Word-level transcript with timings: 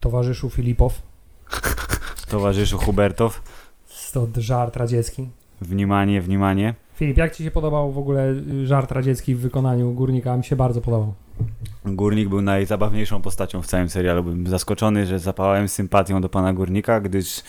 Towarzyszu 0.00 0.50
Filipow. 0.50 1.02
Towarzyszu 2.28 2.78
Hubertow. 2.78 3.42
Stąd 3.86 4.36
żart 4.36 4.76
radziecki. 4.76 5.28
Wnimanie, 5.60 6.20
wnimanie. 6.20 6.74
Filip, 6.94 7.16
jak 7.16 7.36
Ci 7.36 7.44
się 7.44 7.50
podobał 7.50 7.92
w 7.92 7.98
ogóle 7.98 8.30
y, 8.30 8.66
żart 8.66 8.92
radziecki 8.92 9.34
w 9.34 9.40
wykonaniu 9.40 9.92
Górnika? 9.92 10.36
Mi 10.36 10.44
się 10.44 10.56
bardzo 10.56 10.80
podobał. 10.80 11.14
Górnik 11.84 12.28
był 12.28 12.42
najzabawniejszą 12.42 13.22
postacią 13.22 13.62
w 13.62 13.66
całym 13.66 13.88
serialu. 13.88 14.22
Byłem 14.22 14.46
zaskoczony, 14.46 15.06
że 15.06 15.18
zapałem 15.18 15.68
sympatią 15.68 16.20
do 16.20 16.28
pana 16.28 16.52
Górnika, 16.52 17.00
gdyż 17.00 17.42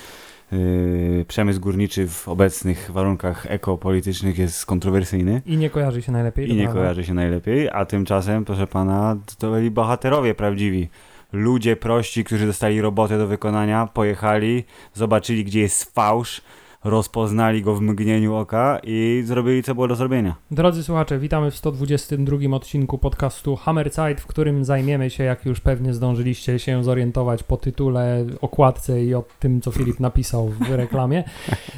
przemysł 1.28 1.60
górniczy 1.60 2.08
w 2.08 2.28
obecnych 2.28 2.92
warunkach 2.92 3.46
ekopolitycznych 3.50 4.38
jest 4.38 4.66
kontrowersyjny 4.66 5.42
I 5.46 5.58
nie 5.58 5.70
kojarzy 5.70 6.02
się 6.02 6.12
najlepiej. 6.12 6.50
i 6.50 6.56
nie 6.56 6.68
kojarzy 6.68 7.04
się 7.04 7.14
najlepiej, 7.14 7.70
a 7.70 7.86
tymczasem, 7.86 8.46
proszę 8.46 8.68
pana, 8.68 9.18
to 9.38 9.52
byli 9.52 9.72
bohaterowie 9.72 10.36
prawdziwi. 10.36 10.90
Ludzie 11.34 11.76
prości, 11.76 12.24
którzy 12.24 12.46
dostali 12.46 12.82
robotę 12.82 13.18
do 13.18 13.28
wykonania, 13.28 13.88
pojechali, 13.94 14.64
zobaczyli, 14.94 15.44
gdzie 15.44 15.60
jest 15.60 15.96
fałsz, 15.96 16.42
rozpoznali 16.86 17.62
go 17.62 17.76
w 17.76 17.82
mgnieniu 17.82 18.36
oka 18.36 18.80
i 18.84 19.24
zrobili, 19.26 19.64
co 19.64 19.76
było 19.76 19.88
do 19.88 19.96
zrobienia. 19.96 20.36
Drodzy 20.52 20.84
słuchacze, 20.84 21.20
witamy 21.20 21.52
w 21.52 21.56
122 21.56 22.56
odcinku 22.56 22.98
podcastu 22.98 23.56
Hammerzeit, 23.56 24.22
w 24.22 24.28
którym 24.28 24.66
zajmiemy 24.66 25.10
się, 25.10 25.24
jak 25.24 25.46
już 25.46 25.60
pewnie 25.60 25.94
zdążyliście 25.94 26.60
się 26.60 26.84
zorientować 26.84 27.44
po 27.44 27.58
tytule, 27.58 28.26
okładce 28.42 29.04
i 29.04 29.14
o 29.14 29.24
tym, 29.40 29.62
co 29.62 29.72
Filip 29.72 30.00
napisał 30.00 30.50
w 30.50 30.70
reklamie, 30.70 31.24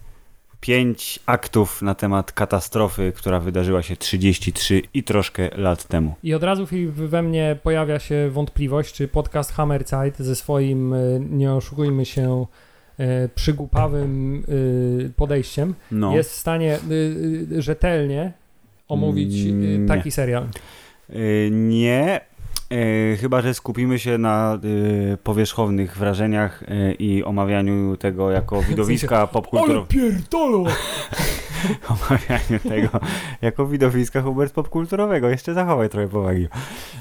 pięć 0.61 1.19
aktów 1.27 1.83
na 1.83 1.94
temat 1.94 2.33
katastrofy, 2.33 3.12
która 3.17 3.41
wydarzyła 3.41 3.83
się 3.83 3.97
33 3.97 4.83
i 4.94 5.03
troszkę 5.03 5.48
lat 5.56 5.84
temu. 5.84 6.14
I 6.22 6.34
od 6.34 6.42
razu 6.42 6.67
Filip, 6.67 6.91
we 6.91 7.22
mnie 7.22 7.56
pojawia 7.62 7.98
się 7.98 8.31
wątpliwość, 8.31 8.94
czy 8.94 9.09
podcast 9.09 9.53
Hammerzeit 9.53 10.19
ze 10.19 10.36
swoim, 10.36 10.92
y, 10.92 11.20
nie 11.31 11.53
oszukujmy 11.53 12.05
się, 12.05 12.47
y, 13.00 13.28
przygłupawym 13.34 14.34
y, 14.48 15.12
podejściem 15.16 15.75
No. 15.91 16.16
jest 16.16 16.31
w 16.31 16.34
stanie 16.37 16.78
rzetelnie 17.59 18.33
omówić 18.89 19.34
y, 19.47 19.53
Nie. 19.53 19.89
taki 19.89 20.11
serial. 20.11 20.48
Nie, 21.50 22.20
y, 22.73 23.17
chyba 23.20 23.41
że 23.41 23.55
skupimy 23.55 23.98
się 23.98 24.19
na 24.19 24.59
y, 24.65 25.19
powierzchownych 25.23 25.97
wrażeniach 25.97 26.62
y, 26.62 26.95
i 26.98 27.25
omawianiu 27.25 27.97
tego 27.97 28.31
jako 28.31 28.62
widowiska 28.69 29.27
popkulturowego. 29.27 29.87
pierdolo! 29.87 30.65
Omawianiu 31.89 32.61
tego 32.69 32.89
jako 33.43 33.67
widowiska 33.67 34.23
Hubert 34.23 34.53
popkulturowego. 34.53 35.28
Jeszcze 35.28 35.55
zachowaj 35.55 35.89
trochę 35.89 36.09
powagi. 36.09 36.48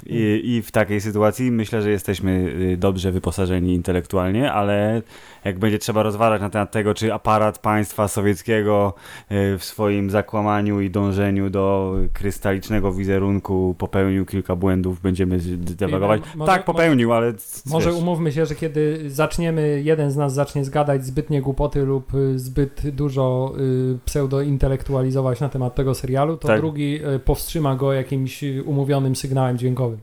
I, 0.06 0.42
I 0.44 0.62
w 0.62 0.72
takiej 0.72 1.02
sytuacji 1.02 1.52
myślę, 1.52 1.82
że 1.82 1.90
jesteśmy 1.90 2.32
y, 2.74 2.78
dobrze 2.78 3.12
wyposażeni 3.12 3.74
intelektualnie, 3.74 4.52
ale 4.52 5.02
jak 5.44 5.60
będzie 5.60 5.80
trzeba 5.80 6.04
rozważać 6.04 6.42
na 6.42 6.50
temat 6.50 6.72
tego, 6.72 6.94
czy 6.94 7.14
aparat 7.14 7.60
państwa 7.60 8.08
sowieckiego 8.08 8.94
y, 9.32 9.58
w 9.58 9.64
swoim 9.64 10.10
zakłamaniu 10.10 10.82
i 10.82 10.90
dążeniu 10.90 11.50
do 11.50 11.96
krystalicznego 12.14 12.94
wizerunku 12.94 13.76
popełnił 13.78 14.26
kilka 14.26 14.56
błędów, 14.56 15.02
będziemy 15.02 15.40
tak, 15.78 16.36
może, 16.36 16.52
tak, 16.52 16.66
popełnił, 16.66 17.08
może, 17.08 17.18
ale. 17.18 17.34
Może 17.66 17.90
wiesz. 17.90 18.00
umówmy 18.00 18.32
się, 18.32 18.46
że 18.46 18.56
kiedy 18.56 19.10
zaczniemy, 19.10 19.82
jeden 19.84 20.12
z 20.12 20.18
nas 20.18 20.34
zacznie 20.34 20.66
zgadać 20.66 21.06
zbytnie 21.06 21.42
głupoty 21.42 21.86
lub 21.86 22.14
y, 22.16 22.40
zbyt 22.40 22.90
dużo 22.90 23.54
y, 23.60 24.00
pseudointelektualizować 24.06 25.40
na 25.40 25.50
temat 25.50 25.76
tego 25.76 25.96
serialu, 25.96 26.38
to 26.38 26.48
tak. 26.48 26.60
drugi 26.60 27.00
y, 27.16 27.20
powstrzyma 27.20 27.76
go 27.76 27.94
jakimś 27.94 28.44
y, 28.44 28.64
umówionym 28.64 29.16
sygnałem 29.16 29.58
dźwiękowym. 29.58 30.00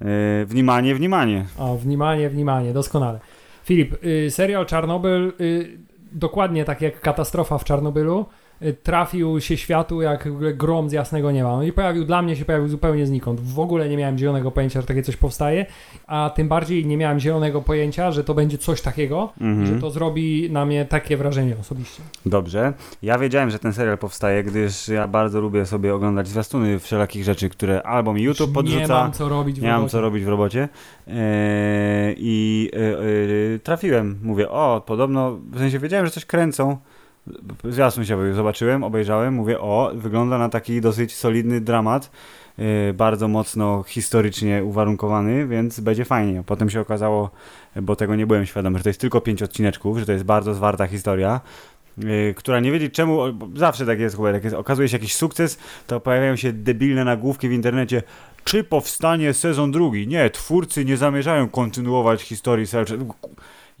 E, 0.00 0.38
yy, 0.38 0.46
wnimanie, 0.46 0.94
wnimanie. 0.94 1.44
O, 1.58 1.76
wnimanie, 1.76 2.30
wnimanie, 2.30 2.72
doskonale. 2.72 3.20
Filip, 3.64 4.04
y, 4.04 4.30
serial 4.30 4.66
Czarnobyl, 4.66 5.32
y, 5.40 5.78
dokładnie 6.12 6.64
tak 6.64 6.80
jak 6.80 7.00
katastrofa 7.00 7.58
w 7.58 7.64
Czarnobylu 7.64 8.26
trafił 8.82 9.40
się 9.40 9.56
światu 9.56 10.02
jak 10.02 10.28
w 10.28 10.34
ogóle 10.34 10.54
grom 10.54 10.90
z 10.90 10.92
jasnego 10.92 11.30
nieba. 11.30 11.56
No 11.56 11.62
i 11.62 11.72
pojawił, 11.72 12.04
dla 12.04 12.22
mnie 12.22 12.36
się 12.36 12.44
pojawił 12.44 12.68
zupełnie 12.68 13.06
znikąd. 13.06 13.40
W 13.40 13.58
ogóle 13.60 13.88
nie 13.88 13.96
miałem 13.96 14.18
zielonego 14.18 14.50
pojęcia, 14.50 14.80
że 14.80 14.86
takie 14.86 15.02
coś 15.02 15.16
powstaje, 15.16 15.66
a 16.06 16.30
tym 16.34 16.48
bardziej 16.48 16.86
nie 16.86 16.96
miałem 16.96 17.20
zielonego 17.20 17.62
pojęcia, 17.62 18.12
że 18.12 18.24
to 18.24 18.34
będzie 18.34 18.58
coś 18.58 18.80
takiego 18.80 19.32
i 19.40 19.44
Mhm. 19.44 19.66
że 19.66 19.80
to 19.80 19.90
zrobi 19.90 20.48
na 20.50 20.64
mnie 20.66 20.84
takie 20.84 21.16
wrażenie 21.16 21.56
osobiście. 21.60 22.02
Dobrze. 22.26 22.72
Ja 23.02 23.18
wiedziałem, 23.18 23.50
że 23.50 23.58
ten 23.58 23.72
serial 23.72 23.98
powstaje, 23.98 24.42
gdyż 24.44 24.88
ja 24.88 25.08
bardzo 25.08 25.40
lubię 25.40 25.66
sobie 25.66 25.94
oglądać 25.94 26.28
zwiastuny 26.28 26.78
wszelakich 26.78 27.24
rzeczy, 27.24 27.48
które 27.48 27.82
albo 27.82 28.12
mi 28.12 28.22
YouTube 28.22 28.48
Nie 28.48 28.54
podrzuca, 28.54 28.94
mam 28.94 29.12
co 29.12 29.28
robić 29.28 29.60
w 29.60 29.62
nie 29.62 29.68
mam 29.68 29.76
robocie. 29.76 29.92
co 29.92 30.00
robić 30.00 30.24
w 30.24 30.28
robocie. 30.28 30.68
Eee, 31.06 32.14
I 32.18 32.70
e, 32.72 33.54
e, 33.54 33.58
trafiłem. 33.58 34.18
Mówię, 34.22 34.50
o, 34.50 34.82
podobno, 34.86 35.38
w 35.50 35.58
sensie 35.58 35.78
wiedziałem, 35.78 36.06
że 36.06 36.12
coś 36.12 36.24
kręcą. 36.24 36.76
Zwiastun 37.64 38.04
się 38.04 38.14
pojawił, 38.14 38.34
zobaczyłem, 38.36 38.84
obejrzałem, 38.84 39.34
mówię, 39.34 39.60
o, 39.60 39.90
wygląda 39.94 40.38
na 40.38 40.48
taki 40.48 40.80
dosyć 40.80 41.16
solidny 41.16 41.60
dramat. 41.60 42.10
e, 42.58 42.92
Bardzo 42.92 43.28
mocno 43.28 43.82
historycznie 43.86 44.64
uwarunkowany, 44.64 45.46
więc 45.46 45.80
będzie 45.80 46.04
fajnie. 46.04 46.42
Potem 46.46 46.70
się 46.70 46.80
okazało, 46.80 47.30
bo 47.82 47.96
tego 47.96 48.16
nie 48.16 48.26
byłem 48.26 48.46
świadomy, 48.46 48.78
że 48.78 48.84
to 48.84 48.90
jest 48.90 49.00
tylko 49.00 49.20
pięć 49.20 49.42
odcineczków, 49.42 49.98
że 49.98 50.06
to 50.06 50.12
jest 50.12 50.24
bardzo 50.24 50.54
zwarta 50.54 50.86
historia 50.86 51.40
yy, 51.98 52.34
która 52.36 52.60
nie 52.60 52.72
wiedzieć 52.72 52.94
czemu, 52.94 53.18
zawsze 53.56 53.86
tak 53.86 54.00
jest, 54.00 54.18
jak 54.32 54.44
jest, 54.44 54.56
okazuje 54.56 54.88
się 54.88 54.96
jakiś 54.96 55.14
sukces, 55.14 55.58
to 55.86 56.00
pojawiają 56.00 56.36
się 56.36 56.52
debilne 56.52 57.04
nagłówki 57.04 57.48
w 57.48 57.52
internecie, 57.52 58.02
czy 58.44 58.64
powstanie 58.64 59.34
sezon 59.34 59.72
drugi? 59.72 60.08
Nie, 60.08 60.30
twórcy 60.30 60.84
nie 60.84 60.96
zamierzają 60.96 61.48
kontynuować 61.48 62.22
historii 62.22 62.66
serialu. 62.66 63.14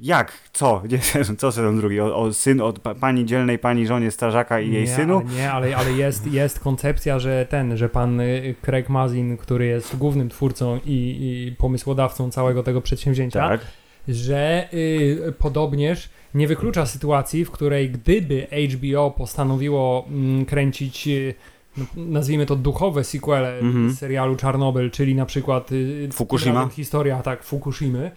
Jak? 0.02 0.32
Co? 0.52 0.82
Sezon? 1.00 1.36
Co 1.36 1.52
sezon 1.52 1.76
drugi? 1.76 2.00
O, 2.00 2.16
o 2.16 2.32
syn 2.32 2.60
od 2.60 2.78
pa, 2.78 2.94
pani 2.94 3.24
dzielnej, 3.24 3.58
pani 3.58 3.86
żonie 3.86 4.10
strażaka 4.10 4.60
i 4.60 4.72
jej 4.72 4.82
nie, 4.82 4.88
synu? 4.96 5.16
Ale 5.26 5.34
nie, 5.36 5.52
ale, 5.52 5.76
ale 5.76 5.92
jest, 5.92 6.26
jest 6.32 6.60
koncepcja, 6.60 7.18
że 7.18 7.46
ten, 7.50 7.76
że 7.76 7.88
pan 7.88 8.20
y, 8.20 8.54
Craig 8.62 8.88
Mazin, 8.88 9.36
który 9.36 9.66
jest 9.66 9.96
głównym 9.96 10.28
twórcą 10.28 10.76
i, 10.86 11.48
i 11.48 11.54
pomysłodawcą 11.58 12.30
całego 12.30 12.62
tego 12.62 12.80
przedsięwzięcia, 12.80 13.48
Tak. 13.48 13.60
że 14.08 14.68
y, 14.74 15.34
podobnież 15.38 16.08
nie 16.34 16.46
wyklucza 16.48 16.86
sytuacji, 16.86 17.44
w 17.44 17.50
której 17.50 17.90
gdyby 17.90 18.46
HBO 18.70 19.10
postanowiło 19.10 20.04
mm, 20.08 20.44
kręcić, 20.44 21.08
y, 21.08 21.34
no, 21.76 21.84
nazwijmy 21.96 22.46
to 22.46 22.56
duchowe 22.56 23.04
sequele 23.04 23.58
Mhm. 23.58 23.94
serialu 23.94 24.36
Czarnobyl, 24.36 24.90
czyli 24.90 25.14
na 25.14 25.26
przykład 25.26 25.72
y, 25.72 26.08
Fukushima? 26.12 26.68
historia 26.68 27.22
tak 27.22 27.42
Fukushimy 27.44 28.10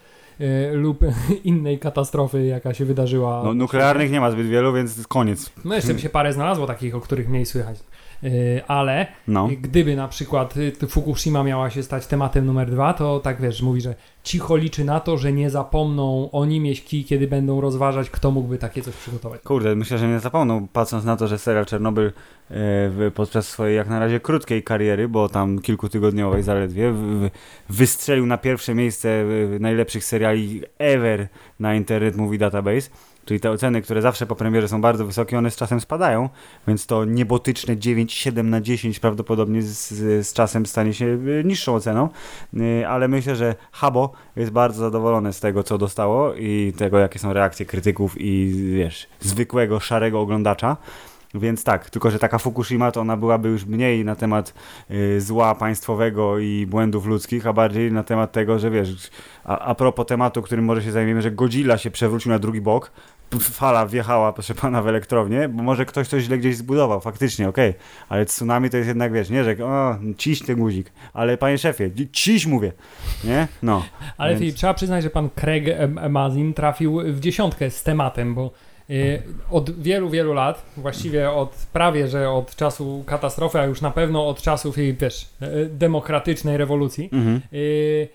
lub 0.73 0.99
innej 1.43 1.79
katastrofy, 1.79 2.45
jaka 2.45 2.73
się 2.73 2.85
wydarzyła. 2.85 3.41
No, 3.43 3.53
nuklearnych 3.53 4.11
nie 4.11 4.19
ma 4.19 4.31
zbyt 4.31 4.47
wielu, 4.47 4.73
więc 4.73 5.07
koniec. 5.07 5.51
No 5.65 5.75
jeszcze 5.75 5.93
by 5.93 5.99
się 5.99 6.09
parę 6.09 6.33
znalazło 6.33 6.67
takich, 6.67 6.95
o 6.95 7.01
których 7.01 7.29
mniej 7.29 7.45
słychać. 7.45 7.79
Y, 8.23 8.61
ale 8.67 9.07
No. 9.27 9.49
gdyby 9.61 9.95
na 9.95 10.07
przykład 10.07 10.57
y, 10.57 10.87
Fukushima 10.87 11.43
miała 11.43 11.69
się 11.69 11.83
stać 11.83 12.07
tematem 12.07 12.45
numer 12.45 12.71
dwa, 12.71 12.93
to 12.93 13.19
tak 13.19 13.41
wiesz, 13.41 13.61
mówi, 13.61 13.81
że 13.81 13.95
cicho 14.23 14.55
liczy 14.57 14.85
na 14.85 14.99
to, 14.99 15.17
że 15.17 15.33
nie 15.33 15.49
zapomną 15.49 16.29
oni 16.31 16.59
mieści, 16.59 17.05
kiedy 17.05 17.27
będą 17.27 17.61
rozważać, 17.61 18.09
kto 18.09 18.31
mógłby 18.31 18.57
takie 18.57 18.81
coś 18.81 18.95
przygotować. 18.95 19.41
Kurde, 19.41 19.75
myślę, 19.75 19.97
że 19.97 20.07
nie 20.07 20.19
zapomną, 20.19 20.67
patrząc 20.67 21.05
na 21.05 21.17
to, 21.17 21.27
że 21.27 21.37
serial 21.37 21.65
Czernobyl 21.65 22.05
e, 22.05 22.11
w, 22.49 23.11
podczas 23.15 23.47
swojej 23.47 23.77
jak 23.77 23.89
na 23.89 23.99
razie 23.99 24.19
krótkiej 24.19 24.63
kariery, 24.63 25.07
bo 25.07 25.29
tam 25.29 25.59
kilkutygodniowej 25.59 26.43
zaledwie, 26.43 26.91
w, 26.91 26.97
w, 26.97 27.29
wystrzelił 27.69 28.25
na 28.25 28.37
pierwsze 28.37 28.75
miejsce 28.75 29.25
najlepszych 29.59 30.05
seriali 30.05 30.61
ever 30.77 31.27
na 31.59 31.75
Internet 31.75 32.15
Movie 32.15 32.37
Database. 32.37 32.89
Czyli 33.25 33.39
te 33.39 33.51
oceny, 33.51 33.81
które 33.81 34.01
zawsze 34.01 34.25
po 34.25 34.35
premierze 34.35 34.67
są 34.67 34.81
bardzo 34.81 35.05
wysokie, 35.05 35.37
one 35.37 35.51
z 35.51 35.55
czasem 35.55 35.81
spadają, 35.81 36.29
więc 36.67 36.85
to 36.85 37.05
niebotyczne 37.05 37.77
9, 37.77 38.13
7 38.13 38.49
na 38.49 38.61
10 38.61 38.99
prawdopodobnie 38.99 39.61
z, 39.61 39.89
z, 40.27 40.33
czasem 40.33 40.65
stanie 40.65 40.93
się 40.93 41.05
e, 41.39 41.43
niższą 41.43 41.75
oceną, 41.75 42.09
E, 42.59 42.89
ale 42.89 43.07
myślę, 43.07 43.35
że 43.35 43.55
Habo 43.71 44.11
jest 44.35 44.51
bardzo 44.51 44.79
zadowolony 44.79 45.33
z 45.33 45.39
tego, 45.39 45.63
co 45.63 45.77
dostało 45.77 46.33
i 46.33 46.73
tego, 46.77 46.99
jakie 46.99 47.19
są 47.19 47.33
reakcje 47.33 47.65
krytyków 47.65 48.15
i 48.17 48.53
wiesz, 48.75 49.07
zwykłego, 49.19 49.79
szarego 49.79 50.19
oglądacza. 50.19 50.77
Więc 51.33 51.63
tak, 51.63 51.89
tylko 51.89 52.11
że 52.11 52.19
taka 52.19 52.37
Fukushima 52.37 52.91
to 52.91 53.01
ona 53.01 53.17
byłaby 53.17 53.49
już 53.49 53.65
mniej 53.65 54.05
na 54.05 54.15
temat 54.15 54.53
y, 54.91 55.21
zła 55.21 55.55
państwowego 55.55 56.39
i 56.39 56.65
błędów 56.65 57.05
ludzkich, 57.05 57.47
a 57.47 57.53
bardziej 57.53 57.91
na 57.91 58.03
temat 58.03 58.31
tego, 58.31 58.59
że 58.59 58.71
wiesz, 58.71 59.09
a, 59.43 59.59
a 59.59 59.75
propos 59.75 60.05
tematu, 60.05 60.41
którym 60.41 60.65
może 60.65 60.83
się 60.83 60.91
zajmiemy, 60.91 61.21
że 61.21 61.31
Godzilla 61.31 61.77
się 61.77 61.91
przewrócił 61.91 62.31
na 62.31 62.39
drugi 62.39 62.61
bok, 62.61 62.91
fala 63.39 63.85
wjechała, 63.85 64.33
proszę 64.33 64.55
pana, 64.55 64.81
w 64.81 64.87
elektrownię, 64.87 65.49
bo 65.49 65.63
może 65.63 65.85
ktoś 65.85 66.07
coś 66.07 66.23
źle 66.23 66.37
gdzieś 66.37 66.57
zbudował, 66.57 67.01
faktycznie, 67.01 67.49
okej, 67.49 67.73
ale 68.09 68.25
tsunami 68.25 68.69
to 68.69 68.77
jest 68.77 68.87
jednak, 68.87 69.13
wiesz, 69.13 69.29
nie, 69.29 69.43
że 69.43 69.55
o, 69.65 69.95
ciś 70.17 70.43
ten 70.45 70.59
guzik, 70.59 70.91
ale 71.13 71.37
panie 71.37 71.57
szefie, 71.57 71.91
ciś 72.11 72.45
mówię, 72.45 72.71
nie? 73.23 73.47
No. 73.63 73.83
Ale 74.17 74.29
Więc- 74.31 74.39
Filip, 74.39 74.55
trzeba 74.55 74.73
przyznać, 74.73 75.03
że 75.03 75.09
pan 75.09 75.29
Craig 75.29 75.65
Mazin 76.09 76.53
trafił 76.53 76.99
w 77.13 77.19
dziesiątkę 77.19 77.69
z 77.71 77.83
tematem, 77.83 78.35
bo 78.35 78.51
y, 78.89 79.21
od 79.51 79.79
wielu, 79.81 80.09
wielu 80.09 80.33
lat, 80.33 80.65
właściwie 80.77 81.31
od 81.31 81.51
prawie, 81.73 82.07
że 82.07 82.29
od 82.29 82.55
czasu 82.55 83.03
katastrofy, 83.07 83.59
a 83.59 83.65
już 83.65 83.81
na 83.81 83.91
pewno 83.91 84.27
od 84.27 84.41
czasów 84.41 84.77
jej, 84.77 84.93
wiesz, 84.93 85.29
y, 85.41 85.69
demokratycznej 85.73 86.57
rewolucji, 86.57 87.09
Mhm. 87.13 87.41
y, 87.53 88.07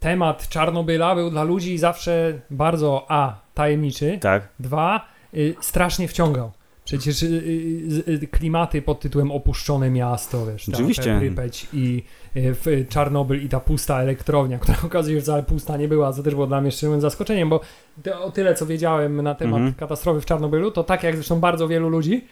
temat 0.00 0.48
Czarnobyla 0.48 1.14
był 1.14 1.30
dla 1.30 1.42
ludzi 1.44 1.78
zawsze 1.78 2.40
bardzo 2.50 3.06
a. 3.08 3.47
tajemniczy, 3.62 4.18
Tak. 4.20 4.48
dwa 4.60 5.08
y, 5.34 5.54
strasznie 5.60 6.08
wciągał. 6.08 6.50
Przecież 6.84 7.22
y, 7.22 7.26
y, 7.26 8.12
y, 8.22 8.28
klimaty 8.28 8.82
pod 8.82 9.00
tytułem 9.00 9.30
opuszczone 9.32 9.90
miasto, 9.90 10.46
wiesz, 10.46 10.68
Oczywiście. 10.68 11.16
Prypeć 11.18 11.66
i 11.72 12.02
y, 12.36 12.54
w- 12.54 12.88
Czarnobyl 12.88 13.44
i 13.44 13.48
ta 13.48 13.60
pusta 13.60 14.02
elektrownia, 14.02 14.58
która 14.62 14.78
okazuje 14.84 15.16
się 15.16 15.22
wcale 15.22 15.42
pusta 15.42 15.76
nie 15.76 15.88
była, 15.88 16.12
co 16.12 16.22
też 16.22 16.34
było 16.34 16.46
dla 16.46 16.60
mnie 16.60 16.70
szczerym 16.70 17.00
zaskoczeniem, 17.00 17.48
bo 17.48 17.60
te, 18.02 18.18
o 18.18 18.30
tyle 18.30 18.54
co 18.54 18.66
wiedziałem 18.66 19.22
na 19.22 19.34
temat 19.34 19.56
Mhm. 19.58 19.74
katastrofy 19.74 20.20
w 20.20 20.26
Czarnobylu, 20.26 20.70
to 20.70 20.84
tak 20.84 21.02
jak 21.02 21.14
zresztą 21.14 21.40
bardzo 21.40 21.68
wielu 21.68 21.88
ludzi, 21.88 22.24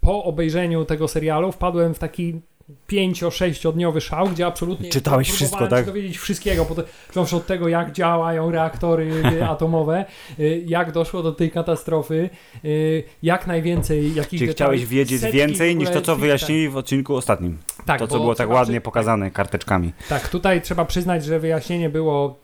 po 0.00 0.24
obejrzeniu 0.24 0.84
tego 0.84 1.08
serialu 1.08 1.52
wpadłem 1.52 1.94
w 1.94 1.98
taki 1.98 2.40
pięcio-sześciodniowy 2.86 4.00
szał, 4.00 4.28
gdzie 4.28 4.46
absolutnie 4.46 4.88
Czytałeś 4.88 5.30
wszystko, 5.30 5.66
tak? 5.68 5.86
dowiedzieć 5.86 6.18
wszystkiego, 6.18 6.66
począwszy 7.08 7.36
od 7.36 7.46
tego, 7.46 7.68
jak 7.68 7.92
działają 7.92 8.50
reaktory 8.50 9.10
y, 9.32 9.44
atomowe, 9.54 10.04
y, 10.38 10.64
jak 10.66 10.92
doszło 10.92 11.22
do 11.22 11.32
tej 11.32 11.50
katastrofy, 11.50 12.30
y, 12.64 13.04
jak 13.22 13.46
najwięcej 13.46 14.14
jakichś 14.14 14.40
Czyli 14.40 14.52
chciałeś 14.52 14.86
wiedzieć 14.86 15.22
więcej 15.22 15.76
niż 15.76 15.90
to, 15.90 16.00
co 16.00 16.16
wyjaśnili 16.16 16.68
w 16.68 16.76
odcinku 16.76 17.16
ostatnim. 17.16 17.58
Tak, 17.86 17.98
to, 17.98 18.06
co 18.08 18.20
było 18.20 18.34
tak 18.34 18.50
ładnie 18.50 18.80
przy- 18.80 18.84
pokazane 18.84 19.30
karteczkami. 19.30 19.92
Tak, 20.08 20.28
tutaj 20.28 20.62
trzeba 20.62 20.84
przyznać, 20.84 21.24
że 21.24 21.38
wyjaśnienie 21.40 21.90
było 21.90 22.40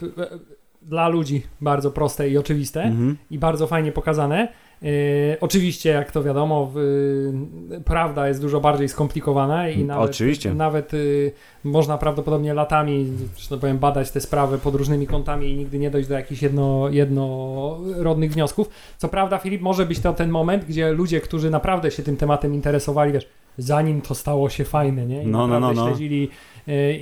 dla 0.83 1.09
ludzi 1.09 1.43
bardzo 1.61 1.91
proste 1.91 2.29
i 2.29 2.39
oczywiste 2.39 2.83
Mhm. 2.83 3.17
i 3.31 3.39
bardzo 3.39 3.67
fajnie 3.67 3.93
pokazane. 3.93 4.49
E, 4.83 4.87
oczywiście, 5.41 5.91
jak 5.91 6.13
to 6.13 6.23
wiadomo, 6.23 6.71
e, 7.77 7.81
prawda 7.81 8.29
jest 8.29 8.41
dużo 8.41 8.61
bardziej 8.61 8.89
skomplikowana 8.89 9.69
i 9.69 9.85
nawet, 9.85 10.11
Oczywiście. 10.11 10.55
nawet 10.55 10.95
e, 10.95 10.97
można 11.65 11.99
prawdopodobnie 11.99 12.55
latami, 12.55 13.13
że 13.37 13.49
tak 13.49 13.59
powiem, 13.59 13.79
badać 13.79 14.11
te 14.11 14.21
sprawy 14.21 14.59
pod 14.59 14.75
różnymi 14.75 15.07
kątami 15.07 15.51
i 15.51 15.57
nigdy 15.57 15.79
nie 15.79 15.91
dojść 15.91 16.09
do 16.09 16.15
jakichś 16.15 16.43
jedno, 16.43 16.89
jednorodnych 16.91 18.33
wniosków. 18.33 18.69
Co 18.99 19.09
prawda, 19.09 19.39
Filip, 19.39 19.63
może 19.63 19.87
być 19.87 20.01
to 20.01 20.13
ten 20.13 20.31
moment, 20.31 20.65
gdzie 20.65 20.93
ludzie, 20.93 21.21
którzy 21.21 21.51
naprawdę 21.51 21.91
się 21.91 22.03
tym 22.03 22.17
tematem 22.17 22.55
interesowali, 22.55 23.13
wiesz, 23.13 23.29
zanim 23.59 24.01
to 24.01 24.15
stało 24.15 24.49
się 24.51 24.65
fajne, 24.65 25.07
nie? 25.07 25.23
I 25.23 25.27
No, 25.27 25.39
no, 25.39 25.47
naprawdę 25.47 25.81
no, 25.81 25.85
no. 25.85 25.89
śledzili 25.91 26.31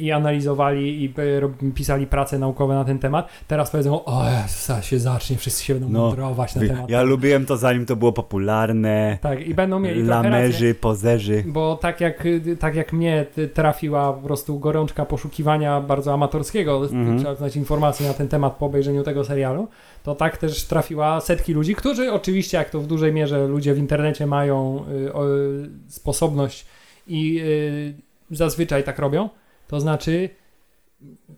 i 0.01 0.13
analizowali 0.13 1.05
i 1.05 1.15
rob- 1.41 1.73
pisali 1.75 2.07
prace 2.07 2.39
naukowe 2.39 2.75
na 2.75 2.85
ten 2.85 2.99
temat. 2.99 3.29
Teraz 3.49 3.71
powiedzą, 3.71 4.05
o 4.05 4.25
Jezus, 4.43 4.67
zaraz 4.67 4.85
się 4.85 4.99
zacznie, 4.99 5.37
wszyscy 5.37 5.65
się 5.65 5.75
będą 5.75 5.89
No, 5.89 5.99
mądrować 6.07 6.55
na 6.55 6.61
Wy- 6.61 6.69
temat. 6.69 6.91
Ja 6.91 7.03
lubiłem 7.03 7.47
to 7.47 7.57
zanim 7.57 7.87
to 7.87 7.97
było 7.97 8.13
popularne. 8.13 9.19
Tak, 9.21 9.47
i 9.47 9.55
będą 9.55 9.79
mieli 9.81 10.05
trochę 10.05 10.23
rację, 10.23 10.31
Lamerzy, 10.31 10.75
pozerzy. 10.75 11.45
bo 11.47 11.77
tak 11.77 12.01
jak, 12.01 12.25
tak 12.59 12.75
jak 12.75 12.93
mnie 12.93 13.27
trafiła 13.55 14.13
po 14.13 14.23
prostu 14.27 14.59
gorączka 14.59 15.05
poszukiwania 15.05 15.81
bardzo 15.81 16.13
amatorskiego, 16.13 16.83
Mhm. 16.93 17.19
trzeba 17.19 17.35
znać 17.35 17.57
informacji 17.57 18.07
na 18.07 18.15
ten 18.15 18.29
temat 18.29 18.53
po 18.57 18.67
obejrzeniu 18.67 19.03
tego 19.03 19.25
serialu, 19.25 19.69
to 20.03 20.15
tak 20.15 20.37
też 20.37 20.65
trafiła 20.65 21.21
setki 21.21 21.53
ludzi, 21.55 21.75
którzy 21.75 22.13
oczywiście, 22.13 22.57
jak 22.57 22.71
to 22.71 22.81
w 22.81 22.87
dużej 22.87 23.13
mierze 23.13 23.47
ludzie 23.49 23.75
w 23.75 23.79
internecie 23.79 24.27
mają 24.27 24.85
y, 25.07 25.13
o, 25.15 25.25
sposobność 25.89 26.67
i 27.07 27.41
y, 27.45 27.95
zazwyczaj 28.31 28.85
tak 28.85 28.99
robią, 28.99 29.29
to 29.69 29.81
znaczy 29.81 30.29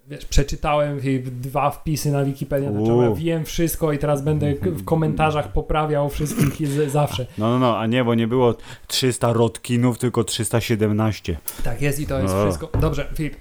wiesz, 0.08 0.24
przeczytałem 0.24 1.00
dwa 1.24 1.70
wpisy 1.70 2.10
na 2.10 2.24
Wikipedię, 2.24 2.70
znaczy, 2.72 2.90
ja 3.02 3.10
wiem 3.14 3.44
wszystko 3.44 3.92
i 3.92 3.98
teraz 3.98 4.22
będę 4.22 4.54
k- 4.54 4.70
w 4.70 4.84
komentarzach 4.84 5.52
poprawiał 5.52 6.08
wszystkich 6.10 6.68
zawsze. 6.90 7.26
No, 7.38 7.50
no, 7.50 7.58
no, 7.58 7.78
a 7.78 7.86
nie, 7.86 8.04
bo 8.04 8.14
nie 8.14 8.26
było 8.26 8.54
300 8.86 9.32
rodkinów, 9.32 9.98
tylko 9.98 10.24
317. 10.24 11.36
Tak 11.64 11.82
jest 11.82 12.00
i 12.00 12.06
to 12.06 12.18
jest 12.18 12.34
O. 12.34 12.42
wszystko. 12.44 12.78
Dobrze, 12.80 13.06
Filip. 13.14 13.34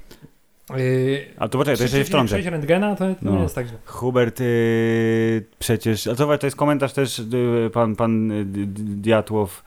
Yy, 0.77 1.25
A 1.37 1.47
to 1.47 1.57
poczekaj, 1.57 1.77
to 1.77 1.83
jeszcze 1.83 1.97
się 1.97 2.03
wtrącę. 2.03 2.35
6 2.35 2.47
rentgena 2.47 2.95
to, 2.95 3.05
to 3.05 3.15
No. 3.21 3.31
nie 3.35 3.39
jest 3.41 3.55
tak 3.55 3.67
źle. 3.67 3.77
Hubert, 3.85 4.39
yy, 4.39 5.45
przecież, 5.59 6.07
a 6.07 6.15
zobacz, 6.15 6.41
to 6.41 6.47
jest 6.47 6.57
komentarz 6.57 6.93
też, 6.93 7.19
yy, 7.31 7.69
pan, 7.73 7.95
pan 7.95 8.27
D- 8.51 8.65
Diatłow 8.95 9.63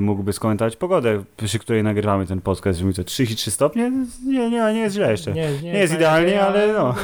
mógłby 0.00 0.32
skomentować 0.32 0.76
pogodę, 0.76 1.22
przy 1.36 1.58
której 1.58 1.82
nagrywamy 1.82 2.26
ten 2.26 2.40
podcast, 2.40 2.78
że 2.78 2.84
mi 2.84 2.94
to 2.94 3.04
33 3.04 3.50
stopnie? 3.50 3.92
Nie, 4.26 4.50
nie, 4.50 4.72
nie 4.74 4.80
jest 4.80 4.94
źle 4.96 5.10
jeszcze. 5.10 5.32
Nie, 5.32 5.50
Nie 5.62 5.72
jest 5.78 5.94
idealnie, 5.94 6.42
ale 6.42 6.72
no. 6.72 6.94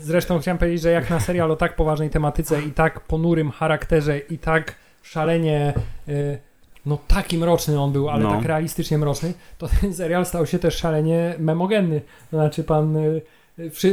Zresztą 0.00 0.38
chciałem 0.38 0.58
powiedzieć, 0.58 0.82
że 0.82 0.90
jak 0.90 1.10
na 1.10 1.20
serial 1.20 1.50
o 1.50 1.56
tak 1.56 1.76
poważnej 1.76 2.10
tematyce 2.10 2.62
i 2.62 2.70
tak 2.72 3.00
ponurym 3.00 3.50
charakterze 3.50 4.18
i 4.18 4.38
tak 4.38 4.74
szalenie 5.02 5.74
yy, 6.06 6.38
no 6.86 6.98
taki 7.08 7.38
mroczny 7.38 7.80
on 7.80 7.92
był, 7.92 8.08
ale 8.08 8.22
No. 8.24 8.30
tak 8.30 8.44
realistycznie 8.44 8.98
mroczny, 8.98 9.32
to 9.58 9.68
ten 9.80 9.94
serial 9.94 10.26
stał 10.26 10.46
się 10.46 10.58
też 10.58 10.74
szalenie 10.76 11.34
memogenny. 11.38 12.00
Znaczy 12.32 12.64
pan 12.64 12.96
wszy- 12.96 13.22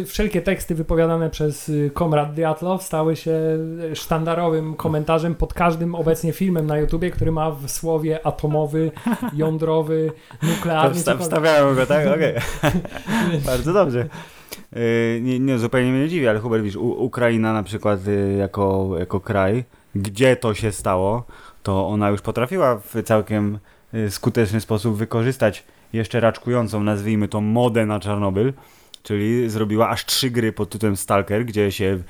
Wszelkie 0.05 0.41
teksty 0.41 0.75
wypowiadane 0.75 1.29
przez 1.29 1.69
y, 1.69 1.91
Komrad 1.93 2.33
Diatlow 2.33 2.83
stały 2.83 3.15
się 3.15 3.31
y, 3.91 3.95
sztandarowym 3.95 4.75
komentarzem 4.75 5.35
pod 5.35 5.53
każdym 5.53 5.95
obecnie 5.95 6.33
filmem 6.33 6.67
na 6.67 6.77
YouTubie, 6.77 7.11
który 7.11 7.31
ma 7.31 7.51
w 7.51 7.69
słowie 7.69 8.27
atomowy, 8.27 8.91
jądrowy, 9.33 10.11
nuklearny. 10.43 10.95
wsta- 11.01 11.19
wstawiałem 11.19 11.75
go, 11.75 11.85
tak? 11.85 12.07
Okej. 12.07 12.35
Bardzo 13.45 13.73
dobrze. 13.73 14.07
Yy, 14.75 15.21
nie, 15.21 15.39
nie, 15.39 15.59
zupełnie 15.59 15.91
mnie 15.91 15.99
nie 15.99 16.09
dziwi, 16.09 16.27
ale 16.27 16.39
Hubert, 16.39 16.63
widzisz, 16.63 16.77
Ukraina 16.81 17.53
na 17.53 17.63
przykład 17.63 18.07
yy, 18.07 18.33
jako, 18.33 18.89
jako 18.99 19.19
kraj, 19.19 19.63
gdzie 19.95 20.35
to 20.35 20.53
się 20.53 20.71
stało, 20.71 21.23
to 21.63 21.87
ona 21.87 22.09
już 22.09 22.21
potrafiła 22.21 22.75
w 22.79 23.03
całkiem 23.03 23.59
skuteczny 24.09 24.61
sposób 24.61 24.97
wykorzystać 24.97 25.63
jeszcze 25.93 26.19
raczkującą, 26.19 26.83
nazwijmy 26.83 27.27
to, 27.27 27.41
modę 27.41 27.85
na 27.85 27.99
Czarnobyl, 27.99 28.53
czyli 29.03 29.49
zrobiła 29.49 29.89
aż 29.89 30.05
trzy 30.05 30.31
gry 30.31 30.51
pod 30.51 30.69
tytułem 30.69 30.97
Stalker, 30.97 31.45
gdzie 31.45 31.71
się 31.71 32.03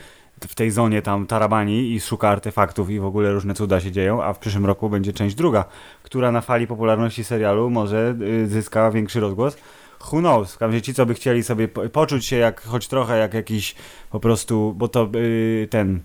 w 0.47 0.55
tej 0.55 0.71
zonie 0.71 1.01
tam 1.01 1.27
tarabani 1.27 1.91
i 1.91 2.01
szuka 2.01 2.29
artefaktów 2.29 2.89
i 2.89 3.00
w 3.00 3.05
ogóle 3.05 3.31
różne 3.31 3.53
cuda 3.53 3.79
się 3.79 3.91
dzieją, 3.91 4.23
a 4.23 4.33
w 4.33 4.39
przyszłym 4.39 4.65
roku 4.65 4.89
będzie 4.89 5.13
część 5.13 5.35
druga, 5.35 5.65
która 6.03 6.31
na 6.31 6.41
fali 6.41 6.67
popularności 6.67 7.23
serialu 7.23 7.69
może 7.69 8.15
yy, 8.19 8.47
zyska 8.47 8.91
większy 8.91 9.19
rozgłos. 9.19 9.57
Who 10.12 10.19
knows? 10.19 10.57
Razie 10.62 10.81
ci, 10.81 10.93
co 10.93 11.05
by 11.05 11.13
chcieli 11.13 11.43
sobie 11.43 11.67
po, 11.67 11.89
poczuć 11.89 12.25
się 12.25 12.35
jak, 12.35 12.62
choć 12.62 12.88
trochę 12.88 13.17
jak 13.17 13.33
jakiś 13.33 13.75
po 14.09 14.19
prostu, 14.19 14.73
bo 14.77 14.88
to 14.88 15.09
yy, 15.13 15.67
ten, 15.69 16.01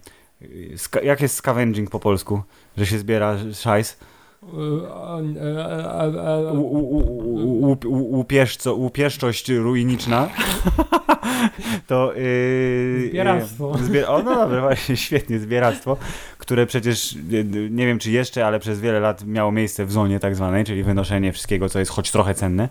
ska, 0.76 1.00
jak 1.00 1.20
jest 1.20 1.34
scavenging 1.34 1.90
po 1.90 2.00
polsku? 2.00 2.42
Że 2.76 2.86
się 2.86 2.98
zbiera 2.98 3.36
szajs? 3.54 3.98
Y, 4.54 4.88
łupieszco, 7.88 8.74
łupieszczość 8.74 9.48
ruiniczna. 9.48 10.28
to... 11.86 12.12
Yy, 12.14 13.08
Zbieractwo. 13.08 13.72
Zbier- 13.72 14.04
o, 14.08 14.22
no 14.22 14.34
dobra, 14.34 14.60
właśnie, 14.60 14.96
świetnie, 14.96 15.38
zbieractwo, 15.38 15.96
które 16.38 16.66
przecież, 16.66 17.16
yy, 17.30 17.44
nie 17.70 17.86
wiem 17.86 17.98
czy 17.98 18.10
jeszcze, 18.10 18.46
ale 18.46 18.60
przez 18.60 18.80
wiele 18.80 19.00
lat 19.00 19.24
miało 19.24 19.52
miejsce 19.52 19.84
w 19.84 19.92
zonie 19.92 20.20
tak 20.20 20.36
zwanej, 20.36 20.64
czyli 20.64 20.82
wynoszenie 20.82 21.32
wszystkiego, 21.32 21.68
co 21.68 21.78
jest 21.78 21.90
choć 21.90 22.10
trochę 22.10 22.34
cenne. 22.34 22.68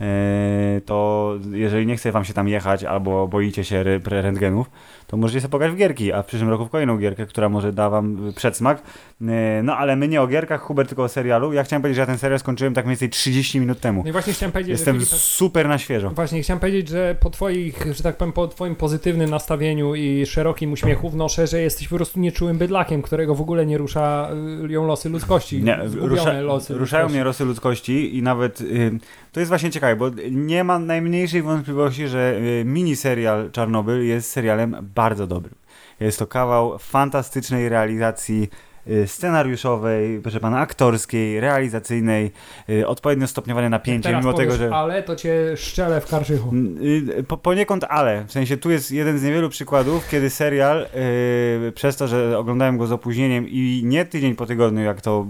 Yy, 0.00 0.80
to 0.80 1.32
jeżeli 1.52 1.86
nie 1.86 1.96
chce 1.96 2.12
wam 2.12 2.24
się 2.24 2.32
tam 2.32 2.48
jechać 2.48 2.84
albo 2.84 3.28
boicie 3.28 3.64
się 3.64 3.82
rentgenów, 4.04 4.70
to 5.06 5.16
możecie 5.16 5.40
sobie 5.40 5.52
pograć 5.52 5.72
w 5.72 5.76
gierki, 5.76 6.12
a 6.12 6.22
w 6.22 6.26
przyszłym 6.26 6.50
roku 6.50 6.66
w 6.66 6.70
kolejną 6.70 6.98
gierkę, 6.98 7.26
która 7.26 7.48
może 7.48 7.72
da 7.72 7.90
wam 7.90 8.28
y, 8.28 8.32
przedsmak. 8.32 8.82
Yy, 9.20 9.28
No 9.62 9.76
ale 9.76 9.96
my 9.96 10.08
nie 10.08 10.22
o 10.22 10.26
gierkach, 10.26 10.60
Hubert 10.60 10.88
tylko 10.88 11.02
o 11.02 11.08
serialu. 11.08 11.52
Ja 11.52 11.64
chciałem 11.64 11.82
powiedzieć, 11.82 11.96
że 11.96 12.00
ja 12.02 12.06
ten 12.06 12.18
serial 12.18 12.38
skończyłem 12.38 12.74
tak 12.74 12.84
mniej 12.84 12.92
więcej 12.94 13.10
30 13.10 13.60
minut 13.60 13.80
temu. 13.80 14.02
No 14.02 14.08
i 14.08 14.12
właśnie 14.12 14.32
chciałem 14.32 14.52
powiedzieć, 14.52 14.70
Jestem 14.70 15.00
że 15.00 15.06
Filip, 15.06 15.20
super 15.20 15.68
na 15.68 15.78
świeżo. 15.78 16.10
Właśnie, 16.10 16.42
chciałem 16.42 16.60
powiedzieć, 16.60 16.88
że 16.88 17.16
po 17.20 17.30
twoich, 17.30 17.86
że 17.96 18.02
tak 18.02 18.16
powiem, 18.16 18.32
po 18.32 18.48
twoim 18.48 18.76
pozytywnym 18.76 19.30
nastawieniu 19.30 19.94
i 19.94 20.26
szerokim 20.26 20.72
uśmiechu 20.72 21.10
wnoszę, 21.10 21.46
że 21.46 21.60
jesteś 21.60 21.88
po 21.88 21.96
prostu 21.96 22.20
nieczułym 22.20 22.58
bydlakiem, 22.58 23.02
którego 23.02 23.34
w 23.34 23.40
ogóle 23.40 23.66
nie 23.66 23.78
rusza 23.78 24.30
y, 24.64 24.72
ją 24.72 24.86
losy 24.86 25.08
ludzkości. 25.08 25.62
Nie, 25.62 25.78
rusza, 25.94 26.40
losy 26.40 26.74
ruszają 26.74 27.02
ludzkości. 27.02 27.14
mnie 27.16 27.24
losy 27.24 27.44
ludzkości 27.44 28.16
i 28.16 28.22
nawet 28.22 28.60
y, 28.60 28.98
to 29.36 29.40
jest 29.40 29.48
właśnie 29.48 29.70
ciekawe, 29.70 29.96
bo 29.96 30.10
nie 30.30 30.64
mam 30.64 30.86
najmniejszej 30.86 31.42
wątpliwości, 31.42 32.08
że 32.08 32.38
y, 32.60 32.64
miniserial 32.64 33.50
Czarnobyl 33.50 34.06
jest 34.06 34.30
serialem 34.30 34.76
bardzo 34.94 35.26
dobrym. 35.26 35.54
Jest 36.00 36.18
to 36.18 36.26
kawał 36.26 36.78
fantastycznej 36.78 37.68
realizacji 37.68 38.50
y, 38.88 39.06
scenariuszowej, 39.06 40.20
proszę 40.22 40.40
pana, 40.40 40.58
aktorskiej, 40.58 41.40
realizacyjnej, 41.40 42.32
y, 42.70 42.86
odpowiednio 42.86 43.26
stopniowane 43.26 43.68
napięcie, 43.68 44.16
mimo 44.16 44.32
tego, 44.32 44.56
że... 44.56 44.74
Ale 44.74 45.02
to 45.02 45.16
cię 45.16 45.56
szczelę 45.56 46.00
w 46.00 46.06
karczychu. 46.06 46.52
Y, 47.18 47.24
Po, 47.28 47.36
poniekąd 47.36 47.84
ale. 47.88 48.24
W 48.24 48.32
sensie 48.32 48.56
tu 48.56 48.70
jest 48.70 48.90
jeden 48.90 49.18
z 49.18 49.22
niewielu 49.22 49.48
przykładów, 49.48 50.08
kiedy 50.08 50.30
serial 50.30 50.86
y, 51.68 51.72
przez 51.72 51.96
to, 51.96 52.08
że 52.08 52.38
oglądałem 52.38 52.78
go 52.78 52.86
z 52.86 52.92
opóźnieniem 52.92 53.48
i 53.48 53.82
nie 53.84 54.04
tydzień 54.04 54.36
po 54.36 54.46
tygodniu, 54.46 54.82
jak 54.82 55.00
to 55.00 55.26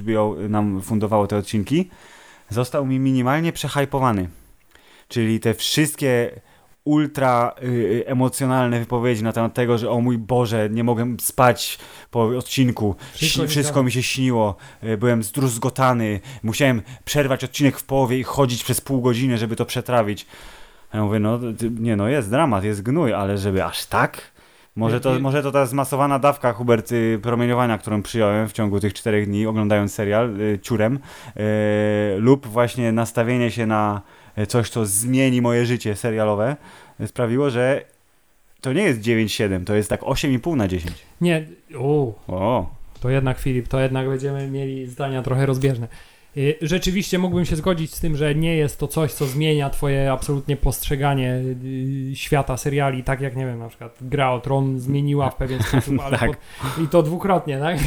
HBO 0.00 0.36
nam 0.48 0.82
fundowało 0.82 1.26
te 1.26 1.36
odcinki, 1.36 1.90
został 2.50 2.86
mi 2.86 2.98
minimalnie 2.98 3.52
przehypowany. 3.52 4.28
Czyli 5.08 5.40
te 5.40 5.54
wszystkie 5.54 6.40
ultra 6.84 7.54
y, 7.62 8.04
emocjonalne 8.06 8.80
wypowiedzi 8.80 9.24
na 9.24 9.32
temat 9.32 9.54
tego, 9.54 9.78
że 9.78 9.90
o 9.90 10.00
mój 10.00 10.18
Boże, 10.18 10.68
nie 10.70 10.84
mogłem 10.84 11.20
spać 11.20 11.78
po 12.10 12.22
odcinku, 12.22 12.96
Wszystko 13.12 13.46
wszystko 13.46 13.82
mi 13.82 13.92
się 13.92 14.02
śniło, 14.02 14.56
y, 14.84 14.96
byłem 14.96 15.22
zdruzgotany, 15.22 16.20
musiałem 16.42 16.82
przerwać 17.04 17.44
odcinek 17.44 17.78
w 17.78 17.84
połowie 17.84 18.18
i 18.18 18.22
chodzić 18.22 18.64
przez 18.64 18.80
pół 18.80 19.00
godziny, 19.02 19.38
żeby 19.38 19.56
to 19.56 19.66
przetrawić. 19.66 20.26
Ja 20.94 21.04
mówię, 21.04 21.18
no 21.18 21.38
nie 21.80 21.96
no, 21.96 22.08
jest 22.08 22.30
dramat, 22.30 22.64
jest 22.64 22.82
gnój, 22.82 23.14
ale 23.14 23.38
żeby 23.38 23.64
aż 23.64 23.86
tak? 23.86 24.32
Może 24.76 25.00
to, 25.00 25.20
może 25.20 25.42
to 25.42 25.52
ta 25.52 25.66
zmasowana 25.66 26.18
dawka, 26.18 26.52
Hubert, 26.52 26.90
promieniowania, 27.22 27.78
którą 27.78 28.02
przyjąłem 28.02 28.48
w 28.48 28.52
ciągu 28.52 28.80
tych 28.80 28.94
czterech 28.94 29.26
dni, 29.26 29.46
oglądając 29.46 29.94
serial 29.94 30.40
y, 30.40 30.58
ciurem, 30.62 30.98
y, 31.36 31.40
lub 32.18 32.46
właśnie 32.46 32.92
nastawienie 32.92 33.50
się 33.50 33.66
na 33.66 34.02
y, 34.38 34.46
coś, 34.46 34.70
co 34.70 34.86
zmieni 34.86 35.42
moje 35.42 35.66
życie 35.66 35.96
serialowe, 35.96 36.56
sprawiło, 37.06 37.50
że 37.50 37.84
to 38.60 38.72
nie 38.72 38.82
jest 38.82 39.00
9,7, 39.00 39.64
to 39.64 39.74
jest 39.74 39.90
tak 39.90 40.00
8,5 40.00 40.56
na 40.56 40.68
10. 40.68 40.94
Nie, 41.20 41.46
u, 41.78 42.12
O, 42.28 42.70
to 43.00 43.10
jednak 43.10 43.38
Filip, 43.38 43.68
to 43.68 43.80
jednak 43.80 44.08
będziemy 44.08 44.50
mieli 44.50 44.86
zdania 44.86 45.22
trochę 45.22 45.46
rozbieżne. 45.46 45.88
Y, 46.36 46.56
Rzeczywiście 46.62 47.18
mógłbym 47.18 47.44
się 47.44 47.56
zgodzić 47.56 47.94
z 47.94 48.00
tym, 48.00 48.16
że 48.16 48.34
nie 48.34 48.56
jest 48.56 48.78
to 48.78 48.88
coś, 48.88 49.12
co 49.12 49.26
zmienia 49.26 49.70
twoje 49.70 50.12
absolutnie 50.12 50.56
postrzeganie 50.56 51.34
y, 51.64 52.10
świata 52.14 52.56
seriali, 52.56 53.04
tak 53.04 53.20
jak, 53.20 53.36
nie 53.36 53.46
wiem, 53.46 53.58
na 53.58 53.68
przykład 53.68 53.96
Gra 54.00 54.30
o 54.30 54.40
Tron 54.40 54.78
zmieniła 54.80 55.30
w 55.30 55.36
pewien 55.36 55.62
sposób, 55.62 55.94
ale 56.00 56.18
Tak. 56.20 56.30
po, 56.30 56.82
i 56.82 56.88
to 56.88 57.02
dwukrotnie, 57.02 57.58
tak? 57.58 57.78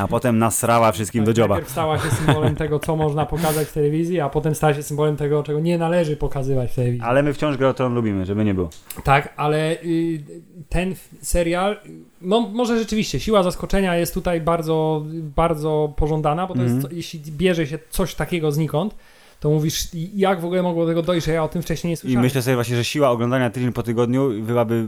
a 0.00 0.08
potem 0.08 0.38
nasrała 0.38 0.92
wszystkim 0.92 1.24
do 1.24 1.30
Tak, 1.30 1.36
dzioba. 1.36 1.54
Najpierw 1.54 1.72
stała 1.72 1.98
się 1.98 2.10
symbolem 2.10 2.56
tego, 2.56 2.78
co 2.78 2.96
można 2.96 3.26
pokazać 3.26 3.68
w 3.68 3.72
telewizji, 3.72 4.20
a 4.20 4.28
potem 4.28 4.54
stała 4.54 4.74
się 4.74 4.82
symbolem 4.82 5.16
tego, 5.16 5.42
czego 5.42 5.60
nie 5.60 5.78
należy 5.78 6.16
pokazywać 6.16 6.72
w 6.72 6.74
telewizji. 6.74 7.02
Ale 7.06 7.22
my 7.22 7.34
wciąż 7.34 7.56
Grę 7.56 7.68
o 7.68 7.74
Tron 7.74 7.94
lubimy, 7.94 8.26
żeby 8.26 8.44
nie 8.44 8.54
było. 8.54 8.70
Tak, 9.04 9.34
ale 9.36 9.72
y, 9.84 10.20
ten 10.68 10.94
serial, 11.22 11.76
no 12.20 12.40
może 12.40 12.78
rzeczywiście, 12.78 13.20
siła 13.20 13.42
zaskoczenia 13.42 13.96
jest 13.96 14.14
tutaj 14.14 14.40
bardzo, 14.40 15.04
bardzo 15.36 15.92
pożądana, 15.96 16.46
bo 16.46 16.54
to 16.54 16.60
Mhm. 16.60 16.76
jest, 16.76 16.88
co- 16.88 16.94
jeśli 16.94 17.20
bierze 17.32 17.66
się 17.66 17.78
coś 17.90 18.14
takiego 18.14 18.52
znikąd, 18.52 18.94
to 19.40 19.50
mówisz, 19.50 19.94
i- 19.94 20.10
jak 20.18 20.40
w 20.40 20.44
ogóle 20.44 20.62
mogło 20.62 20.82
do 20.84 20.90
tego 20.90 21.02
dojść, 21.02 21.26
że 21.26 21.32
ja 21.32 21.44
o 21.44 21.48
tym 21.48 21.62
wcześniej 21.62 21.88
nie 21.88 21.94
I 21.94 21.96
słyszałem. 21.96 22.22
myślę 22.22 22.42
sobie 22.42 22.54
właśnie, 22.54 22.76
że 22.76 22.84
siła 22.84 23.10
oglądania 23.10 23.50
tydzień 23.50 23.72
po 23.72 23.82
tygodniu 23.82 24.30
byłaby 24.42 24.86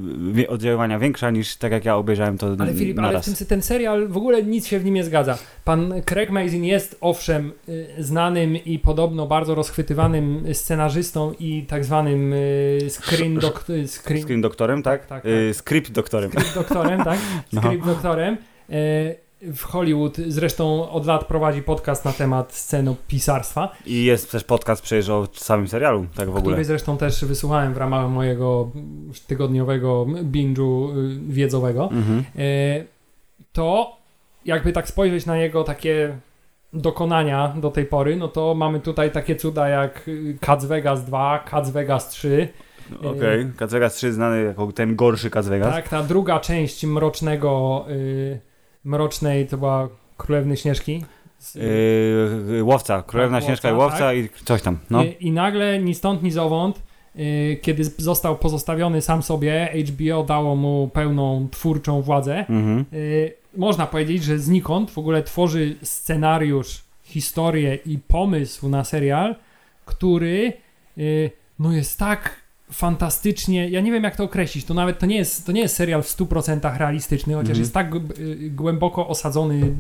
oddziaływania 0.48 0.98
większa 0.98 1.30
niż 1.30 1.56
tak 1.56 1.72
jak 1.72 1.84
ja 1.84 1.96
obejrzałem 1.96 2.38
to 2.38 2.56
Ale 2.58 2.74
Filip, 2.74 2.98
ale 2.98 3.08
w 3.08 3.12
naraz. 3.12 3.24
tym, 3.38 3.46
ten 3.46 3.62
serial 3.62 4.08
w 4.08 4.16
ogóle 4.16 4.42
nic 4.42 4.66
się 4.66 4.78
w 4.78 4.84
nim 4.84 4.94
nie 4.94 5.04
zgadza. 5.04 5.38
Pan 5.64 5.92
Craig 6.06 6.30
Mazin 6.30 6.64
jest 6.64 6.96
owszem 7.00 7.52
y, 7.68 7.86
znanym 7.98 8.56
i 8.56 8.78
podobno 8.78 9.26
bardzo 9.26 9.54
rozchwytywanym 9.54 10.44
scenarzystą 10.54 11.32
i 11.40 11.62
tak 11.68 11.84
zwanym 11.84 12.32
y, 12.32 12.78
screen, 12.90 13.34
dok, 13.38 13.64
y, 13.70 13.88
screen, 13.88 14.22
Screen 14.22 14.40
doktorem, 14.40 14.82
tak? 14.82 15.06
tak, 15.06 15.26
Y, 15.26 15.54
Script 15.54 15.90
doktorem. 15.92 16.30
script 16.30 16.54
doktorem, 16.54 17.04
tak? 17.04 17.18
No. 17.52 17.60
Script 17.62 17.86
doktorem. 17.86 18.36
E, 18.70 19.29
w 19.42 19.62
Hollywood 19.62 20.16
zresztą 20.16 20.90
od 20.90 21.06
lat 21.06 21.24
prowadzi 21.24 21.62
podcast 21.62 22.04
na 22.04 22.12
temat 22.12 22.54
scenopisarstwa, 22.54 23.72
I 23.86 24.04
jest 24.04 24.32
też 24.32 24.44
podcast 24.44 24.82
przecież 24.82 25.08
o 25.08 25.28
samym 25.32 25.68
serialu, 25.68 26.06
tak 26.14 26.26
w 26.26 26.36
ogóle. 26.36 26.42
który 26.42 26.64
zresztą 26.64 26.96
też 26.96 27.24
wysłuchałem 27.24 27.74
w 27.74 27.76
ramach 27.76 28.10
mojego 28.10 28.70
tygodniowego 29.26 30.06
binge'u 30.06 30.96
y, 30.98 31.18
wiedzowego. 31.32 31.88
Mhm. 31.92 32.24
E, 32.38 32.44
to 33.52 33.96
jakby 34.44 34.72
tak 34.72 34.88
spojrzeć 34.88 35.26
na 35.26 35.36
jego 35.36 35.64
takie 35.64 36.16
dokonania 36.72 37.54
do 37.60 37.70
tej 37.70 37.84
pory, 37.84 38.16
no 38.16 38.28
to 38.28 38.54
mamy 38.54 38.80
tutaj 38.80 39.10
takie 39.10 39.36
cuda 39.36 39.68
jak 39.68 40.08
y, 40.08 40.38
Cats 40.40 40.64
Vegas 40.64 41.04
2, 41.04 41.44
Cats 41.50 41.70
Vegas 41.70 42.08
3, 42.08 42.48
Okej, 43.04 43.46
Cats 43.56 43.72
Vegas 43.72 43.94
3 43.94 44.12
znany 44.12 44.42
jako 44.42 44.72
ten 44.72 44.96
gorszy 44.96 45.30
Cats 45.30 45.48
Vegas. 45.48 45.74
tak, 45.74 45.88
ta 45.88 46.02
druga 46.02 46.40
część 46.40 46.84
mrocznego, 46.84 47.84
y, 47.90 48.40
mrocznej 48.84 49.46
to 49.46 49.58
była 49.58 49.88
Królewny 50.16 50.56
Śnieżki. 50.56 51.04
Z- 51.38 51.54
Yy, 52.50 52.64
łowca, 52.64 53.02
Królewna 53.02 53.38
Tak, 53.38 53.44
Śnieżka 53.46 53.70
i 53.70 53.72
Łowca, 53.72 53.84
Łowca 53.94 54.14
i 54.14 54.28
coś 54.44 54.62
tam, 54.62 54.78
no. 54.90 55.04
I, 55.04 55.16
I 55.20 55.32
nagle 55.32 55.78
ni 55.78 55.94
stąd, 55.94 56.22
ni 56.22 56.30
zowąd, 56.30 56.82
y, 57.16 57.58
kiedy 57.62 57.84
został 57.84 58.36
pozostawiony 58.38 59.02
sam 59.02 59.22
sobie, 59.22 59.68
HBO 59.86 60.22
dało 60.24 60.56
mu 60.56 60.90
pełną 60.92 61.48
twórczą 61.50 62.02
władzę. 62.02 62.38
Mhm. 62.38 62.84
Y, 62.92 63.32
można 63.56 63.86
powiedzieć, 63.86 64.24
że 64.24 64.38
znikąd 64.38 64.90
w 64.90 64.98
ogóle 64.98 65.22
tworzy 65.22 65.76
scenariusz, 65.82 66.84
historię 67.02 67.78
i 67.86 67.98
pomysł 67.98 68.68
na 68.68 68.84
serial, 68.84 69.36
który 69.84 70.52
y, 70.98 71.30
no 71.58 71.72
jest 71.72 71.98
tak 71.98 72.39
fantastycznie, 72.72 73.68
ja 73.68 73.80
nie 73.80 73.92
wiem 73.92 74.04
jak 74.04 74.16
to 74.16 74.24
określić, 74.24 74.64
to 74.64 74.74
nawet 74.74 74.98
to 74.98 75.06
nie 75.06 75.16
jest, 75.16 75.46
to 75.46 75.52
nie 75.52 75.60
jest 75.60 75.76
serial 75.76 76.02
w 76.02 76.06
100% 76.06 76.78
realistyczny, 76.78 77.34
chociaż 77.34 77.48
Mhm. 77.48 77.60
jest 77.60 77.74
tak 77.74 77.94
y, 78.18 78.50
głęboko 78.50 79.08
osadzony 79.08 79.54
y, 79.54 79.70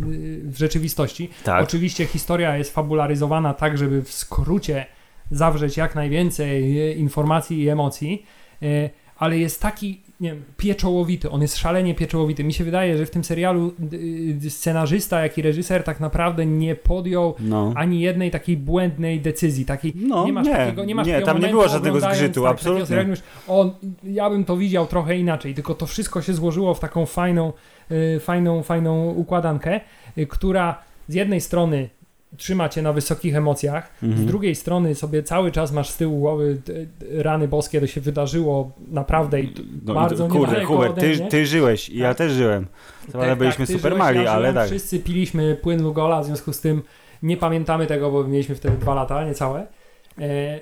w 0.44 0.56
rzeczywistości. 0.58 1.30
Tak. 1.44 1.62
Oczywiście 1.64 2.06
historia 2.06 2.56
jest 2.56 2.74
fabularyzowana 2.74 3.54
tak, 3.54 3.78
żeby 3.78 4.02
w 4.02 4.12
skrócie 4.12 4.86
zawrzeć 5.30 5.76
jak 5.76 5.94
najwięcej 5.94 6.80
e, 6.80 6.92
informacji 6.92 7.62
i 7.62 7.68
emocji, 7.68 8.26
e, 8.62 8.90
ale 9.16 9.38
jest 9.38 9.62
taki, 9.62 10.00
nie 10.20 10.30
wiem, 10.30 10.42
pieczołowity, 10.56 11.30
on 11.30 11.42
jest 11.42 11.56
szalenie 11.56 11.94
pieczołowity. 11.94 12.44
Mi 12.44 12.52
się 12.52 12.64
wydaje, 12.64 12.98
że 12.98 13.06
w 13.06 13.10
tym 13.10 13.24
serialu 13.24 13.72
scenarzysta, 14.48 15.22
jak 15.22 15.38
i 15.38 15.42
reżyser 15.42 15.84
tak 15.84 16.00
naprawdę 16.00 16.46
nie 16.46 16.74
podjął 16.74 17.34
No. 17.40 17.72
ani 17.76 18.00
jednej 18.00 18.30
takiej 18.30 18.56
błędnej 18.56 19.20
decyzji, 19.20 19.64
takiej 19.64 19.92
No, 19.96 20.26
nie 20.26 20.32
masz 20.32 20.46
nie, 20.46 20.56
takiego, 20.56 20.84
nie 20.84 20.94
masz 20.94 21.06
nie, 21.06 21.20
tam 21.22 21.40
nie 21.40 21.48
było 21.48 21.68
żadnego 21.68 22.00
zgrzytu, 22.00 22.42
tak, 22.42 22.52
absolutnie. 22.52 22.86
serialu, 22.86 23.08
mówisz, 23.08 23.22
O, 23.48 23.74
ja 24.04 24.30
bym 24.30 24.44
to 24.44 24.56
widział 24.56 24.86
trochę 24.86 25.16
inaczej, 25.16 25.54
tylko 25.54 25.74
to 25.74 25.86
wszystko 25.86 26.22
się 26.22 26.34
złożyło 26.34 26.74
w 26.74 26.80
taką 26.80 27.06
fajną, 27.06 27.52
y, 28.16 28.20
fajną, 28.20 28.62
fajną 28.62 29.10
układankę, 29.10 29.80
y, 30.18 30.26
która 30.26 30.82
z 31.08 31.14
jednej 31.14 31.40
strony 31.40 31.88
trzyma 32.36 32.68
cię 32.68 32.82
na 32.82 32.92
wysokich 32.92 33.36
emocjach, 33.36 33.92
Mhm. 34.02 34.22
z 34.22 34.26
drugiej 34.26 34.54
strony 34.54 34.94
sobie 34.94 35.22
cały 35.22 35.52
czas 35.52 35.72
masz 35.72 35.90
z 35.90 35.96
tyłu 35.96 36.18
głowy 36.20 36.58
y, 36.68 37.22
rany 37.22 37.48
boskie, 37.48 37.80
to 37.80 37.86
się 37.86 38.00
wydarzyło 38.00 38.72
naprawdę 38.88 39.40
i 39.40 39.54
No, 39.84 39.94
bardzo 39.94 40.28
kurde, 40.28 40.64
Hubert, 40.64 41.00
ty, 41.00 41.18
ty 41.30 41.46
żyłeś 41.46 41.88
i 41.88 41.98
ja 41.98 42.08
Tak. 42.08 42.18
też 42.18 42.32
żyłem. 42.32 42.66
Co, 43.12 43.22
ale 43.22 43.36
byliśmy 43.36 43.66
ty 43.66 43.72
super 43.72 43.92
żyłeś, 43.92 43.98
mali, 44.04 44.24
ja 44.24 44.32
ale 44.32 44.54
tak. 44.54 44.66
Wszyscy 44.66 44.98
piliśmy 44.98 45.54
płyn 45.62 45.82
Lugola, 45.82 46.20
w 46.22 46.26
związku 46.26 46.52
z 46.52 46.60
tym 46.60 46.82
nie 47.22 47.36
pamiętamy 47.36 47.86
tego, 47.86 48.10
bo 48.10 48.24
mieliśmy 48.24 48.54
wtedy 48.54 48.76
dwa 48.76 48.94
lata, 48.94 49.24
niecałe. 49.24 49.66
E, 50.18 50.60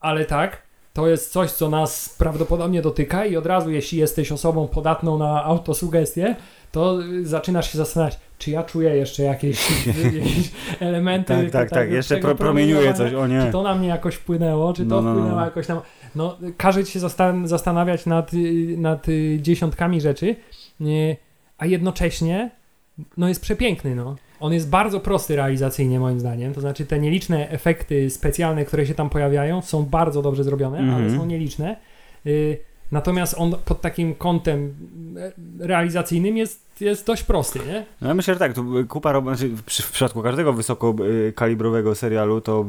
ale 0.00 0.24
tak, 0.24 0.62
to 0.92 1.08
jest 1.08 1.32
coś, 1.32 1.50
co 1.50 1.70
nas 1.70 2.14
prawdopodobnie 2.18 2.82
dotyka 2.82 3.26
i 3.26 3.36
od 3.36 3.46
razu, 3.46 3.70
jeśli 3.70 3.98
jesteś 3.98 4.32
osobą 4.32 4.68
podatną 4.68 5.18
na 5.18 5.44
autosugestię, 5.44 6.36
to 6.72 6.98
zaczynasz 7.22 7.72
się 7.72 7.78
zastanawiać, 7.78 8.18
czy 8.38 8.50
ja 8.50 8.62
czuję 8.62 8.96
jeszcze 8.96 9.22
jakieś, 9.22 9.86
jakieś 10.14 10.50
elementy 10.80 11.34
Tak, 11.34 11.50
tak, 11.50 11.70
tak. 11.70 11.90
Jeszcze 11.90 12.16
pro, 12.16 12.34
promieniuje 12.34 12.94
coś, 12.94 13.12
o 13.12 13.26
nie. 13.26 13.42
Czy 13.46 13.52
to 13.52 13.62
na 13.62 13.74
mnie 13.74 13.88
jakoś 13.88 14.14
wpłynęło, 14.14 14.72
czy 14.72 14.86
to 14.86 14.88
No, 14.88 15.02
no, 15.02 15.10
no. 15.10 15.16
wpłynęło 15.16 15.40
jakoś 15.40 15.68
na... 15.68 15.82
No, 16.14 16.38
każe 16.56 16.84
ci 16.84 16.92
się 16.92 17.00
zastan- 17.00 17.46
zastanawiać 17.46 18.06
nad, 18.06 18.30
nad 18.76 19.06
dziesiątkami 19.38 20.00
rzeczy, 20.00 20.36
a 21.58 21.66
jednocześnie 21.66 22.50
no 23.16 23.28
jest 23.28 23.42
przepiękny, 23.42 23.94
no. 23.94 24.16
On 24.40 24.52
jest 24.52 24.70
bardzo 24.70 25.00
prosty 25.00 25.36
realizacyjnie 25.36 26.00
moim 26.00 26.20
zdaniem, 26.20 26.54
to 26.54 26.60
znaczy 26.60 26.86
te 26.86 26.98
nieliczne 26.98 27.48
efekty 27.50 28.10
specjalne, 28.10 28.64
które 28.64 28.86
się 28.86 28.94
tam 28.94 29.10
pojawiają 29.10 29.62
są 29.62 29.84
bardzo 29.84 30.22
dobrze 30.22 30.44
zrobione, 30.44 30.78
ale 30.78 30.88
Mhm. 31.04 31.16
są 31.18 31.26
nieliczne. 31.26 31.76
Y, 32.26 32.58
Natomiast 32.94 33.34
on 33.38 33.54
pod 33.64 33.80
takim 33.80 34.14
kątem 34.14 34.74
e, 35.60 35.66
realizacyjnym 35.66 36.36
jest, 36.36 36.80
jest 36.80 37.06
dość 37.06 37.22
prosty, 37.22 37.58
nie? 37.66 37.86
No 38.00 38.08
ja 38.08 38.14
myślę, 38.14 38.34
że 38.34 38.40
tak, 38.40 38.52
kupa 38.88 39.12
rob... 39.12 39.24
znaczy 39.24 39.48
w, 39.48 39.62
przy- 39.62 39.82
w 39.82 39.90
przypadku 39.90 40.22
każdego 40.22 40.52
wysokokalibrowego 40.52 41.94
serialu 41.94 42.40
to 42.40 42.64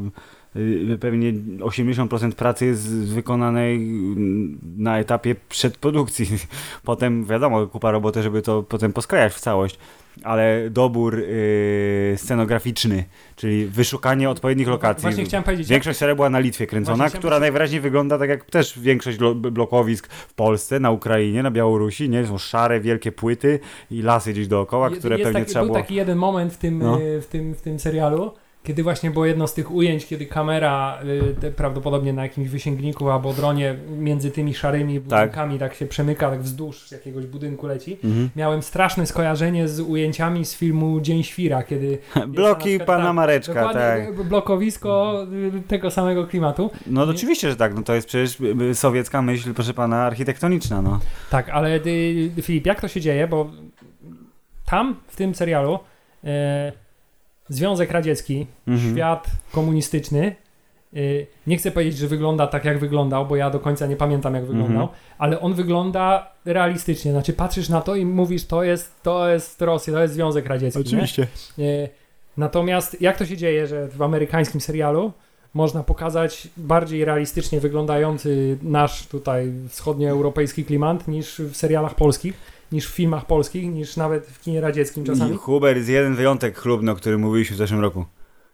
y, 0.56 0.98
pewnie 1.02 1.34
80% 1.60 2.32
pracy 2.32 2.66
jest 2.66 2.88
wykonanej 2.90 3.76
mm, 3.76 4.60
na 4.78 5.00
etapie 5.00 5.36
przedprodukcji. 5.50 6.28
Potem 6.84 7.26
wiadomo, 7.26 7.68
kupa 7.68 7.92
roboty, 7.92 8.24
żeby 8.24 8.42
to 8.42 8.64
potem 8.64 8.94
poskrajać 8.94 9.34
w 9.34 9.40
całość. 9.40 9.80
Ale 10.24 10.70
dobór 10.70 11.20
y, 11.20 12.14
scenograficzny, 12.18 13.04
czyli 13.36 13.66
wyszukanie 13.66 14.30
odpowiednich 14.30 14.68
lokacji. 14.68 15.02
Właśnie 15.02 15.26
chciałem 15.26 15.44
powiedzieć. 15.44 15.68
Większość 15.68 16.00
serii 16.00 16.16
była 16.16 16.30
na 16.30 16.40
Litwie 16.40 16.68
kręcona, 16.68 17.10
która 17.10 17.40
najwyraźniej 17.40 17.82
wygląda 17.82 18.18
tak 18.18 18.30
jak 18.30 18.46
też 18.46 18.80
większość 18.80 19.20
lo- 19.20 19.36
blokowisk 19.36 20.08
w 20.14 20.34
Polsce, 20.34 20.80
na 20.80 20.92
Ukrainie, 20.92 21.44
na 21.44 21.52
Białorusi, 21.52 22.10
nie? 22.10 22.26
Są 22.26 22.38
szare, 22.38 22.80
wielkie 22.80 23.12
płyty 23.12 23.60
i 23.92 24.02
lasy 24.02 24.32
gdzieś 24.34 24.48
dookoła, 24.48 24.90
które 24.90 25.18
jest 25.18 25.28
pewnie 25.28 25.40
taki, 25.40 25.52
trzeba 25.52 25.66
Był 25.66 25.74
było... 25.74 25.84
taki 25.84 25.96
jeden 25.96 26.18
moment 26.18 26.54
w 26.54 26.58
tym, 26.58 26.80
No. 26.80 27.02
y, 27.02 27.22
w, 27.22 27.26
tym, 27.28 27.54
w 27.56 27.62
tym 27.62 27.80
serialu, 27.80 28.32
kiedy 28.66 28.84
właśnie 28.84 29.12
było 29.12 29.26
jedno 29.26 29.48
z 29.48 29.54
tych 29.54 29.72
ujęć, 29.72 30.06
kiedy 30.06 30.26
kamera 30.26 31.00
y, 31.04 31.36
te, 31.42 31.52
prawdopodobnie 31.52 32.14
na 32.14 32.24
jakimś 32.24 32.48
wysięgniku 32.50 33.10
albo 33.10 33.34
dronie 33.34 33.76
między 33.98 34.32
tymi 34.32 34.54
szarymi 34.54 35.00
budynkami 35.00 35.60
tak, 35.60 35.76
się 35.76 35.86
przemyka, 35.86 36.30
tak 36.30 36.42
wzdłuż 36.42 36.92
jakiegoś 36.92 37.26
budynku 37.26 37.68
leci. 37.68 37.98
Mhm. 38.04 38.30
Miałem 38.36 38.62
straszne 38.62 39.06
skojarzenie 39.06 39.68
z 39.68 39.80
ujęciami 39.80 40.46
z 40.46 40.56
filmu 40.56 41.02
Dzień 41.02 41.24
Świra, 41.24 41.64
kiedy 41.64 41.98
Bloki 42.28 42.70
przykład- 42.70 42.88
pana 42.88 43.06
tak, 43.06 43.14
Mareczka, 43.16 43.74
tak. 43.74 44.24
blokowisko 44.24 45.24
y, 45.58 45.62
tego 45.68 45.92
samego 45.92 46.28
klimatu. 46.28 46.72
No 46.88 47.06
Nie- 47.06 47.12
oczywiście, 47.12 47.50
że 47.50 47.56
tak, 47.56 47.76
no 47.76 47.82
to 47.84 47.96
jest 47.96 48.08
przecież 48.08 48.40
y, 48.40 48.56
y, 48.72 48.76
sowiecka 48.76 49.22
myśl, 49.22 49.54
proszę 49.54 49.74
pana, 49.74 50.04
architektoniczna, 50.04 50.82
no. 50.82 51.00
Tak, 51.30 51.50
ale 51.50 51.76
y, 51.86 52.32
Filip, 52.42 52.66
jak 52.66 52.82
to 52.82 52.88
się 52.88 53.02
dzieje? 53.02 53.28
Bo 53.28 53.52
tam 54.66 54.96
w 55.08 55.16
tym 55.16 55.36
serialu 55.36 55.80
e, 56.24 56.72
Związek 57.50 57.92
Radziecki, 57.92 58.48
Mhm. 58.68 58.94
świat 58.96 59.28
komunistyczny. 59.52 60.36
y, 60.94 61.28
Nie 61.48 61.58
chcę 61.58 61.72
powiedzieć, 61.72 61.98
że 61.98 62.08
wygląda 62.08 62.48
tak, 62.48 62.66
jak 62.66 62.80
wyglądał, 62.80 63.26
bo 63.26 63.36
ja 63.36 63.50
do 63.50 63.60
końca 63.60 63.86
nie 63.88 63.96
pamiętam, 63.96 64.34
jak 64.36 64.46
wyglądał, 64.46 64.82
Mhm. 64.82 65.00
ale 65.18 65.40
on 65.42 65.54
wygląda 65.54 66.32
realistycznie. 66.46 67.12
Znaczy, 67.12 67.34
patrzysz 67.34 67.70
na 67.70 67.82
to 67.82 67.96
i 67.96 68.06
mówisz, 68.06 68.46
to 68.46 68.64
jest, 68.64 69.04
to 69.04 69.30
jest 69.30 69.62
Rosja, 69.62 69.94
to 69.94 70.02
jest 70.02 70.14
Związek 70.14 70.46
Radziecki. 70.48 70.80
Nie? 71.58 71.64
Y, 71.66 71.90
Natomiast 72.38 73.02
jak 73.02 73.18
to 73.18 73.26
się 73.26 73.38
dzieje, 73.38 73.68
że 73.68 73.88
w 73.88 74.02
amerykańskim 74.02 74.62
serialu 74.62 75.12
można 75.54 75.84
pokazać 75.84 76.48
bardziej 76.58 77.06
realistycznie 77.06 77.60
wyglądający 77.60 78.58
nasz 78.62 79.08
tutaj 79.08 79.52
wschodnioeuropejski 79.70 80.66
klimat 80.66 81.08
niż 81.08 81.40
w 81.40 81.56
serialach 81.56 81.96
polskich, 81.96 82.34
niż 82.72 82.88
w 82.88 82.94
filmach 82.94 83.26
polskich, 83.26 83.74
niż 83.74 83.98
nawet 83.98 84.28
w 84.28 84.42
kinie 84.42 84.62
radzieckim 84.62 85.04
I 85.04 85.06
czasami? 85.06 85.38
Huber 85.38 85.78
jest 85.78 85.90
jeden 85.90 86.16
wyjątek 86.16 86.58
chlubny, 86.58 86.92
o 86.92 86.96
którym 86.96 87.22
mówiliśmy 87.22 87.56
w 87.56 87.58
zeszłym 87.58 87.82
roku. 87.82 88.06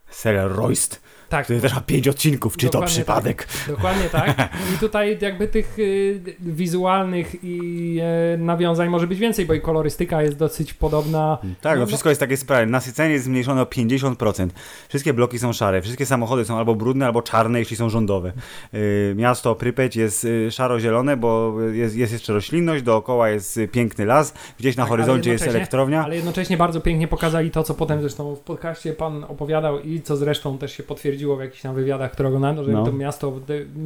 Serial 0.09 0.49
Royst, 0.49 1.01
Tak, 1.31 1.43
który 1.43 1.61
też 1.61 1.73
ma 1.75 1.81
pięć 1.81 2.07
odcinków, 2.07 2.57
czy 2.57 2.69
to 2.69 2.81
przypadek? 2.81 3.47
Dokładnie 3.67 4.09
tak. 4.09 4.49
I 4.75 4.77
tutaj 4.79 5.17
jakby 5.21 5.47
tych 5.47 5.79
y, 5.79 6.21
wizualnych 6.39 7.35
i 7.43 7.97
e, 8.33 8.37
nawiązań 8.37 8.89
może 8.89 9.07
być 9.07 9.19
więcej, 9.19 9.45
bo 9.45 9.53
i 9.53 9.61
kolorystyka 9.61 10.21
jest 10.21 10.37
dosyć 10.37 10.73
podobna. 10.73 11.37
Tak, 11.41 11.53
No, 11.63 11.75
no 11.75 11.79
no- 11.79 11.87
wszystko 11.87 12.09
jest 12.09 12.19
takie 12.19 12.37
sprawy. 12.37 12.65
Nasycenie 12.65 13.13
jest 13.13 13.25
zmniejszone 13.25 13.61
o 13.61 13.65
50%. 13.65 14.47
Wszystkie 14.89 15.13
bloki 15.13 15.39
są 15.39 15.53
szare, 15.53 15.81
wszystkie 15.81 16.05
samochody 16.05 16.45
są 16.45 16.57
albo 16.57 16.75
brudne, 16.75 17.05
albo 17.05 17.21
czarne, 17.21 17.59
jeśli 17.59 17.75
są 17.77 17.89
rządowe. 17.89 18.31
Yy, 18.73 19.13
miasto 19.15 19.55
Prypeć 19.55 19.95
jest 19.95 20.25
y, 20.25 20.51
szaro-zielone, 20.51 21.17
bo 21.17 21.61
jest, 21.73 21.95
jest 21.95 22.13
jeszcze 22.13 22.33
roślinność, 22.33 22.83
dookoła 22.83 23.29
jest 23.29 23.57
y, 23.57 23.67
piękny 23.67 24.05
las, 24.05 24.33
gdzieś 24.59 24.75
na 24.75 24.83
Tak, 24.83 24.89
horyzoncie 24.89 25.31
jest 25.31 25.47
elektrownia. 25.47 26.03
Ale 26.03 26.15
jednocześnie 26.15 26.57
bardzo 26.57 26.81
pięknie 26.81 27.07
pokazali 27.07 27.51
to, 27.51 27.63
co 27.63 27.73
potem 27.73 28.01
zresztą 28.01 28.35
w 28.35 28.39
podcaście 28.39 28.93
pan 28.93 29.23
opowiadał 29.23 29.79
i 29.79 30.01
co 30.01 30.17
zresztą 30.17 30.57
też 30.57 30.77
się 30.77 30.83
potwierdziło 31.21 31.35
w 31.35 31.41
jakichś 31.41 31.61
tam 31.61 31.75
wywiadach, 31.75 32.11
które 32.11 32.27
oglądałem, 32.29 32.63
że 32.63 32.71
No. 32.71 32.85
to 32.85 32.91
miasto, 32.91 33.33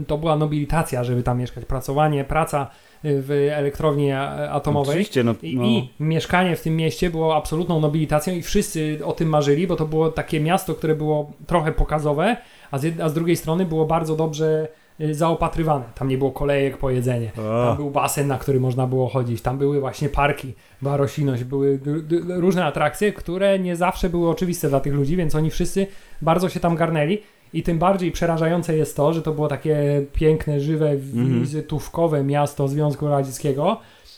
to 0.07 0.17
była 0.17 0.35
nobilitacja, 0.35 1.03
żeby 1.03 1.23
tam 1.23 1.37
mieszkać, 1.39 1.65
pracowanie, 1.65 2.23
praca 2.23 2.67
w 3.03 3.49
elektrowni 3.55 4.11
atomowej. 4.51 4.89
Oczywiście, 4.89 5.23
no, 5.23 5.35
I, 5.43 5.55
no. 5.55 5.63
I 5.65 5.89
mieszkanie 5.99 6.55
w 6.55 6.61
tym 6.61 6.75
mieście 6.75 7.09
było 7.09 7.35
absolutną 7.35 7.79
nobilitacją 7.79 8.33
i 8.33 8.41
wszyscy 8.41 8.99
o 9.05 9.11
tym 9.13 9.29
marzyli, 9.29 9.67
bo 9.67 9.75
to 9.75 9.85
było 9.85 10.09
takie 10.09 10.39
miasto, 10.39 10.75
które 10.75 10.95
było 10.95 11.31
trochę 11.47 11.71
pokazowe, 11.71 12.37
a 12.71 12.77
z, 12.77 12.83
jed- 12.83 13.01
a 13.01 13.09
z 13.09 13.13
drugiej 13.13 13.35
strony 13.35 13.65
było 13.65 13.85
bardzo 13.85 14.15
dobrze 14.15 14.67
y, 14.67 14.84
zaopatrywane. 15.11 15.85
Tam 15.95 16.07
nie 16.07 16.17
było 16.17 16.31
kolejek 16.31 16.77
po 16.77 16.89
jedzenie. 16.89 17.31
Tam 17.35 17.77
był 17.77 17.91
basen, 17.91 18.27
na 18.27 18.37
który 18.37 18.59
można 18.59 18.87
było 18.87 19.07
chodzić. 19.09 19.41
Tam 19.41 19.57
były 19.57 19.79
właśnie 19.79 20.09
parki, 20.09 20.53
była 20.81 20.97
roślinność, 20.97 21.43
były 21.43 21.79
różne 22.27 22.65
atrakcje, 22.65 23.13
które 23.13 23.59
nie 23.59 23.75
zawsze 23.75 24.09
były 24.09 24.29
oczywiste 24.29 24.69
dla 24.69 24.79
tych 24.79 24.93
ludzi, 24.93 25.15
więc 25.17 25.35
oni 25.35 25.49
wszyscy 25.51 25.87
bardzo 26.21 26.49
się 26.49 26.59
tam 26.59 26.75
garnęli. 26.75 27.17
I 27.53 27.63
tym 27.63 27.79
bardziej 27.79 28.11
przerażające 28.11 28.77
jest 28.77 28.95
to, 28.97 29.13
że 29.13 29.21
to 29.21 29.31
było 29.31 29.47
takie 29.47 30.05
piękne, 30.13 30.59
żywe, 30.59 30.89
Mhm. 30.91 31.39
wizytówkowe 31.41 32.23
miasto 32.23 32.67
Związku 32.67 33.07
Radzieckiego. 33.07 33.77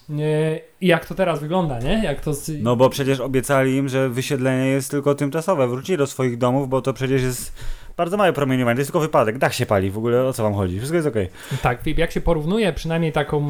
Nie, 0.09 0.59
I 0.81 0.87
jak 0.87 1.05
to 1.05 1.15
teraz 1.15 1.39
wygląda, 1.39 1.79
nie? 1.79 2.01
Jak 2.03 2.21
to. 2.21 2.31
No 2.61 2.75
bo 2.75 2.89
przecież 2.89 3.19
obiecali 3.19 3.75
im, 3.75 3.89
że 3.89 4.09
wysiedlenie 4.09 4.65
jest 4.67 4.91
tylko 4.91 5.15
tymczasowe. 5.15 5.67
Wrócili 5.67 5.97
do 5.97 6.07
swoich 6.07 6.37
domów, 6.37 6.69
bo 6.69 6.81
to 6.81 6.93
przecież 6.93 7.21
jest 7.21 7.53
bardzo 7.97 8.17
małe 8.17 8.33
promieniowanie. 8.33 8.75
To 8.75 8.81
jest 8.81 8.91
tylko 8.91 8.99
wypadek. 8.99 9.37
Dach 9.37 9.53
się 9.53 9.65
pali. 9.65 9.91
W 9.91 9.97
ogóle 9.97 10.25
o 10.25 10.33
co 10.33 10.43
wam 10.43 10.53
chodzi? 10.53 10.77
Wszystko 10.77 10.95
jest 10.95 11.07
okej. 11.07 11.29
Tak, 11.61 11.81
Filip, 11.81 11.97
jak 11.97 12.11
się 12.11 12.21
porównuje 12.21 12.73
przynajmniej 12.73 13.11
taką, 13.11 13.49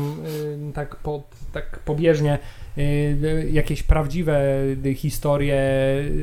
y, 0.70 0.74
tak, 0.74 0.96
po, 0.96 1.24
tak 1.54 1.80
pobieżnie, 1.80 2.40
y, 2.78 2.82
y, 2.82 3.50
jakieś 3.52 3.84
prawdziwe 3.84 4.42
historie, 4.96 5.62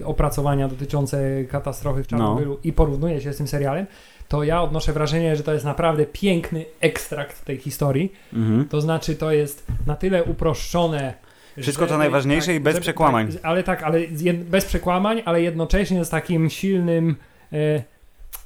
opracowania 0.04 0.68
dotyczące 0.68 1.44
katastrofy 1.44 2.04
w 2.04 2.06
Czarnobylu 2.06 2.58
i 2.64 2.72
porównuje 2.72 3.20
się 3.20 3.32
z 3.32 3.37
tym 3.37 3.48
serialem, 3.48 3.87
to 4.28 4.44
ja 4.44 4.62
odnoszę 4.62 4.92
wrażenie, 4.92 5.37
że 5.37 5.42
to 5.42 5.52
jest 5.52 5.64
naprawdę 5.64 6.06
piękny 6.06 6.64
ekstrakt 6.80 7.44
tej 7.44 7.56
historii. 7.56 8.12
Mhm. 8.32 8.68
To 8.68 8.80
znaczy, 8.80 9.16
to 9.16 9.32
jest 9.32 9.66
na 9.87 9.96
tyle 9.96 10.24
uproszczone. 10.24 11.14
Wszystko 11.60 11.84
to 11.84 11.88
żeby- 11.88 11.98
najważniejsze 11.98 12.54
i 12.54 12.60
bez 12.60 12.80
przekłamań. 12.80 13.32
Tak, 13.32 13.40
ale 13.42 13.62
tak, 13.62 13.82
ale 13.82 14.00
bez 14.37 14.64
przekłamań, 14.64 15.22
ale 15.24 15.42
jednocześnie 15.42 16.04
z 16.04 16.10
takim 16.10 16.50
silnym 16.50 17.16
e, 17.52 17.82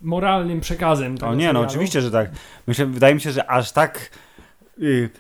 moralnym 0.03 0.61
przekazem. 0.61 1.13
O 1.13 1.17
nie, 1.17 1.31
no 1.31 1.37
serialu. 1.37 1.61
oczywiście, 1.61 2.01
że 2.01 2.11
tak. 2.11 2.31
Myślę, 2.67 2.87
wydaje 2.87 3.15
mi 3.15 3.21
się, 3.21 3.31
że 3.33 3.51
aż 3.51 3.73
tak 3.73 4.11
y, 4.83 5.11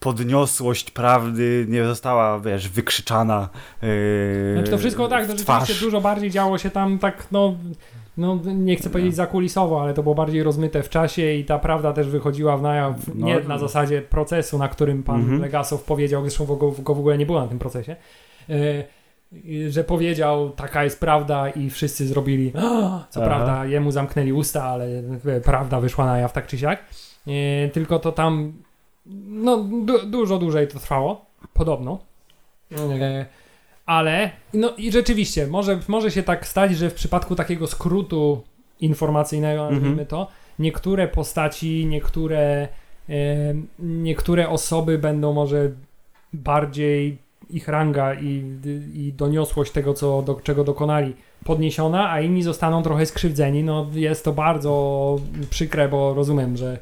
podniosłość 0.00 0.90
prawdy 0.90 1.66
nie 1.68 1.84
została, 1.84 2.40
wiesz, 2.40 2.68
wykrzyczana 2.68 3.48
y, 3.82 4.52
Znaczy 4.54 4.70
to 4.70 4.78
wszystko 4.78 5.08
tak, 5.08 5.26
to 5.26 5.36
rzeczywiście 5.38 5.84
dużo 5.84 6.00
bardziej 6.00 6.30
działo 6.30 6.58
się 6.58 6.70
tam 6.70 6.98
tak, 6.98 7.26
no, 7.32 7.54
no 8.16 8.38
nie 8.44 8.76
chcę 8.76 8.90
powiedzieć 8.90 9.14
zakulisowo, 9.14 9.82
ale 9.82 9.94
to 9.94 10.02
było 10.02 10.14
bardziej 10.14 10.42
rozmyte 10.42 10.82
w 10.82 10.88
czasie 10.88 11.32
i 11.32 11.44
ta 11.44 11.58
prawda 11.58 11.92
też 11.92 12.08
wychodziła 12.08 12.56
w 12.56 12.62
najaw, 12.62 12.94
No. 13.14 13.26
nie 13.26 13.40
na 13.40 13.58
zasadzie 13.58 14.02
procesu, 14.02 14.58
na 14.58 14.68
którym 14.68 15.02
pan 15.02 15.20
Mhm. 15.20 15.40
Legasow 15.40 15.82
powiedział, 15.84 16.22
zresztą 16.22 16.46
go, 16.46 16.56
go 16.70 16.94
w 16.94 16.98
ogóle 16.98 17.18
nie 17.18 17.26
było 17.26 17.40
na 17.40 17.48
tym 17.48 17.58
procesie, 17.58 17.96
i- 18.48 18.84
że 19.68 19.84
powiedział, 19.84 20.50
taka 20.50 20.84
jest 20.84 21.00
prawda 21.00 21.48
i 21.48 21.70
wszyscy 21.70 22.06
zrobili, 22.06 22.52
co 23.10 23.20
Aha. 23.22 23.26
prawda 23.26 23.66
jemu 23.66 23.90
zamknęli 23.90 24.32
usta, 24.32 24.64
ale 24.64 24.84
e, 25.26 25.40
prawda 25.40 25.80
wyszła 25.80 26.06
na 26.06 26.18
jaw 26.18 26.32
tak 26.32 26.46
czy 26.46 26.58
siak, 26.58 26.84
E, 27.26 27.68
tylko 27.68 27.98
to 27.98 28.12
tam 28.12 28.52
no 29.28 29.56
du 29.64 30.06
dużo 30.06 30.38
dłużej 30.38 30.68
to 30.68 30.78
trwało, 30.78 31.26
podobno. 31.52 31.98
E, 32.72 33.26
ale, 33.86 34.30
no 34.54 34.72
i 34.76 34.92
rzeczywiście, 34.92 35.46
może, 35.46 35.78
może 35.88 36.10
się 36.10 36.22
tak 36.22 36.46
stać, 36.46 36.76
że 36.76 36.90
w 36.90 36.94
przypadku 36.94 37.34
takiego 37.34 37.66
skrótu 37.66 38.42
informacyjnego, 38.80 39.62
Mhm. 39.62 39.74
nazwijmy 39.74 40.06
to, 40.06 40.28
niektóre 40.58 41.08
postaci, 41.08 41.86
niektóre, 41.86 42.68
niektóre 43.78 44.48
osoby 44.48 44.98
będą 44.98 45.32
może 45.32 45.70
bardziej 46.32 47.18
ich 47.50 47.68
ranga 47.68 48.14
i, 48.14 48.44
i 48.94 49.12
doniosłość 49.12 49.72
tego, 49.72 49.94
co, 49.94 50.22
do 50.22 50.34
czego 50.34 50.64
dokonali, 50.64 51.16
podniesiona, 51.44 52.10
a 52.10 52.20
inni 52.20 52.42
zostaną 52.42 52.82
trochę 52.82 53.06
skrzywdzeni. 53.06 53.64
No 53.64 53.86
jest 53.92 54.24
to 54.24 54.32
bardzo 54.32 55.16
przykre, 55.50 55.88
bo 55.88 56.14
rozumiem, 56.14 56.56
że 56.56 56.78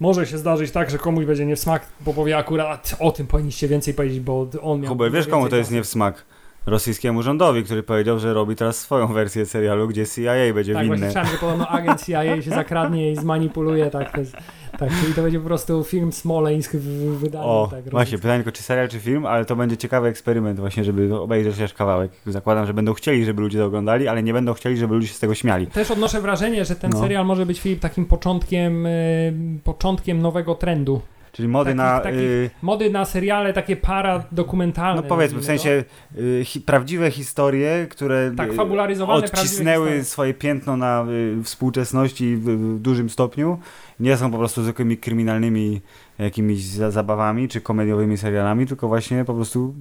może 0.00 0.26
się 0.26 0.38
zdarzyć 0.38 0.70
tak, 0.70 0.90
że 0.90 0.98
komuś 0.98 1.24
będzie 1.24 1.46
nie 1.46 1.56
w 1.56 1.60
smak, 1.60 1.86
bo 2.00 2.14
powie 2.14 2.36
akurat 2.36 2.96
o 2.98 3.12
tym 3.12 3.26
powinniście 3.26 3.68
więcej 3.68 3.94
powiedzieć, 3.94 4.20
bo 4.20 4.46
on 4.62 4.80
miał... 4.80 4.88
Hubert, 4.88 5.14
wiesz 5.14 5.26
komu 5.26 5.48
to 5.48 5.56
jest 5.56 5.70
nie 5.70 5.82
w 5.82 5.86
smak? 5.86 6.24
Rosyjskiemu 6.66 7.22
rządowi, 7.22 7.64
który 7.64 7.82
powiedział, 7.82 8.18
że 8.18 8.34
robi 8.34 8.56
teraz 8.56 8.78
swoją 8.78 9.06
wersję 9.06 9.46
serialu, 9.46 9.88
gdzie 9.88 10.06
CIA 10.06 10.32
będzie 10.54 10.74
Tak, 10.74 10.86
właśnie 10.86 10.96
winny. 10.96 11.06
słyszałem, 11.12 11.28
że 11.28 11.38
podobno 11.38 11.68
agent 11.68 12.04
CIA 12.06 12.42
się 12.42 12.50
zakradnie 12.50 13.12
i 13.12 13.16
zmanipuluje, 13.16 13.90
tak, 13.90 14.12
to 14.12 14.20
jest, 14.20 14.36
tak, 14.78 14.90
czyli 15.02 15.14
to 15.14 15.22
będzie 15.22 15.38
po 15.40 15.46
prostu 15.46 15.84
film 15.84 16.12
Smoleńsk 16.12 16.72
w 16.76 17.16
wydaniu. 17.18 17.44
O, 17.48 17.62
tak, 17.70 17.70
właśnie, 17.80 17.90
rosyjskim. 17.92 18.18
pytanie 18.20 18.44
tylko 18.44 18.56
czy 18.56 18.62
serial, 18.62 18.88
czy 18.88 18.98
film, 19.00 19.26
ale 19.26 19.44
to 19.44 19.56
będzie 19.56 19.76
ciekawy 19.76 20.08
eksperyment 20.08 20.60
właśnie, 20.60 20.84
żeby 20.84 21.18
obejrzeć 21.18 21.54
chociaż 21.54 21.74
kawałek. 21.74 22.10
Zakładam, 22.26 22.66
że 22.66 22.74
będą 22.74 22.92
chcieli, 22.94 23.24
żeby 23.24 23.42
ludzie 23.42 23.58
to 23.58 23.64
oglądali, 23.66 24.08
ale 24.08 24.22
nie 24.22 24.32
będą 24.32 24.52
chcieli, 24.54 24.76
żeby 24.76 24.94
ludzie 24.94 25.08
się 25.08 25.14
z 25.14 25.20
tego 25.20 25.34
śmiali. 25.34 25.66
Też 25.66 25.90
odnoszę 25.90 26.20
wrażenie, 26.20 26.64
że 26.64 26.76
ten 26.76 26.90
No. 26.90 27.00
serial 27.00 27.26
może 27.26 27.46
być 27.46 27.60
Filip 27.60 27.80
takim 27.80 28.04
początkiem, 28.06 28.86
y, 28.86 29.32
początkiem 29.64 30.22
nowego 30.22 30.54
trendu. 30.54 31.00
Czyli 31.32 31.48
mody 31.48 31.70
Takich- 31.70 31.76
na... 31.76 32.00
takich 32.00 32.20
y, 32.20 32.50
Mody 32.62 32.90
na 32.90 33.04
seriale 33.04 33.52
takie 33.52 33.76
paradokumentalne. 33.76 35.02
no 35.02 35.08
powiedzmy, 35.08 35.38
w 35.40 35.48
nazwijmy 35.48 35.58
sensie 35.58 35.84
y, 36.18 36.44
hi, 36.44 36.60
prawdziwe 36.60 37.10
historie, 37.10 37.86
które. 37.90 38.32
Tak, 38.36 38.50
y, 38.50 38.54
fabularyzowane, 38.54 39.24
odcisnęły 39.24 40.04
swoje 40.04 40.34
piętno 40.34 40.76
na 40.76 41.06
y, 41.40 41.44
współczesności 41.44 42.36
w, 42.36 42.44
w 42.44 42.80
dużym 42.80 43.10
stopniu. 43.10 43.58
Nie 44.00 44.16
są 44.16 44.30
po 44.30 44.38
prostu 44.38 44.62
zwykłymi 44.62 44.96
kryminalnymi 44.96 45.80
jakimiś 46.18 46.64
za, 46.64 46.90
zabawami 46.90 47.48
czy 47.48 47.60
komediowymi 47.60 48.16
serialami, 48.16 48.66
tylko 48.66 48.88
właśnie 48.88 49.24
po 49.24 49.34
prostu 49.34 49.74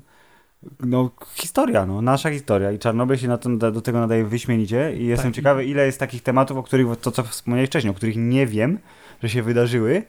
no, 0.80 1.10
historia, 1.36 1.86
no, 1.86 2.02
nasza 2.02 2.32
historia 2.32 2.72
i 2.72 2.80
Czarnobyl 2.80 3.18
się 3.18 3.28
na 3.28 3.38
to, 3.38 3.50
do 3.50 3.82
tego 3.82 4.00
nadaje 4.00 4.26
wyśmienicie 4.26 4.94
i 4.98 5.06
jestem 5.06 5.32
Tak. 5.32 5.36
ciekawy, 5.36 5.66
ile 5.66 5.86
jest 5.86 6.00
takich 6.00 6.24
tematów, 6.24 6.58
o 6.58 6.64
których, 6.64 6.88
to 7.02 7.12
co 7.12 7.24
wspomniałeś 7.24 7.70
wcześniej, 7.70 7.92
o 7.92 7.94
których 7.94 8.16
nie 8.18 8.48
wiem, 8.48 8.80
że 9.24 9.30
się 9.30 9.44
wydarzyły, 9.44 10.04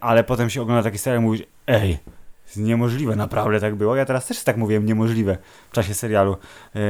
ale 0.00 0.24
potem 0.24 0.50
się 0.50 0.62
ogląda 0.62 0.82
taki 0.82 0.98
serial 0.98 1.22
i 1.22 1.24
mówisz, 1.24 1.42
ej, 1.66 1.98
niemożliwe, 2.56 3.16
naprawdę 3.16 3.60
tak 3.60 3.74
było. 3.74 3.96
Ja 3.96 4.04
teraz 4.04 4.26
też 4.26 4.42
tak 4.42 4.56
mówiłem, 4.56 4.86
niemożliwe 4.86 5.38
w 5.70 5.72
czasie 5.72 5.94
serialu. 5.94 6.36
Yy, 6.74 6.80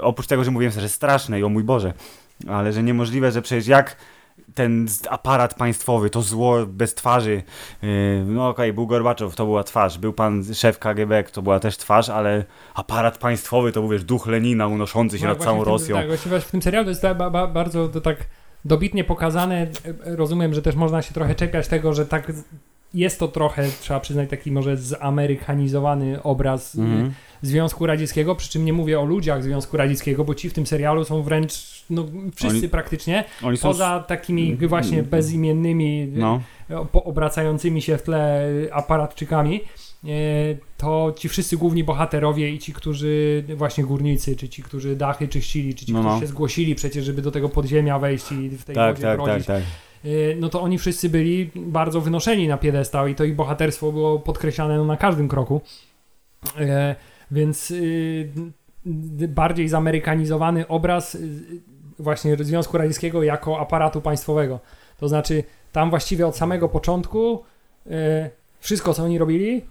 oprócz 0.00 0.26
tego, 0.26 0.44
że 0.44 0.50
mówiłem, 0.50 0.72
że 0.72 0.88
straszne 0.88 1.40
i 1.40 1.44
o 1.44 1.48
mój 1.48 1.64
Boże, 1.64 1.92
ale 2.48 2.72
że 2.72 2.82
niemożliwe, 2.82 3.32
że 3.32 3.42
przecież 3.42 3.66
jak 3.66 3.96
ten 4.54 4.86
aparat 5.10 5.54
państwowy, 5.54 6.10
to 6.10 6.22
zło 6.22 6.66
bez 6.66 6.94
twarzy, 6.94 7.42
yy, 7.82 8.24
no 8.26 8.48
okej, 8.48 8.72
był 8.72 8.86
Gorbaczow, 8.86 9.36
to 9.36 9.44
była 9.44 9.64
twarz, 9.64 9.98
był 9.98 10.12
pan 10.12 10.54
szef 10.54 10.78
KGB, 10.78 11.24
to 11.24 11.42
była 11.42 11.60
też 11.60 11.76
twarz, 11.76 12.08
ale 12.08 12.44
aparat 12.74 13.18
państwowy 13.18 13.72
to 13.72 13.80
był, 13.80 13.90
wiesz, 13.90 14.04
duch 14.04 14.26
Lenina 14.26 14.66
unoszący 14.66 15.18
się 15.18 15.24
No, 15.24 15.30
nad 15.32 15.42
całą 15.42 15.58
tym, 15.58 15.72
Rosją. 15.72 15.96
Tak, 15.96 16.08
właśnie 16.08 16.40
w 16.40 16.50
tym 16.50 16.62
serialu 16.62 16.84
to 16.84 16.90
jest 16.90 17.02
ba, 17.02 17.30
ba, 17.30 17.46
bardzo 17.46 17.88
to 17.88 18.00
tak 18.00 18.16
dobitnie 18.64 19.04
pokazane. 19.04 19.66
Rozumiem, 20.04 20.54
że 20.54 20.62
też 20.62 20.74
można 20.74 21.02
się 21.02 21.14
trochę 21.14 21.34
czepiać 21.34 21.68
tego, 21.68 21.92
że 21.92 22.06
tak 22.06 22.32
jest 22.94 23.18
to 23.18 23.28
trochę, 23.28 23.68
trzeba 23.80 24.00
przyznać, 24.00 24.30
taki 24.30 24.52
może 24.52 24.76
zamerykanizowany 24.76 26.22
obraz 26.22 26.74
Mhm. 26.78 27.12
Związku 27.42 27.86
Radzieckiego, 27.86 28.34
przy 28.34 28.50
czym 28.50 28.64
nie 28.64 28.72
mówię 28.72 29.00
o 29.00 29.04
ludziach 29.04 29.42
Związku 29.42 29.76
Radzieckiego, 29.76 30.24
bo 30.24 30.34
ci 30.34 30.50
w 30.50 30.52
tym 30.52 30.66
serialu 30.66 31.04
są 31.04 31.22
wręcz, 31.22 31.84
no 31.90 32.04
wszyscy 32.34 32.58
Oni- 32.58 32.68
praktycznie, 32.68 33.24
Oni 33.42 33.58
poza 33.58 34.00
takimi 34.08 34.52
Mm, 34.52 34.68
właśnie 34.68 34.98
mm, 34.98 35.10
bezimiennymi, 35.10 36.06
No, 36.12 36.40
e, 36.70 36.86
obracającymi 36.92 37.82
się 37.82 37.98
w 37.98 38.02
tle 38.02 38.48
aparatczykami, 38.72 39.60
to 40.76 41.14
ci 41.16 41.28
wszyscy 41.28 41.56
główni 41.56 41.84
bohaterowie 41.84 42.50
i 42.50 42.58
ci, 42.58 42.72
którzy 42.72 43.44
właśnie 43.56 43.84
górnicy, 43.84 44.36
czy 44.36 44.48
ci, 44.48 44.62
którzy 44.62 44.96
dachy 44.96 45.28
czyścili, 45.28 45.74
czy 45.74 45.86
ci, 45.86 45.92
No, 45.92 46.02
no. 46.02 46.08
którzy 46.08 46.20
się 46.20 46.26
zgłosili 46.26 46.74
przecież, 46.74 47.04
żeby 47.04 47.22
do 47.22 47.30
tego 47.30 47.48
podziemia 47.48 47.98
wejść 47.98 48.32
i 48.32 48.48
w 48.48 48.64
tej 48.64 48.74
tak, 48.74 48.94
wodzie 48.94 49.02
tak, 49.02 49.18
tak, 49.18 49.26
brodzić, 49.26 49.46
tak. 49.46 49.62
e, 50.04 50.08
no 50.36 50.48
to 50.48 50.60
oni 50.60 50.78
wszyscy 50.78 51.08
byli 51.08 51.50
bardzo 51.56 52.00
wynoszeni 52.00 52.48
na 52.48 52.56
piedestał 52.56 53.06
i 53.06 53.14
to 53.14 53.24
ich 53.24 53.34
bohaterstwo 53.34 53.92
było 53.92 54.18
podkreślane 54.18 54.76
no, 54.76 54.84
na 54.84 54.96
każdym 54.96 55.28
kroku. 55.28 55.60
E, 56.58 56.96
Więc 57.30 57.70
y, 57.70 58.30
bardziej 59.28 59.68
zamerykanizowany 59.68 60.68
obraz 60.68 61.14
y, 61.14 61.40
właśnie 61.98 62.36
Związku 62.40 62.78
Radzieckiego 62.78 63.22
jako 63.22 63.60
aparatu 63.60 64.00
państwowego. 64.00 64.60
To 64.98 65.08
znaczy, 65.08 65.44
tam 65.72 65.90
właściwie 65.90 66.26
od 66.26 66.36
samego 66.36 66.68
początku 66.68 67.44
wszystko, 68.60 68.94
co 68.94 69.04
oni 69.04 69.18
robili, 69.18 69.62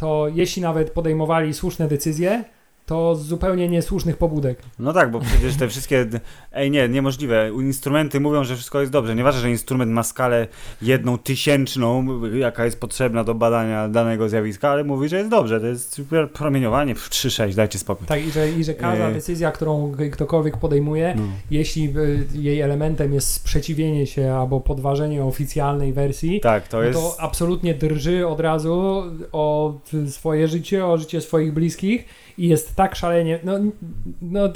to 0.00 0.28
jeśli 0.34 0.62
nawet 0.62 0.90
podejmowali 0.90 1.54
słuszne 1.54 1.88
decyzje, 1.88 2.44
to 2.90 3.14
z 3.16 3.26
zupełnie 3.26 3.68
niesłusznych 3.68 4.16
pobudek. 4.16 4.62
No 4.78 4.92
tak, 4.92 5.10
bo 5.10 5.20
przecież 5.20 5.56
te 5.56 5.68
wszystkie. 5.68 6.06
Ej, 6.52 6.70
nie, 6.70 6.88
niemożliwe. 6.88 7.50
Instrumenty 7.54 8.20
mówią, 8.20 8.44
że 8.44 8.56
wszystko 8.56 8.80
jest 8.80 8.92
dobrze. 8.92 9.14
Nieważne, 9.14 9.40
że 9.40 9.50
instrument 9.50 9.92
ma 9.92 10.02
skalę 10.02 10.46
jedną 10.82 11.18
tysięczną, 11.18 12.06
jaka 12.34 12.64
jest 12.64 12.80
potrzebna 12.80 13.24
do 13.24 13.34
badania 13.34 13.88
danego 13.88 14.28
zjawiska, 14.28 14.70
ale 14.70 14.84
mówi, 14.84 15.08
że 15.08 15.16
jest 15.18 15.30
dobrze. 15.30 15.60
To 15.60 15.66
jest 15.66 16.02
promieniowanie. 16.32 16.94
Pff, 16.94 17.10
3-6, 17.10 17.54
dajcie 17.54 17.78
spokój. 17.78 18.06
Tak, 18.06 18.26
i 18.26 18.30
że, 18.30 18.50
i 18.50 18.64
że 18.64 18.74
każda 18.74 19.08
E. 19.08 19.12
decyzja, 19.12 19.52
którą 19.52 19.92
ktokolwiek 20.12 20.56
podejmuje, 20.56 21.14
No. 21.16 21.22
jeśli 21.50 21.94
jej 22.34 22.60
elementem 22.60 23.12
jest 23.12 23.32
sprzeciwienie 23.32 24.06
się 24.06 24.32
albo 24.32 24.60
podważenie 24.60 25.24
oficjalnej 25.24 25.92
wersji, 25.92 26.40
Tak, 26.40 26.68
to 26.68 26.76
no 26.76 26.82
jest. 26.82 26.98
to 26.98 27.16
absolutnie 27.20 27.74
drży 27.74 28.26
od 28.26 28.40
razu 28.40 29.02
o 29.32 29.74
swoje 30.08 30.48
życie, 30.48 30.86
o 30.86 30.98
życie 30.98 31.20
swoich 31.20 31.52
bliskich 31.52 32.04
i 32.40 32.48
jest 32.48 32.76
tak 32.76 32.96
szalenie, 32.96 33.38
no, 33.44 33.52
no 34.22 34.52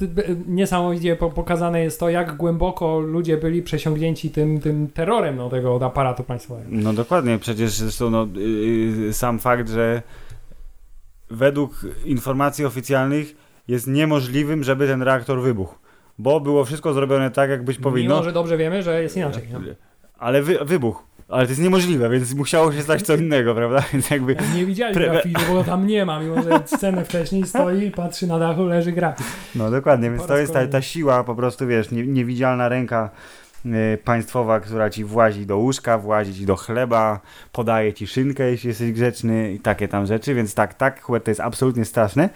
niesamowicie 0.46 1.16
po- 1.16 1.30
pokazane 1.30 1.80
jest 1.80 2.00
to, 2.00 2.08
jak 2.08 2.36
głęboko 2.36 2.98
ludzie 2.98 3.36
byli 3.36 3.62
przesiągnięci 3.62 4.30
tym, 4.30 4.60
tym 4.60 4.88
terrorem 4.88 5.36
no, 5.36 5.50
tego 5.50 5.74
od 5.74 5.82
aparatu 5.82 6.22
państwowego. 6.22 6.66
No 6.70 6.92
dokładnie, 6.92 7.38
przecież 7.38 7.70
zresztą 7.70 8.10
no, 8.10 8.26
yy, 8.34 9.12
sam 9.12 9.38
fakt, 9.38 9.68
że 9.68 10.02
według 11.30 11.86
informacji 12.04 12.64
oficjalnych 12.64 13.36
jest 13.68 13.86
niemożliwym, 13.86 14.64
żeby 14.64 14.86
ten 14.86 15.02
reaktor 15.02 15.42
wybuchł. 15.42 15.74
Bo 16.18 16.40
było 16.40 16.64
wszystko 16.64 16.92
zrobione 16.94 17.30
tak, 17.30 17.50
jak 17.50 17.64
być 17.64 17.78
powinno. 17.78 18.14
Mimo, 18.14 18.24
że 18.24 18.32
dobrze 18.32 18.56
wiemy, 18.56 18.82
że 18.82 19.02
jest 19.02 19.16
inaczej. 19.16 19.48
No. 19.52 19.60
Ale 20.18 20.42
wy, 20.42 20.58
wybuch. 20.64 21.04
Ale 21.34 21.46
to 21.46 21.50
jest 21.50 21.62
niemożliwe, 21.62 22.10
więc 22.10 22.34
musiało 22.34 22.72
się 22.72 22.82
stać 22.82 23.02
co 23.02 23.14
innego, 23.14 23.54
prawda? 23.54 23.82
Więc 23.92 24.10
jakby. 24.10 24.36
Nie 24.54 24.66
widzieli 24.66 24.94
Pre- 24.94 25.10
grafiku, 25.10 25.40
bo 25.52 25.64
tam 25.64 25.86
nie 25.86 26.04
ma, 26.04 26.20
mimo 26.20 26.42
że 26.42 26.62
scenę 26.66 27.04
wcześniej 27.04 27.46
stoi 27.46 27.86
i 27.86 27.90
patrzy 27.90 28.26
na 28.26 28.38
dachu, 28.38 28.64
leży 28.64 28.92
grafik. 28.92 29.26
No 29.54 29.70
dokładnie, 29.70 30.10
więc 30.10 30.26
to 30.26 30.36
jest 30.36 30.52
ta, 30.52 30.66
ta 30.66 30.82
siła, 30.82 31.24
po 31.24 31.34
prostu 31.34 31.66
wiesz, 31.66 31.90
nie, 31.90 32.06
niewidzialna 32.06 32.68
ręka 32.68 33.10
y, 33.66 33.98
państwowa, 34.04 34.60
która 34.60 34.90
ci 34.90 35.04
włazi 35.04 35.46
do 35.46 35.58
łóżka, 35.58 35.98
włazi 35.98 36.34
ci 36.34 36.46
do 36.46 36.56
chleba, 36.56 37.20
podaje 37.52 37.92
ci 37.92 38.06
szynkę, 38.06 38.50
jeśli 38.50 38.68
jesteś 38.68 38.92
grzeczny 38.92 39.52
i 39.52 39.60
takie 39.60 39.88
tam 39.88 40.06
rzeczy, 40.06 40.34
więc 40.34 40.54
tak, 40.54 40.74
tak, 40.74 41.02
Hubert, 41.02 41.24
to 41.24 41.30
jest 41.30 41.40
absolutnie 41.40 41.84
straszne. 41.84 42.28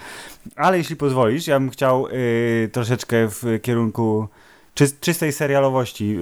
Ale 0.57 0.79
jeśli 0.79 0.97
pozwolisz, 0.97 1.47
ja 1.47 1.61
bym 1.61 1.71
chciał 1.71 2.09
y, 2.09 2.71
troszeczkę 2.73 3.17
w 3.29 3.59
kierunku 3.63 4.29
czy, 4.79 4.91
czystej 5.01 5.33
serialowości 5.33 6.19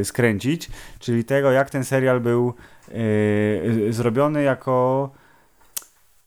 y, 0.00 0.04
skręcić, 0.04 0.68
czyli 0.98 1.24
tego, 1.24 1.50
jak 1.50 1.70
ten 1.70 1.84
serial 1.84 2.20
był 2.20 2.54
y, 2.88 3.86
zrobiony 3.90 4.42
jako 4.42 5.10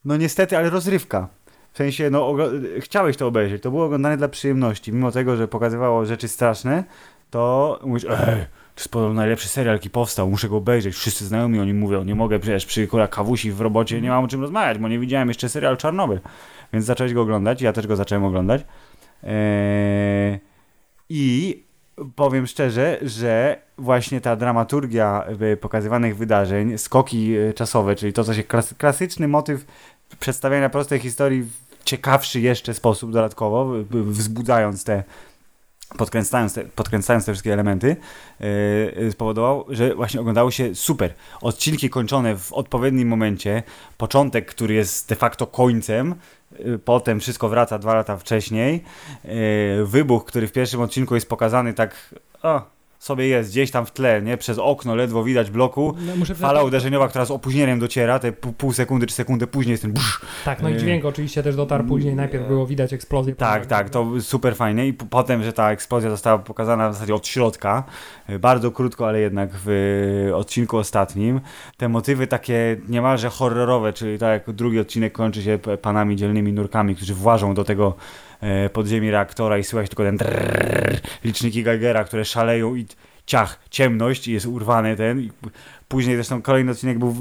no 0.06 0.18
niestety, 0.18 0.58
ale 0.58 0.70
rozrywka. 0.70 1.28
W 1.74 1.78
sensie, 1.78 2.10
no, 2.10 2.36
chciałeś 2.80 3.18
to 3.18 3.28
obejrzeć, 3.28 3.64
to 3.64 3.72
było 3.72 3.86
oglądane 3.86 4.18
dla 4.18 4.28
przyjemności, 4.28 4.94
mimo 4.94 5.12
tego, 5.12 5.36
że 5.36 5.48
pokazywało 5.48 6.06
rzeczy 6.06 6.28
straszne, 6.28 6.84
to 7.30 7.80
mówisz, 7.84 8.06
ej, 8.06 8.46
to 8.76 8.78
jest 8.78 8.92
podobno 8.92 9.14
najlepszy 9.14 9.48
serial, 9.48 9.76
jaki 9.76 9.90
powstał, 9.90 10.30
muszę 10.30 10.50
go 10.50 10.58
obejrzeć, 10.58 10.96
wszyscy 10.96 11.26
znajomi 11.26 11.60
o 11.60 11.66
nim 11.66 11.78
mówią, 11.78 12.04
nie 12.04 12.16
mogę, 12.16 12.40
przecież 12.40 12.66
przy 12.66 12.88
kawusi 13.12 13.52
w 13.52 13.62
robocie 13.62 14.02
nie 14.02 14.10
mam 14.10 14.24
o 14.24 14.28
czym 14.28 14.42
rozmawiać, 14.42 14.78
bo 14.78 14.88
nie 14.88 15.00
widziałem 15.00 15.28
jeszcze 15.28 15.50
serial 15.50 15.78
Czarnobyl, 15.78 16.20
więc 16.74 16.86
zacząłeś 16.86 17.14
go 17.14 17.22
oglądać, 17.22 17.62
ja 17.62 17.74
też 17.74 17.88
go 17.88 17.96
zacząłem 17.96 18.24
oglądać. 18.24 18.62
Eee, 19.24 20.51
i 21.14 21.64
powiem 22.16 22.48
szczerze, 22.48 22.98
że 23.02 23.62
właśnie 23.78 24.22
ta 24.22 24.36
dramaturgia 24.36 25.26
y, 25.54 25.58
pokazywanych 25.58 26.18
wydarzeń, 26.18 26.78
skoki 26.78 27.38
y, 27.38 27.54
czasowe, 27.54 27.96
czyli 27.96 28.14
to, 28.14 28.24
co 28.24 28.34
się 28.34 28.44
klas- 28.44 28.74
klasyczny 28.78 29.28
motyw 29.28 29.66
przedstawiania 30.20 30.70
prostej 30.70 31.00
historii 31.00 31.44
w 31.44 31.84
ciekawszy 31.84 32.40
jeszcze 32.40 32.74
sposób 32.74 33.12
dodatkowo, 33.12 33.74
wzbudzając 33.90 34.84
te, 34.84 35.04
podkręcając 35.98 36.54
te, 36.54 36.64
podkręcając 36.64 37.26
te 37.26 37.32
wszystkie 37.32 37.54
elementy, 37.54 37.96
yy, 38.40 39.12
spowodował, 39.12 39.66
że 39.70 39.96
właśnie 39.96 40.20
oglądało 40.20 40.52
się 40.52 40.76
super. 40.76 41.14
Odcinki 41.42 41.90
kończone 41.90 42.38
w 42.38 42.54
odpowiednim 42.54 43.08
momencie, 43.08 43.64
początek, 43.98 44.46
który 44.46 44.74
jest 44.74 45.10
de 45.10 45.16
facto 45.16 45.48
końcem, 45.48 46.16
potem 46.86 47.20
wszystko 47.20 47.50
wraca 47.50 47.80
dwa 47.80 47.94
lata 47.94 48.18
wcześniej, 48.18 48.84
yy, 49.24 49.86
wybuch, 49.86 50.26
który 50.26 50.48
w 50.48 50.52
pierwszym 50.52 50.82
odcinku 50.82 51.16
jest 51.16 51.30
pokazany 51.30 51.74
tak, 51.74 52.16
o, 52.44 52.62
sobie 53.02 53.28
jest, 53.28 53.50
gdzieś 53.50 53.72
tam 53.72 53.86
w 53.86 53.92
tle, 53.92 54.22
nie? 54.22 54.38
Przez 54.38 54.60
okno 54.60 54.96
ledwo 54.96 55.24
widać 55.24 55.52
bloku, 55.52 55.96
No, 56.20 56.36
Fala 56.36 56.64
uderzeniowa, 56.64 57.08
która 57.08 57.26
z 57.26 57.32
opóźnieniem 57.32 57.80
dociera, 57.80 58.20
te 58.20 58.32
pół, 58.32 58.74
sekundy 58.74 59.08
czy 59.08 59.14
sekundę 59.14 59.48
później 59.48 59.72
jest 59.72 59.84
ten 59.84 59.94
busz. 59.94 60.22
Tak, 60.46 60.62
no 60.62 60.70
i 60.70 60.78
dźwięk 60.78 61.06
oczywiście 61.06 61.44
też 61.44 61.56
dotarł 61.56 61.84
później. 61.84 62.16
Najpierw 62.16 62.48
było 62.48 62.68
widać 62.68 62.94
eksplozję. 62.94 63.36
Tak, 63.36 63.66
tak, 63.66 63.90
to 63.90 64.08
super 64.20 64.56
fajnie 64.56 64.88
i 64.88 64.94
potem, 64.94 65.44
że 65.44 65.54
ta 65.54 65.72
eksplozja 65.72 66.10
została 66.10 66.38
pokazana 66.38 66.90
w 66.90 66.94
zasadzie 66.94 67.16
od 67.16 67.28
środka, 67.28 67.84
y, 68.30 68.40
bardzo 68.40 68.72
krótko, 68.72 69.08
ale 69.08 69.20
jednak 69.20 69.50
w 69.54 69.70
y, 70.30 70.36
odcinku 70.36 70.78
ostatnim. 70.78 71.42
Te 71.78 71.90
motywy 71.90 72.28
takie 72.28 72.78
niemalże 72.90 73.30
horrorowe, 73.30 73.94
czyli 73.94 74.20
tak 74.20 74.48
jak 74.48 74.56
drugi 74.56 74.80
odcinek 74.80 75.14
kończy 75.14 75.44
się 75.44 75.60
panami 75.82 76.16
dzielnymi 76.16 76.54
nurkami, 76.54 76.96
którzy 76.96 77.14
włażą 77.14 77.54
do 77.54 77.64
tego 77.64 77.96
podziemi 78.74 79.12
reaktora 79.12 79.58
i 79.58 79.64
słychać 79.64 79.90
tylko 79.90 80.04
ten 80.04 80.18
drrrr, 80.18 81.02
liczniki 81.24 81.64
Geigera, 81.64 82.04
które 82.04 82.26
szaleją 82.26 82.76
i 82.76 82.86
ciach, 83.26 83.60
ciemność 83.70 84.28
i 84.28 84.34
jest 84.34 84.46
urwany 84.46 84.96
ten. 84.96 85.20
I 85.20 85.32
później 85.88 86.16
zresztą 86.16 86.42
kolejny 86.42 86.72
odcinek 86.72 87.00
był 87.00 87.16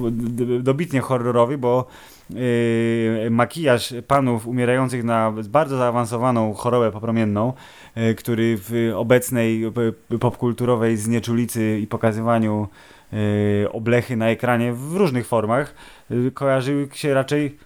dobitnie 0.60 1.00
horrorowy, 1.00 1.58
bo 1.58 1.86
yy, 2.30 3.28
makijaż 3.30 3.94
panów 4.06 4.46
umierających 4.46 5.04
na 5.04 5.32
bardzo 5.48 5.78
zaawansowaną 5.78 6.54
chorobę 6.54 6.92
popromienną, 6.92 7.52
yy, 7.96 8.14
który 8.14 8.56
w 8.58 8.92
obecnej 8.96 9.72
popkulturowej 10.20 10.96
znieczulicy 10.96 11.78
i 11.82 11.86
pokazywaniu 11.86 12.68
yy, 13.12 13.18
oblechy 13.72 14.16
na 14.16 14.28
ekranie 14.28 14.72
w 14.72 14.96
różnych 14.96 15.26
formach 15.26 15.74
kojarzyły 16.34 16.88
się 16.92 17.14
raczej 17.14 17.56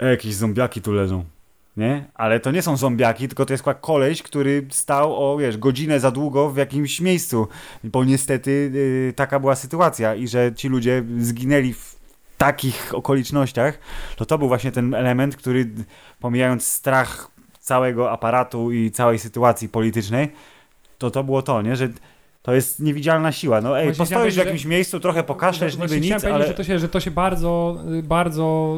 e, 0.00 0.10
jakieś 0.10 0.34
zombiaki 0.34 0.82
tu 0.82 0.92
leżą. 0.92 1.24
Nie? 1.76 2.04
Ale 2.14 2.40
to 2.40 2.50
nie 2.50 2.62
są 2.62 2.76
zombiaki, 2.76 3.28
tylko 3.28 3.46
to 3.46 3.52
jest 3.52 3.64
koleś, 3.80 4.22
który 4.22 4.66
stał 4.70 5.32
o, 5.32 5.36
wiesz, 5.38 5.58
godzinę 5.58 6.00
za 6.00 6.10
długo 6.10 6.50
w 6.50 6.56
jakimś 6.56 7.00
miejscu, 7.00 7.48
bo 7.84 8.04
niestety 8.04 8.70
yy, 9.06 9.12
taka 9.12 9.40
była 9.40 9.54
sytuacja 9.54 10.14
i 10.14 10.28
że 10.28 10.52
ci 10.54 10.68
ludzie 10.68 11.04
zginęli 11.18 11.72
w 11.72 11.96
takich 12.38 12.94
okolicznościach, 12.94 13.78
to 14.16 14.26
to 14.26 14.38
był 14.38 14.48
właśnie 14.48 14.72
ten 14.72 14.94
element, 14.94 15.36
który 15.36 15.70
pomijając 16.20 16.66
strach 16.66 17.30
całego 17.60 18.10
aparatu 18.10 18.72
i 18.72 18.90
całej 18.90 19.18
sytuacji 19.18 19.68
politycznej, 19.68 20.32
to 20.98 21.10
to 21.10 21.24
było 21.24 21.42
to, 21.42 21.62
nie? 21.62 21.76
Że 21.76 21.88
to 22.46 22.54
jest 22.54 22.80
niewidzialna 22.80 23.32
siła. 23.32 23.60
No 23.60 23.80
ej, 23.80 23.94
postoisz 23.94 24.34
w 24.34 24.38
jakimś 24.38 24.64
miejscu, 24.64 25.00
trochę 25.00 25.22
pokaszesz, 25.22 25.76
Właśnie 25.76 25.96
niby 25.96 26.06
nic, 26.06 26.14
powiedzieć, 26.14 26.34
ale... 26.34 26.46
że, 26.46 26.54
to 26.54 26.64
się, 26.64 26.78
że 26.78 26.88
to 26.88 27.00
się 27.00 27.10
bardzo, 27.10 27.78
bardzo 28.02 28.76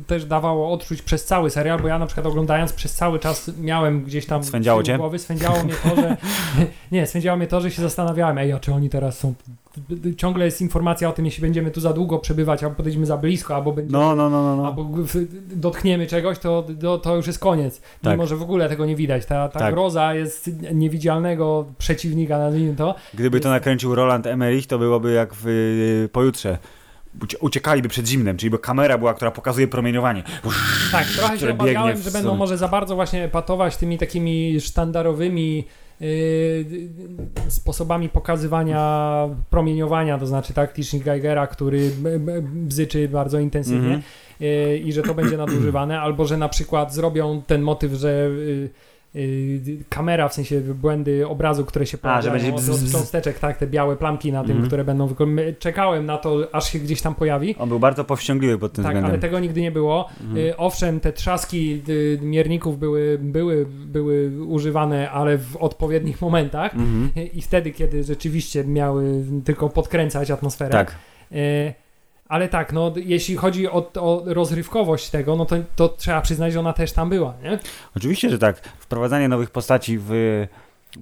y, 0.00 0.04
też 0.06 0.24
dawało 0.24 0.72
odczuć 0.72 1.02
przez 1.02 1.24
cały 1.24 1.50
serial, 1.50 1.80
bo 1.80 1.88
ja 1.88 1.98
na 1.98 2.06
przykład 2.06 2.26
oglądając 2.26 2.72
przez 2.72 2.94
cały 2.94 3.18
czas 3.18 3.50
miałem 3.60 4.04
gdzieś 4.04 4.26
tam 4.26 4.44
Swędziało 4.44 4.82
cię? 4.82 4.96
głowy, 4.96 5.18
swędziało 5.18 5.64
mnie 5.64 5.74
to, 5.82 5.96
że 5.96 6.16
nie, 6.92 7.06
swędziało 7.06 7.36
mnie 7.36 7.46
to, 7.46 7.60
że 7.60 7.70
się 7.70 7.82
zastanawiałem, 7.82 8.38
ej, 8.38 8.52
a 8.52 8.60
czy 8.60 8.72
oni 8.72 8.90
teraz 8.90 9.18
są 9.18 9.34
ciągle 10.16 10.44
jest 10.44 10.60
informacja 10.60 11.08
o 11.08 11.12
tym, 11.12 11.24
jeśli 11.24 11.40
będziemy 11.42 11.70
tu 11.70 11.80
za 11.80 11.92
długo 11.92 12.18
przebywać, 12.18 12.64
albo 12.64 12.76
podejdziemy 12.76 13.06
za 13.06 13.16
blisko, 13.16 13.54
albo 13.54 13.72
będziemy 13.72 13.98
No, 13.98 14.16
no, 14.16 14.30
no, 14.30 14.42
no. 14.42 14.56
no. 14.56 14.66
albo 14.66 14.90
dotkniemy 15.50 16.06
czegoś, 16.06 16.38
to, 16.38 16.66
to, 16.80 16.98
to 16.98 17.16
już 17.16 17.26
jest 17.26 17.38
koniec. 17.38 17.80
Tak. 18.02 18.12
Mimo, 18.12 18.26
że 18.26 18.36
w 18.36 18.42
ogóle 18.42 18.68
tego 18.68 18.86
nie 18.86 18.96
widać. 18.96 19.26
Ta, 19.26 19.48
ta 19.48 19.58
Tak. 19.58 19.74
groza 19.74 20.14
jest 20.14 20.50
niewidzialnego 20.74 21.64
przeciwnika, 21.78 22.38
nazwijmy 22.38 22.76
to. 22.76 22.94
Gdyby 23.14 23.40
to 23.40 23.48
nakręcił 23.50 23.94
Roland 23.94 24.26
Emmerich, 24.26 24.66
to 24.66 24.78
byłoby 24.78 25.12
jak 25.12 25.34
w 25.34 25.46
y, 25.46 26.08
pojutrze. 26.12 26.58
Ucie- 27.22 27.38
Uciekaliby 27.40 27.88
przed 27.88 28.06
zimnem, 28.08 28.36
czyli 28.36 28.50
by 28.50 28.58
kamera 28.58 28.98
była, 28.98 29.14
która 29.14 29.30
pokazuje 29.30 29.68
promieniowanie. 29.68 30.22
Tak, 30.92 31.06
trochę 31.06 31.38
się 31.38 31.50
obawiałem, 31.52 31.98
że 32.02 32.10
będą 32.10 32.36
może 32.36 32.58
za 32.58 32.68
bardzo 32.68 32.94
właśnie 32.94 33.28
patować 33.28 33.76
tymi 33.76 33.98
takimi 33.98 34.60
sztandarowymi 34.60 35.56
yy, 35.56 35.64
sposobami 37.48 38.08
pokazywania 38.08 39.28
promieniowania, 39.50 40.18
to 40.18 40.26
znaczy 40.26 40.52
taktycznik 40.54 41.04
Geigera, 41.04 41.46
który 41.46 41.90
bzyczy 42.44 43.08
bardzo 43.08 43.38
intensywnie 43.38 43.94
Mhm. 43.94 44.02
yy, 44.40 44.78
i 44.78 44.92
że 44.92 45.02
to 45.02 45.14
będzie 45.14 45.36
nadużywane, 45.36 46.00
albo 46.00 46.24
że 46.24 46.36
na 46.36 46.48
przykład 46.48 46.94
zrobią 46.94 47.42
ten 47.46 47.62
motyw, 47.62 47.92
że 47.92 48.30
yy, 48.30 48.44
yy, 48.46 48.70
kamera, 49.88 50.28
w 50.28 50.34
sensie 50.34 50.60
błędy 50.60 51.28
obrazu, 51.28 51.64
które 51.64 51.86
się 51.86 51.98
pojawiają 51.98 52.22
że 52.22 52.30
będzie 52.30 52.72
od, 52.72 52.76
od 52.84 52.92
cząsteczek, 52.92 53.38
tak, 53.38 53.56
te 53.56 53.66
białe 53.66 53.96
plamki 53.96 54.32
na 54.32 54.40
tym, 54.42 54.50
Mhm. 54.50 54.66
które 54.66 54.84
będą. 54.84 55.08
Czekałem 55.58 56.06
na 56.06 56.18
to, 56.18 56.48
aż 56.52 56.72
się 56.72 56.78
gdzieś 56.78 57.02
tam 57.02 57.14
pojawi. 57.14 57.54
On 57.58 57.68
był 57.68 57.78
bardzo 57.78 58.04
powściągliwy 58.04 58.58
pod 58.58 58.72
tym 58.72 58.84
Tak, 58.84 58.92
względem. 58.92 59.10
ale 59.10 59.20
tego 59.20 59.40
nigdy 59.40 59.60
nie 59.60 59.70
było. 59.72 60.08
Mhm. 60.20 60.46
Y, 60.46 60.56
Owszem, 60.56 61.00
te 61.00 61.12
trzaski 61.12 61.82
y, 61.88 62.18
mierników 62.22 62.78
były, 62.78 63.18
były, 63.22 63.66
były 63.86 64.44
używane, 64.46 65.10
ale 65.10 65.38
w 65.38 65.56
odpowiednich 65.56 66.20
momentach 66.20 66.74
Mhm. 66.74 67.10
Y, 67.16 67.26
i 67.26 67.42
wtedy, 67.42 67.70
kiedy 67.70 68.04
rzeczywiście 68.04 68.64
miały 68.64 69.24
tylko 69.44 69.68
podkręcać 69.68 70.30
atmosferę. 70.30 70.70
Tak. 70.72 70.94
Y, 71.32 71.74
Ale 72.28 72.48
tak, 72.48 72.72
no 72.72 72.92
jeśli 72.96 73.36
chodzi 73.36 73.68
o, 73.68 73.92
o 73.94 74.22
rozrywkowość 74.26 75.10
tego, 75.10 75.36
no 75.36 75.46
to, 75.46 75.56
to 75.76 75.88
trzeba 75.88 76.20
przyznać, 76.20 76.52
że 76.52 76.60
ona 76.60 76.72
też 76.72 76.92
tam 76.92 77.08
była, 77.08 77.34
nie? 77.42 77.58
Oczywiście, 77.96 78.30
że 78.30 78.38
tak. 78.38 78.68
Wprowadzanie 78.78 79.28
nowych 79.28 79.50
postaci 79.50 79.98
w... 80.00 80.10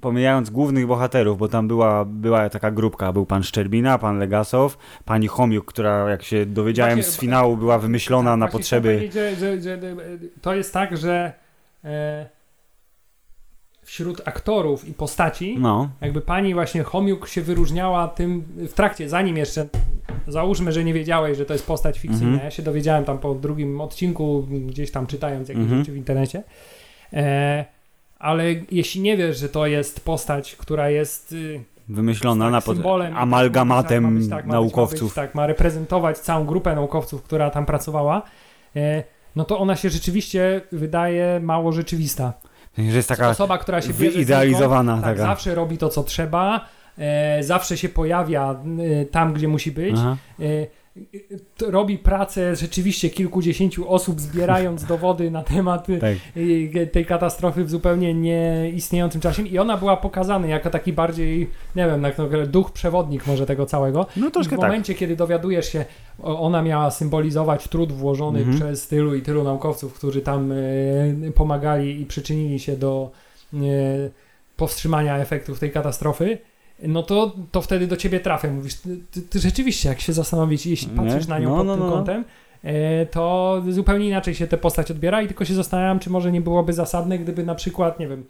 Pomijając 0.01 0.51
głównych 0.51 0.87
bohaterów, 0.87 1.39
bo 1.39 1.49
tam 1.49 1.69
była, 1.69 2.05
była 2.05 2.49
taka 2.51 2.71
grupka, 2.71 3.13
był 3.13 3.27
pan 3.27 3.43
Szczerbina, 3.43 3.99
pan 3.99 4.19
Legasow, 4.19 4.79
pani 5.05 5.27
Homiuk, 5.27 5.65
która 5.65 6.11
jak 6.11 6.23
się 6.23 6.47
dowiedziałem 6.47 6.95
Właśnie- 6.95 7.13
z 7.13 7.19
finału 7.19 7.57
była 7.57 7.79
wymyślona 7.79 8.31
Tak, 8.31 8.41
na 8.41 8.49
potrzeby... 8.49 9.11
Że, 9.13 9.37
że, 9.37 9.61
że, 9.63 9.79
to 10.43 10.55
jest 10.55 10.73
tak, 10.73 10.97
że 10.97 11.33
e, 11.85 12.27
wśród 13.83 14.29
aktorów 14.29 14.89
i 14.89 14.95
postaci 14.95 15.57
No, 15.59 15.89
jakby 16.01 16.21
pani 16.21 16.55
właśnie 16.55 16.83
Homiuk 16.83 17.29
się 17.29 17.43
wyróżniała 17.43 18.09
tym 18.09 18.45
w 18.57 18.73
trakcie, 18.73 19.09
zanim 19.09 19.37
jeszcze 19.37 19.67
załóżmy, 20.29 20.73
że 20.73 20.85
nie 20.85 20.95
wiedziałeś, 20.95 21.39
że 21.39 21.47
to 21.47 21.53
jest 21.53 21.67
postać 21.67 21.99
fikcyjna. 21.99 22.27
Mhm. 22.27 22.45
Ja 22.45 22.51
się 22.51 22.63
dowiedziałem 22.63 23.05
tam 23.05 23.19
po 23.19 23.35
drugim 23.35 23.81
odcinku, 23.81 24.47
gdzieś 24.67 24.91
tam 24.91 25.07
czytając 25.07 25.49
jakieś 25.49 25.63
Mhm. 25.63 25.81
rzeczy 25.81 25.93
w 25.93 25.97
internecie. 25.97 26.43
E, 27.13 27.65
ale 28.19 28.45
jeśli 28.71 29.01
nie 29.01 29.17
wiesz, 29.17 29.39
że 29.39 29.49
to 29.49 29.67
jest 29.67 30.05
postać, 30.05 30.57
która 30.57 30.91
jest 30.91 31.33
y, 31.33 31.61
wymyślona 31.89 32.45
tak, 32.45 32.53
na 32.53 32.61
pod... 32.61 32.77
symbolem, 32.77 33.17
amalgamatem 33.17 34.05
ma 34.05 34.21
być, 34.21 34.29
tak, 34.31 34.39
ma 34.39 34.43
być, 34.43 34.53
naukowców. 34.53 35.01
Ma 35.03 35.07
być, 35.07 35.15
tak, 35.15 35.35
ma 35.35 35.47
reprezentować 35.47 36.19
całą 36.19 36.45
grupę 36.47 36.75
naukowców, 36.75 37.23
która 37.23 37.51
tam 37.51 37.67
pracowała, 37.67 38.23
e, 38.77 39.05
no 39.37 39.45
to 39.45 39.59
ona 39.59 39.77
się 39.77 39.91
rzeczywiście 39.91 40.61
wydaje 40.73 41.41
mało 41.43 41.73
rzeczywista. 41.73 42.33
Że 42.79 42.85
jest 42.97 43.09
taka 43.09 43.29
Osoba, 43.29 43.59
która 43.59 43.81
się 43.81 43.89
bierze 43.89 43.99
znikąd, 43.99 44.17
wyidealizowana 44.17 44.95
tak, 44.95 45.05
taka. 45.05 45.23
zawsze 45.23 45.55
robi 45.55 45.79
to, 45.79 45.89
co 45.89 46.03
trzeba, 46.03 46.69
zawsze 47.41 47.77
się 47.77 47.89
pojawia 47.89 48.61
e, 49.01 49.05
tam, 49.05 49.33
gdzie 49.33 49.49
musi 49.49 49.73
być, 49.73 49.95
Aha. 49.99 50.17
e, 50.41 50.45
e, 50.47 51.71
robi 51.71 51.99
pracę 51.99 52.57
rzeczywiście 52.57 53.11
kilkudziesięciu 53.11 53.91
osób, 53.91 54.21
zbierając 54.21 54.85
dowody 54.95 55.31
na 55.31 55.43
temat 55.43 55.91
e, 55.91 55.99
Tak. 55.99 56.15
e, 56.83 56.87
tej 56.87 57.07
katastrofy 57.07 57.65
w 57.65 57.71
zupełnie 57.71 58.15
nieistniejącym 58.15 59.21
czasie 59.21 59.43
i 59.43 59.59
ona 59.59 59.77
była 59.77 59.97
pokazana 59.97 60.47
jako 60.47 60.71
taki 60.71 60.93
bardziej, 60.93 61.51
nie 61.77 61.87
wiem, 61.87 62.03
jak 62.03 62.47
duch 62.47 62.73
przewodnik 62.73 63.27
może 63.27 63.47
tego 63.47 63.67
całego. 63.67 64.07
No 64.17 64.29
I 64.29 64.31
troszkę 64.31 64.57
w 64.57 64.61
tak. 64.61 64.69
momencie, 64.69 64.95
kiedy 64.95 65.17
dowiadujesz 65.17 65.73
się, 65.73 65.85
ona 66.23 66.63
miała 66.63 66.91
symbolizować 66.91 67.69
trud 67.69 67.93
włożony 67.93 68.39
Mhm. 68.39 68.57
przez 68.57 68.89
tylu 68.89 69.15
i 69.15 69.23
tylu 69.23 69.45
naukowców, 69.45 69.95
którzy 69.95 70.23
tam 70.23 70.53
e, 70.53 70.57
pomagali 71.35 72.01
i 72.01 72.07
przyczynili 72.07 72.59
się 72.59 72.77
do 72.77 73.11
e, 73.55 73.57
powstrzymania 74.57 75.19
efektów 75.19 75.59
tej 75.59 75.71
katastrofy, 75.71 76.39
no 76.83 77.03
to, 77.03 77.33
to 77.53 77.63
wtedy 77.63 77.87
do 77.87 77.97
ciebie 77.97 78.21
trafia. 78.21 78.51
Mówisz, 78.51 78.75
ty, 79.11 79.23
ty, 79.23 79.39
rzeczywiście, 79.39 79.89
jak 79.89 80.01
się 80.01 80.13
zastanowić, 80.13 80.67
jeśli 80.67 80.91
Nie? 80.91 80.97
patrzysz 80.97 81.27
na 81.27 81.39
nią 81.39 81.51
No, 81.51 81.57
pod 81.57 81.67
no, 81.67 81.77
tym 81.77 81.87
no. 81.87 81.93
kątem, 81.93 82.25
e, 82.65 83.07
to 83.07 83.63
zupełnie 83.69 84.09
inaczej 84.09 84.35
się 84.35 84.47
tę 84.47 84.59
postać 84.59 84.91
odbiera 84.91 85.23
i 85.23 85.27
tylko 85.27 85.45
się 85.45 85.55
zastanawiam, 85.55 85.99
czy 85.99 86.11
może 86.11 86.33
nie 86.33 86.41
byłoby 86.41 86.73
zasadne, 86.73 87.19
gdyby 87.19 87.45
na 87.45 87.55
przykład, 87.55 87.99
nie 88.01 88.09
wiem, 88.09 88.25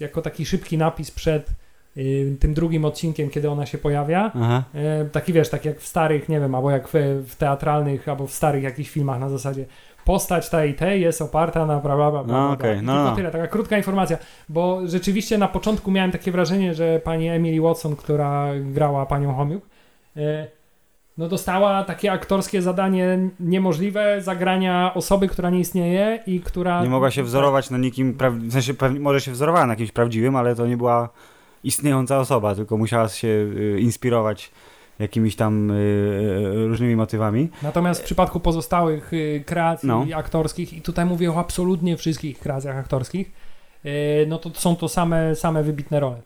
jako 0.00 0.22
taki 0.22 0.46
szybki 0.46 0.78
napis 0.78 1.10
przed 1.10 1.50
y, 1.96 2.36
tym 2.40 2.54
drugim 2.54 2.84
odcinkiem, 2.84 3.30
kiedy 3.30 3.50
ona 3.50 3.66
się 3.66 3.78
pojawia. 3.78 4.32
E, 4.74 5.04
taki 5.04 5.32
wiesz, 5.32 5.48
tak 5.48 5.64
jak 5.64 5.80
w 5.80 5.86
starych, 5.86 6.28
nie 6.28 6.40
wiem, 6.40 6.54
albo 6.54 6.70
jak 6.70 6.88
w, 6.88 6.92
w 7.26 7.36
teatralnych, 7.36 8.08
albo 8.08 8.26
w 8.26 8.32
starych 8.32 8.62
jakichś 8.62 8.90
filmach 8.90 9.20
na 9.20 9.28
zasadzie 9.28 9.64
postać 10.04 10.50
ta 10.50 10.64
i 10.64 10.74
te 10.74 10.98
jest 10.98 11.22
oparta 11.22 11.66
na 11.66 11.80
bla 11.80 11.96
bla 11.96 12.10
bla. 12.10 12.24
bla, 12.24 12.34
No, 12.34 12.46
I 12.54 12.82
no, 12.82 12.92
Tylko 12.92 13.10
no. 13.10 13.16
tyle, 13.16 13.30
taka 13.30 13.46
krótka 13.46 13.76
informacja, 13.76 14.18
bo 14.48 14.80
rzeczywiście 14.84 15.38
na 15.38 15.48
początku 15.48 15.90
miałem 15.90 16.12
takie 16.12 16.32
wrażenie, 16.32 16.74
że 16.74 17.00
pani 17.04 17.28
Emily 17.28 17.60
Watson, 17.60 17.96
która 17.96 18.48
grała 18.60 19.06
panią 19.06 19.34
Homiuk, 19.34 19.62
e, 20.16 20.46
no 21.18 21.28
dostała 21.28 21.84
takie 21.84 22.12
aktorskie 22.12 22.62
zadanie 22.62 23.18
niemożliwe 23.40 24.22
zagrania 24.22 24.92
osoby, 24.94 25.28
która 25.28 25.50
nie 25.50 25.60
istnieje 25.60 26.22
i 26.26 26.40
która... 26.40 26.82
Nie 26.82 26.88
mogła 26.88 27.10
się 27.10 27.22
wzorować 27.22 27.70
na 27.70 27.78
nikim, 27.78 28.18
w 28.30 28.52
sensie 28.52 28.74
może 29.00 29.20
się 29.20 29.32
wzorowała 29.32 29.66
na 29.66 29.76
kimś 29.76 29.92
prawdziwym, 29.92 30.36
ale 30.36 30.54
to 30.54 30.66
nie 30.66 30.76
była 30.76 31.08
istniejąca 31.64 32.18
osoba, 32.18 32.54
tylko 32.54 32.76
musiała 32.76 33.08
się 33.08 33.28
y, 33.28 33.80
inspirować 33.80 34.50
jakimiś 35.00 35.36
tam 35.36 35.70
y, 35.70 35.74
y, 35.74 36.66
różnymi 36.66 36.96
motywami. 36.96 37.48
Natomiast 37.62 38.00
w 38.00 38.04
przypadku 38.04 38.40
pozostałych 38.40 39.12
y, 39.12 39.44
kreacji 39.46 39.88
No. 39.88 40.06
aktorskich, 40.14 40.72
i 40.72 40.82
tutaj 40.82 41.04
mówię 41.04 41.32
o 41.32 41.38
absolutnie 41.38 41.96
wszystkich 41.96 42.38
kreacjach 42.38 42.76
aktorskich, 42.76 43.30
y, 43.86 44.26
no 44.28 44.38
to 44.38 44.50
są 44.54 44.76
to 44.76 44.88
same, 44.88 45.36
same 45.36 45.62
wybitne 45.62 46.00
role. 46.00 46.22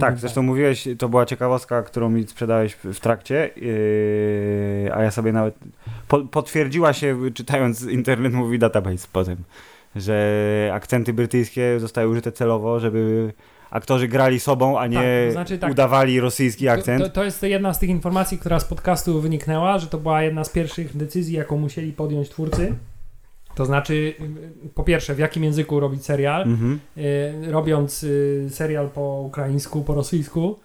Tak, 0.00 0.18
zresztą 0.18 0.42
mówiłeś, 0.42 0.88
to 0.98 1.08
była 1.08 1.26
ciekawostka, 1.26 1.82
którą 1.82 2.10
mi 2.10 2.26
sprzedałeś 2.26 2.72
w, 2.84 3.00
trakcie, 3.00 3.50
yy, 3.56 4.94
a 4.94 5.02
ja 5.02 5.10
sobie 5.10 5.32
nawet 5.32 5.54
po, 6.08 6.18
potwierdziła 6.18 6.92
się, 6.92 7.18
czytając 7.34 7.82
internet 7.82 8.32
mówi 8.32 8.58
database 8.58 9.08
potem, 9.12 9.36
że 9.96 10.70
akcenty 10.74 11.12
brytyjskie 11.12 11.80
zostały 11.80 12.08
użyte 12.08 12.32
celowo, 12.32 12.80
żeby 12.80 13.32
aktorzy 13.70 14.08
grali 14.08 14.40
sobą, 14.40 14.78
a 14.78 14.86
nie 14.86 14.96
Tak, 14.96 15.26
to 15.26 15.32
znaczy 15.32 15.58
tak. 15.58 15.70
udawali 15.70 16.20
rosyjski 16.20 16.68
akcent. 16.68 17.02
To, 17.02 17.08
to, 17.08 17.14
to 17.14 17.24
jest 17.24 17.42
jedna 17.42 17.74
z 17.74 17.78
tych 17.78 17.90
informacji, 17.90 18.38
która 18.38 18.60
z 18.60 18.64
podcastu 18.64 19.20
wyniknęła, 19.20 19.78
że 19.78 19.86
to 19.86 19.98
była 19.98 20.22
jedna 20.22 20.44
z 20.44 20.50
pierwszych 20.50 20.96
decyzji, 20.96 21.36
jaką 21.36 21.58
musieli 21.58 21.92
podjąć 21.92 22.28
twórcy. 22.28 22.74
To 23.54 23.64
znaczy, 23.64 24.14
po 24.74 24.84
pierwsze, 24.84 25.14
w 25.14 25.18
jakim 25.18 25.44
języku 25.44 25.80
robić 25.80 26.04
serial. 26.04 26.42
Mhm. 26.42 26.80
Y, 26.96 27.52
robiąc 27.52 28.02
y, 28.02 28.46
serial 28.50 28.88
po 28.88 29.20
ukraińsku, 29.20 29.82
po 29.82 29.94
rosyjsku, 29.94 30.58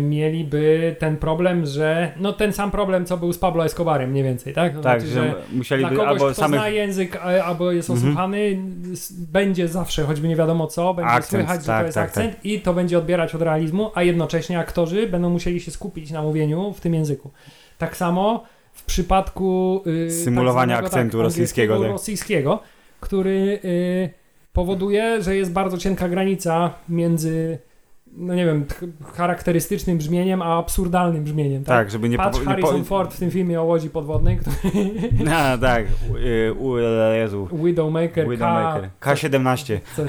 mieliby 0.00 0.96
ten 0.98 1.16
problem, 1.16 1.66
że 1.66 2.12
no 2.16 2.32
ten 2.32 2.52
sam 2.52 2.70
problem, 2.70 3.06
co 3.06 3.16
był 3.16 3.32
z 3.32 3.38
Pablo 3.38 3.64
Escobarem 3.64 4.10
mniej 4.10 4.24
więcej, 4.24 4.54
tak? 4.54 4.74
To 4.74 4.80
Tak, 4.80 5.00
znaczy, 5.00 5.14
że 5.14 5.20
dla 5.30 5.56
musieliby 5.58 5.90
kogoś, 5.90 6.06
albo 6.08 6.24
kto 6.24 6.34
samych... 6.34 6.60
zna 6.60 6.68
język, 6.68 7.16
albo 7.44 7.72
jest 7.72 7.90
Mhm. 7.90 8.08
osłuchany, 8.08 8.58
s- 8.92 9.12
będzie 9.12 9.68
zawsze, 9.68 10.02
choćby 10.04 10.28
nie 10.28 10.36
wiadomo 10.36 10.66
co, 10.66 10.94
będzie 10.94 11.10
Akcent, 11.10 11.42
słychać, 11.42 11.60
że 11.60 11.66
tak, 11.66 11.80
to 11.80 11.84
jest 11.86 11.94
tak, 11.94 12.08
akcent 12.08 12.44
i 12.44 12.60
to 12.60 12.74
będzie 12.74 12.98
odbierać 12.98 13.34
od 13.34 13.42
realizmu, 13.42 13.90
a 13.94 14.02
jednocześnie 14.02 14.58
aktorzy 14.58 15.06
będą 15.06 15.30
musieli 15.30 15.60
się 15.60 15.70
skupić 15.70 16.10
na 16.10 16.22
mówieniu 16.22 16.72
w 16.72 16.80
tym 16.80 16.94
języku. 16.94 17.30
Tak 17.78 17.96
samo 17.96 18.44
w 18.72 18.84
przypadku 18.84 19.82
y, 20.06 20.10
Symulowania 20.10 20.76
tak 20.76 20.84
akcentu 20.84 21.16
tak, 21.18 21.24
rosyjskiego, 21.24 21.80
tak. 21.80 21.88
rosyjskiego, 21.90 22.58
który 23.00 23.58
y, 23.64 24.10
powoduje, 24.52 25.22
że 25.22 25.36
jest 25.36 25.52
bardzo 25.52 25.78
cienka 25.78 26.08
granica 26.08 26.70
między 26.88 27.58
no 28.16 28.34
nie 28.34 28.46
wiem, 28.46 28.64
ch- 28.64 29.14
charakterystycznym 29.14 29.98
brzmieniem, 29.98 30.42
a 30.42 30.58
absurdalnym 30.58 31.24
brzmieniem. 31.24 31.64
Tak, 31.64 31.76
Tak, 31.76 31.90
żeby 31.90 32.08
nie... 32.08 32.16
Patrz 32.16 32.38
po- 32.38 32.44
Harrison 32.44 32.76
nie 32.76 32.84
Ford 32.84 33.14
w 33.14 33.18
tym 33.18 33.30
filmie 33.30 33.60
o 33.60 33.64
łodzi 33.64 33.90
podwodnej, 33.90 34.38
który 34.38 34.56
A, 35.34 35.58
tak. 35.58 35.86
U, 36.58 36.64
u, 36.64 36.76
Jezu. 37.14 37.48
Widowmaker, 37.52 38.28
Widowmaker. 38.28 38.90
K... 39.00 39.14
K17. 39.14 39.78
Co, 39.96 40.02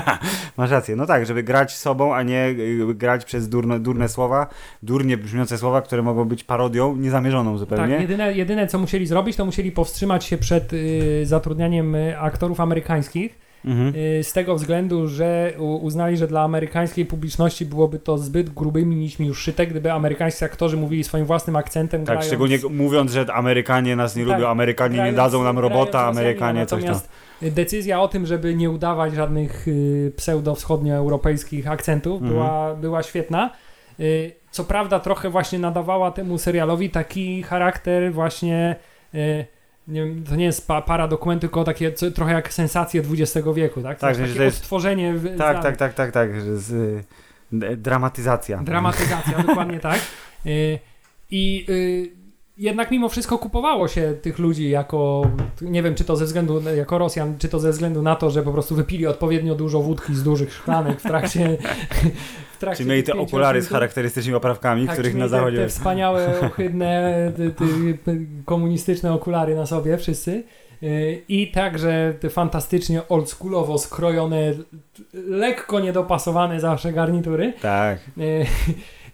Masz 0.56 0.70
rację. 0.70 0.96
No 0.96 1.06
tak, 1.06 1.26
żeby 1.26 1.42
grać 1.42 1.76
sobą, 1.76 2.14
a 2.14 2.22
nie 2.22 2.46
y, 2.48 2.94
grać 2.94 3.24
przez 3.24 3.48
durne, 3.48 3.80
durne 3.80 4.08
słowa, 4.08 4.46
durnie 4.82 5.16
brzmiące 5.16 5.58
słowa, 5.58 5.82
które 5.82 6.02
mogą 6.02 6.24
być 6.24 6.44
parodią 6.44 6.96
niezamierzoną 6.96 7.50
tak, 7.50 7.58
zupełnie. 7.58 7.94
jedyne, 7.94 8.32
jedyne 8.34 8.66
co 8.66 8.78
musieli 8.78 9.06
zrobić, 9.06 9.36
to 9.36 9.44
musieli 9.44 9.72
powstrzymać 9.72 10.24
się 10.24 10.38
przed 10.38 10.72
y, 10.72 11.20
zatrudnianiem 11.26 11.94
y, 11.94 12.18
aktorów 12.18 12.60
amerykańskich. 12.60 13.47
Mhm. 13.64 13.94
Y, 13.96 14.24
Z 14.24 14.32
tego 14.32 14.54
względu, 14.54 15.08
że 15.08 15.52
uznali, 15.58 16.16
że 16.16 16.26
dla 16.26 16.42
amerykańskiej 16.42 17.06
publiczności 17.06 17.66
byłoby 17.66 17.98
to 17.98 18.18
zbyt 18.18 18.50
grubymi 18.50 18.96
nićmi 18.96 19.30
uszyte, 19.30 19.66
gdyby 19.66 19.92
amerykańscy 19.92 20.44
aktorzy 20.44 20.76
mówili 20.76 21.04
swoim 21.04 21.24
własnym 21.24 21.56
akcentem. 21.56 22.00
Tak, 22.00 22.06
grając, 22.06 22.26
szczególnie 22.26 22.58
mówiąc, 22.70 23.12
że 23.12 23.26
Amerykanie 23.34 23.96
nas 23.96 24.16
nie 24.16 24.26
Tak, 24.26 24.34
lubią, 24.36 24.48
Amerykanie 24.48 24.92
nie 24.92 24.96
grając- 24.96 25.16
dadzą 25.16 25.44
nam 25.44 25.58
robota. 25.58 26.00
Amerykanie 26.06 26.66
coś 26.66 26.84
tam. 26.84 27.00
Decyzja 27.42 28.00
o 28.00 28.08
tym, 28.08 28.26
żeby 28.26 28.54
nie 28.54 28.70
udawać 28.70 29.14
żadnych 29.14 29.68
y, 29.68 30.12
pseudo-wschodnioeuropejskich 30.16 31.68
akcentów 31.70 32.12
Mhm. 32.22 32.32
była, 32.32 32.74
była 32.74 33.02
świetna. 33.02 33.50
Y, 34.00 34.32
co 34.50 34.64
prawda 34.64 35.00
trochę 35.00 35.30
właśnie 35.30 35.58
nadawała 35.58 36.10
temu 36.10 36.38
serialowi 36.38 36.90
taki 36.90 37.42
charakter 37.42 38.12
właśnie 38.12 38.76
nie 39.88 40.04
wiem, 40.04 40.24
to 40.24 40.36
nie 40.36 40.44
jest 40.44 40.66
pa, 40.66 40.82
para 40.82 41.08
dokumentu, 41.08 41.40
tylko 41.40 41.64
takie 41.64 41.92
co, 41.92 42.10
trochę 42.10 42.32
jak 42.32 42.52
sensacje 42.52 43.02
XX 43.10 43.46
wieku, 43.54 43.82
tak? 43.82 43.98
Tak, 43.98 44.16
że 44.16 44.34
to 44.34 44.42
jest- 44.42 44.56
odtworzenie 44.58 45.14
w, 45.14 45.24
Tak, 45.24 45.36
znanych- 45.36 45.62
tak, 45.62 45.76
tak, 45.76 45.94
tak, 45.94 46.12
tak, 46.12 46.40
że 46.40 46.56
z, 46.56 46.72
y, 46.72 47.76
dramatyzacja. 47.76 48.62
Dramatyzacja, 48.62 49.42
dokładnie 49.46 49.80
tak. 49.80 50.00
Y, 50.46 50.78
I 51.30 51.66
y, 51.68 52.17
jednak 52.58 52.90
mimo 52.90 53.08
wszystko 53.08 53.38
kupowało 53.38 53.88
się 53.88 54.14
tych 54.22 54.38
ludzi 54.38 54.70
jako, 54.70 55.30
nie 55.60 55.82
wiem, 55.82 55.94
czy 55.94 56.04
to 56.04 56.16
ze 56.16 56.24
względu, 56.24 56.62
jako 56.76 56.98
Rosjan, 56.98 57.38
czy 57.38 57.48
to 57.48 57.58
ze 57.58 57.70
względu 57.70 58.02
na 58.02 58.16
to, 58.16 58.30
że 58.30 58.42
po 58.42 58.52
prostu 58.52 58.74
wypili 58.74 59.06
odpowiednio 59.06 59.54
dużo 59.54 59.80
wódki 59.80 60.14
z 60.14 60.22
dużych 60.22 60.52
szklanek 60.52 61.00
w 61.00 61.02
trakcie... 61.02 61.48
W 62.52 62.60
trakcie 62.60 62.84
Czy 62.84 62.90
mieli 62.90 63.02
te 63.02 63.12
okulary 63.12 63.62
z 63.62 63.68
charakterystycznymi 63.68 64.36
oprawkami, 64.36 64.86
Tak, 64.86 64.94
których 64.94 65.14
na 65.14 65.18
mieli 65.18 65.30
te, 65.30 65.36
zachodzie... 65.36 65.56
te 65.56 65.68
wspaniałe, 65.68 66.34
ohydne, 66.46 67.32
te, 67.36 67.50
te, 68.04 68.12
komunistyczne 68.44 69.12
okulary 69.12 69.54
na 69.54 69.66
sobie 69.66 69.98
wszyscy. 69.98 70.44
Y, 70.82 71.22
I 71.28 71.50
także 71.50 72.14
te 72.20 72.30
fantastycznie 72.30 73.08
oldschoolowo 73.08 73.78
skrojone, 73.78 74.52
lekko 75.14 75.80
niedopasowane 75.80 76.60
zawsze 76.60 76.92
garnitury. 76.92 77.52
Tak. 77.62 77.98
E, 78.18 78.22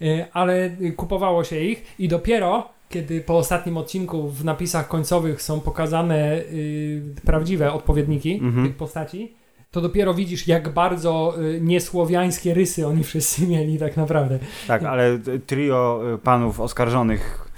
e, 0.06 0.26
ale 0.32 0.70
kupowało 0.96 1.44
się 1.44 1.60
ich 1.60 1.84
i 1.98 2.08
dopiero 2.08 2.68
kiedy 2.94 3.20
po 3.20 3.38
ostatnim 3.38 3.76
odcinku 3.76 4.28
w 4.30 4.44
napisach 4.44 4.88
końcowych 4.88 5.42
są 5.42 5.60
pokazane 5.60 6.38
y, 6.38 7.02
prawdziwe 7.24 7.72
odpowiedniki 7.72 8.40
Mhm. 8.42 8.66
tych 8.66 8.76
postaci, 8.76 9.32
to 9.70 9.80
dopiero 9.80 10.14
widzisz, 10.14 10.48
jak 10.48 10.68
bardzo 10.68 11.34
y, 11.42 11.60
niesłowiańskie 11.60 12.54
rysy 12.54 12.86
oni 12.86 13.04
wszyscy 13.04 13.46
mieli 13.52 13.78
tak 13.78 13.96
naprawdę. 13.96 14.38
Tak, 14.66 14.82
ale 14.82 15.18
t- 15.18 15.38
trio 15.38 16.00
y, 16.14 16.18
panów 16.18 16.60
oskarżonych, 16.60 17.48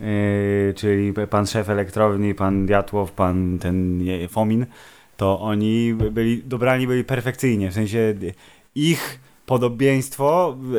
yy, 0.00 0.74
czyli 0.76 1.12
pan 1.30 1.46
szef 1.46 1.68
elektrowni, 1.68 2.34
pan 2.34 2.66
Diatłow, 2.66 3.12
pan 3.12 3.58
ten 3.58 4.00
Fomin, 4.28 4.66
to 5.16 5.40
oni 5.40 5.94
byli, 5.94 6.42
dobrani 6.44 6.86
byli 6.86 7.04
perfekcyjnie, 7.04 7.70
w 7.70 7.74
sensie 7.74 7.98
y, 7.98 8.34
ich 8.74 9.20
podobieństwo 9.46 10.56
y, 10.74 10.78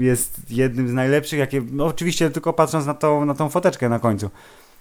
y, 0.00 0.04
jest 0.04 0.50
jednym 0.50 0.88
z 0.88 0.92
najlepszych, 0.92 1.38
jakie, 1.38 1.62
no 1.72 1.84
oczywiście 1.86 2.30
tylko 2.30 2.52
patrząc 2.52 2.86
na 2.86 2.94
tą, 2.94 3.24
na 3.24 3.34
tą 3.34 3.48
foteczkę 3.48 3.88
na 3.88 3.98
końcu, 3.98 4.30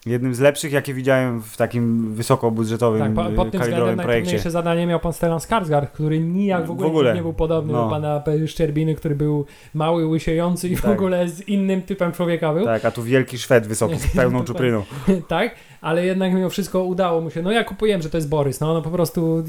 jednym 0.05 0.35
z 0.35 0.39
lepszych, 0.39 0.71
jakie 0.71 0.93
widziałem 0.93 1.41
w 1.41 1.57
takim 1.57 2.13
wysokobudżetowym, 2.13 3.01
Tak, 3.01 3.13
po, 3.13 3.23
tak, 3.23 3.35
pod 3.35 3.51
tym 3.51 3.61
względem 3.61 3.85
projekcie. 3.95 4.07
najtrudniejsze 4.07 4.51
zadanie 4.51 4.87
miał 4.87 4.99
pan 4.99 5.13
Stellan 5.13 5.39
Skarsgård, 5.39 5.87
który 5.87 6.19
nijak 6.19 6.65
w 6.67 6.71
ogóle, 6.71 6.87
W 6.87 6.91
ogóle. 6.91 7.13
nie 7.15 7.21
był 7.21 7.33
podobny 7.33 7.73
No. 7.73 7.83
do 7.83 7.89
pana 7.89 8.23
Szczerbiny, 8.47 8.95
który 8.95 9.15
był 9.15 9.45
mały, 9.73 10.05
łysiejący 10.07 10.69
i 10.69 10.75
w 10.75 10.81
Tak. 10.81 10.91
ogóle 10.91 11.29
z 11.29 11.47
innym 11.47 11.81
typem 11.81 12.11
człowieka 12.11 12.53
był. 12.53 12.65
Tak, 12.65 12.85
a 12.85 12.91
tu 12.91 13.03
wielki 13.03 13.37
Szwed 13.37 13.67
wysoki 13.67 13.95
z 13.99 14.07
pełną 14.15 14.43
Dokładnie. 14.43 14.45
czupryną. 14.45 14.83
tak, 15.27 15.55
ale 15.81 16.05
jednak 16.05 16.33
mimo 16.33 16.49
wszystko 16.49 16.83
udało 16.83 17.21
mu 17.21 17.29
się. 17.29 17.41
No 17.41 17.51
ja 17.51 17.63
kupiłem, 17.63 18.01
że 18.01 18.09
to 18.09 18.17
jest 18.17 18.29
Borys, 18.29 18.59
no, 18.59 18.73
no 18.73 18.81
po 18.81 18.89
prostu 18.89 19.43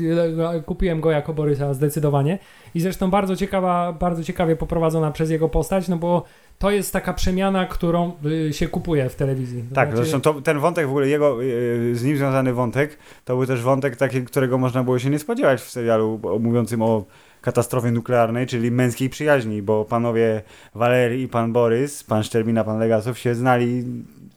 kupiłem 0.66 1.00
go 1.00 1.10
jako 1.10 1.32
Borysa 1.34 1.74
zdecydowanie 1.74 2.38
i 2.74 2.80
zresztą 2.80 3.10
bardzo 3.10 3.36
ciekawa, 3.36 3.92
bardzo 3.92 4.24
ciekawie 4.24 4.56
poprowadzona 4.56 5.10
przez 5.10 5.30
jego 5.30 5.48
postać, 5.48 5.88
no 5.88 5.96
bo 5.96 6.24
to 6.58 6.70
jest 6.70 6.92
taka 6.92 7.12
przemiana, 7.14 7.66
którą 7.66 8.12
y, 8.48 8.52
się 8.52 8.68
kupuje 8.68 9.08
w 9.08 9.14
telewizji. 9.14 9.64
To 9.68 9.74
Tak, 9.74 9.88
znaczy- 9.88 9.96
zresztą 9.96 10.20
to, 10.20 10.40
ten 10.42 10.58
wątek 10.58 10.86
w 10.86 10.90
ogóle 10.90 11.08
jego, 11.08 11.42
yy, 11.42 11.94
z 11.94 12.04
nim 12.04 12.16
związany 12.16 12.52
wątek, 12.52 12.98
to 13.24 13.36
był 13.36 13.46
też 13.46 13.62
wątek 13.62 13.96
taki, 13.96 14.22
którego 14.22 14.58
można 14.58 14.82
było 14.84 14.98
się 14.98 15.10
nie 15.10 15.18
spodziewać 15.18 15.60
w 15.60 15.70
serialu 15.70 16.20
mówiącym 16.40 16.82
o 16.82 17.04
katastrofie 17.40 17.90
nuklearnej, 17.90 18.46
czyli 18.46 18.70
męskiej 18.70 19.10
przyjaźni, 19.10 19.62
bo 19.62 19.84
panowie 19.84 20.42
Walerii 20.74 21.22
i 21.22 21.28
pan 21.28 21.52
Borys, 21.52 22.04
pan 22.04 22.22
Szczerbina, 22.22 22.64
pan 22.64 22.78
Legasow 22.78 23.18
się 23.18 23.34
znali 23.34 23.84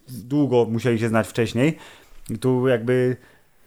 długo, 0.09 0.65
musieli 0.69 0.99
się 0.99 1.09
znać 1.09 1.27
wcześniej. 1.27 1.77
I 2.29 2.37
tu 2.37 2.67
jakby 2.67 3.17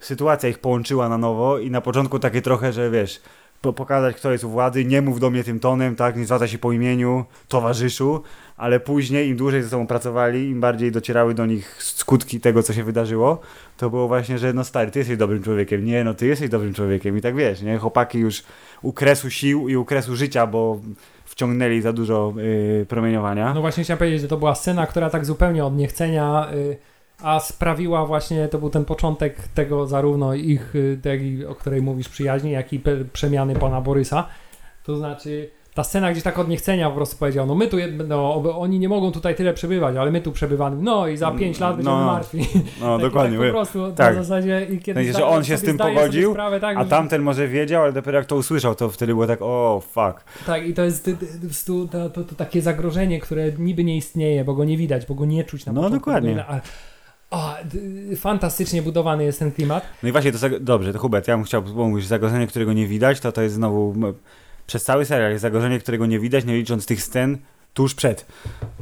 sytuacja 0.01 0.49
ich 0.49 0.59
połączyła 0.59 1.09
na 1.09 1.19
nowo 1.19 1.59
i 1.59 1.71
na 1.71 1.81
początku 1.81 2.19
takie 2.19 2.43
trochę, 2.43 2.73
że 2.73 2.91
wiesz, 2.91 3.21
po, 3.61 3.73
pokazać 3.73 4.17
kto 4.17 4.33
jest 4.33 4.45
u 4.45 4.51
władzy, 4.51 4.85
nie 4.85 5.03
mów 5.03 5.21
do 5.21 5.31
mnie 5.31 5.45
tym 5.45 5.61
tonem, 5.61 5.97
tak, 5.97 6.17
nie 6.17 6.25
zwraca 6.25 6.49
się 6.49 6.59
po 6.59 6.73
imieniu, 6.73 7.25
towarzyszu, 7.49 8.23
ale 8.57 8.81
później 8.81 9.29
im 9.29 9.37
dłużej 9.37 9.63
ze 9.63 9.69
sobą 9.69 9.87
pracowali, 9.87 10.49
im 10.49 10.61
bardziej 10.61 10.93
docierały 10.93 11.35
do 11.35 11.47
nich 11.47 11.83
skutki 11.83 12.41
tego, 12.41 12.63
co 12.63 12.73
się 12.73 12.85
wydarzyło, 12.85 13.41
to 13.77 13.91
było 13.91 14.09
właśnie, 14.09 14.39
że 14.39 14.53
no 14.53 14.65
stary, 14.65 14.91
ty 14.91 14.99
jesteś 14.99 15.17
dobrym 15.17 15.43
człowiekiem, 15.43 15.85
nie, 15.85 16.05
no 16.05 16.15
ty 16.15 16.27
jesteś 16.27 16.49
dobrym 16.49 16.75
człowiekiem. 16.75 17.19
I 17.19 17.21
tak 17.21 17.37
wiesz, 17.37 17.63
nie, 17.63 17.79
chłopaki 17.79 18.19
już 18.19 18.43
u 18.83 18.93
kresu 18.93 19.31
sił 19.31 19.69
i 19.69 19.77
u 19.77 19.85
kresu 19.85 20.17
życia, 20.17 20.47
bo 20.47 20.81
wciągnęli 21.37 21.81
za 21.81 21.93
dużo 21.93 22.33
yy, 22.37 22.87
promieniowania. 22.89 23.55
No 23.55 23.61
właśnie 23.61 23.85
chciałem 23.85 23.99
powiedzieć, 23.99 24.21
że 24.21 24.29
to 24.29 24.37
była 24.37 24.55
scena, 24.55 24.87
która 24.87 25.11
tak 25.11 25.25
zupełnie 25.25 25.65
od 25.65 25.77
niechcenia, 25.77 26.49
y, 26.55 26.77
a 27.23 27.41
sprawiła 27.41 28.07
właśnie, 28.07 28.49
to 28.49 28.59
był 28.59 28.71
ten 28.71 28.85
początek 28.85 29.49
tego 29.49 29.87
zarówno 29.87 30.35
ich, 30.35 30.77
y, 30.77 30.99
tej, 31.03 31.47
o 31.47 31.55
której 31.55 31.83
mówisz, 31.83 32.09
przyjaźni, 32.09 32.51
jak 32.51 32.73
i 32.73 32.83
przemiany 33.13 33.55
pana 33.57 33.81
Borysa. 33.81 34.27
To 34.85 34.97
znaczy, 34.97 35.51
ta 35.77 35.85
scena 35.85 36.11
gdzieś 36.13 36.23
tak 36.23 36.39
od 36.39 36.49
niechcenia 36.49 36.91
po 36.91 36.97
prostu 36.97 37.17
powiedział, 37.17 37.47
no 37.47 37.55
my 37.55 37.69
tu, 37.69 37.77
no, 38.09 38.35
oni 38.59 38.79
nie 38.79 38.89
mogą 38.89 39.13
tutaj 39.13 39.35
tyle 39.35 39.55
przebywać, 39.55 39.97
ale 39.97 40.11
my 40.11 40.21
tu 40.21 40.33
przebywamy, 40.33 40.83
no 40.83 41.09
i 41.09 41.17
za 41.17 41.31
pięć 41.31 41.61
lat 41.61 41.77
będziemy 41.77 41.97
No, 41.97 42.05
martwi. 42.07 42.39
no 42.81 42.87
Tak- 42.99 43.07
dokładnie, 43.07 43.39
Tak 43.39 43.47
po 43.47 43.53
prostu, 43.53 43.93
Tak. 43.93 44.17
na 44.17 44.23
zasadzie 44.23 44.67
i 44.71 44.79
kiedy 44.79 45.13
zda- 45.13 45.27
on 45.27 45.45
się 45.45 45.57
z 45.57 45.63
tym 45.63 45.79
pogodził, 45.79 46.31
sprawę, 46.33 46.61
tak, 46.61 46.77
a 46.77 46.85
tamten 46.85 47.23
może 47.23 47.49
wiedział, 47.49 47.83
ale 47.83 47.93
dopiero 47.93 48.19
jak 48.19 48.27
to 48.27 48.37
usłyszał, 48.37 48.75
to 48.75 48.91
wtedy 48.91 49.13
było 49.13 49.27
tak, 49.27 49.39
o 49.43 49.83
fuck. 49.91 50.25
Tak, 50.47 50.67
i 50.67 50.75
to 50.75 50.83
jest 50.85 51.11
prostu 51.41 51.89
to, 51.89 52.11
to, 52.11 52.25
to 52.25 52.35
takie 52.35 52.63
zagrożenie, 52.63 53.21
które 53.21 53.53
niby 53.59 53.85
nie 53.85 53.97
istnieje, 53.97 54.45
bo 54.45 54.55
go 54.55 54.65
nie 54.65 54.77
widać, 54.77 55.07
bo 55.07 55.15
go 55.15 55.25
nie 55.25 55.45
czuć 55.45 55.67
na 55.67 55.73
No, 55.73 55.81
początku. 55.83 55.99
dokładnie. 56.11 56.45
A, 57.31 57.57
d- 57.65 58.17
fantastycznie 58.17 58.83
budowany 58.83 59.25
jest 59.25 59.39
ten 59.39 59.53
klimat. 59.53 59.85
No 60.03 60.09
i 60.09 60.13
właśnie 60.13 60.33
to 60.33 60.39
dobrze, 60.61 60.93
to 60.93 60.99
Hubert, 60.99 61.29
ja 61.29 61.37
bym 61.37 61.45
chciał 61.45 61.63
mówić, 61.75 62.07
zagrożenie, 62.07 62.47
którego 62.47 62.73
nie 62.73 62.87
widać, 62.87 63.21
to 63.21 63.33
to 63.33 63.43
jest 63.43 63.55
znowu 63.55 63.95
przez 64.67 64.85
cały 64.85 65.05
serial 65.05 65.31
jest 65.31 65.43
zagrożenie, 65.43 65.79
którego 65.79 66.07
nie 66.07 66.19
widać, 66.21 66.45
nie 66.45 66.57
licząc 66.57 66.87
tych 66.87 67.03
scen 67.03 67.39
tuż 67.75 67.95
przed. 67.95 68.27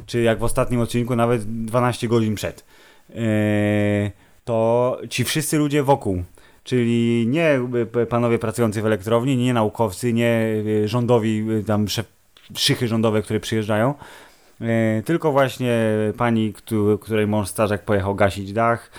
Czy 0.05 0.21
jak 0.21 0.39
w 0.39 0.43
ostatnim 0.43 0.79
odcinku, 0.81 1.15
nawet 1.15 1.65
12 1.65 2.07
godzin 2.07 2.35
przed. 2.35 2.65
Eee, 3.15 4.11
to 4.45 4.97
ci 5.09 5.23
wszyscy 5.23 5.57
ludzie 5.57 5.83
wokół. 5.83 6.23
Czyli 6.63 7.27
nie 7.27 7.59
y, 8.01 8.05
panowie 8.05 8.39
pracujący 8.39 8.81
w 8.81 8.85
elektrowni, 8.85 9.37
nie 9.37 9.53
naukowcy, 9.53 10.13
nie 10.13 10.41
y, 10.83 10.87
rządowi, 10.87 11.45
y, 11.51 11.63
tam 11.63 11.85
szychy 12.55 12.87
rządowe, 12.87 13.21
które 13.21 13.39
przyjeżdżają, 13.39 13.93
e, 14.61 15.01
tylko 15.05 15.31
właśnie 15.31 15.79
pani, 16.17 16.53
któ- 16.53 16.97
której 17.01 17.27
mąż 17.27 17.47
strażak 17.47 17.85
pojechał 17.85 18.15
gasić 18.15 18.53
dach, 18.53 18.91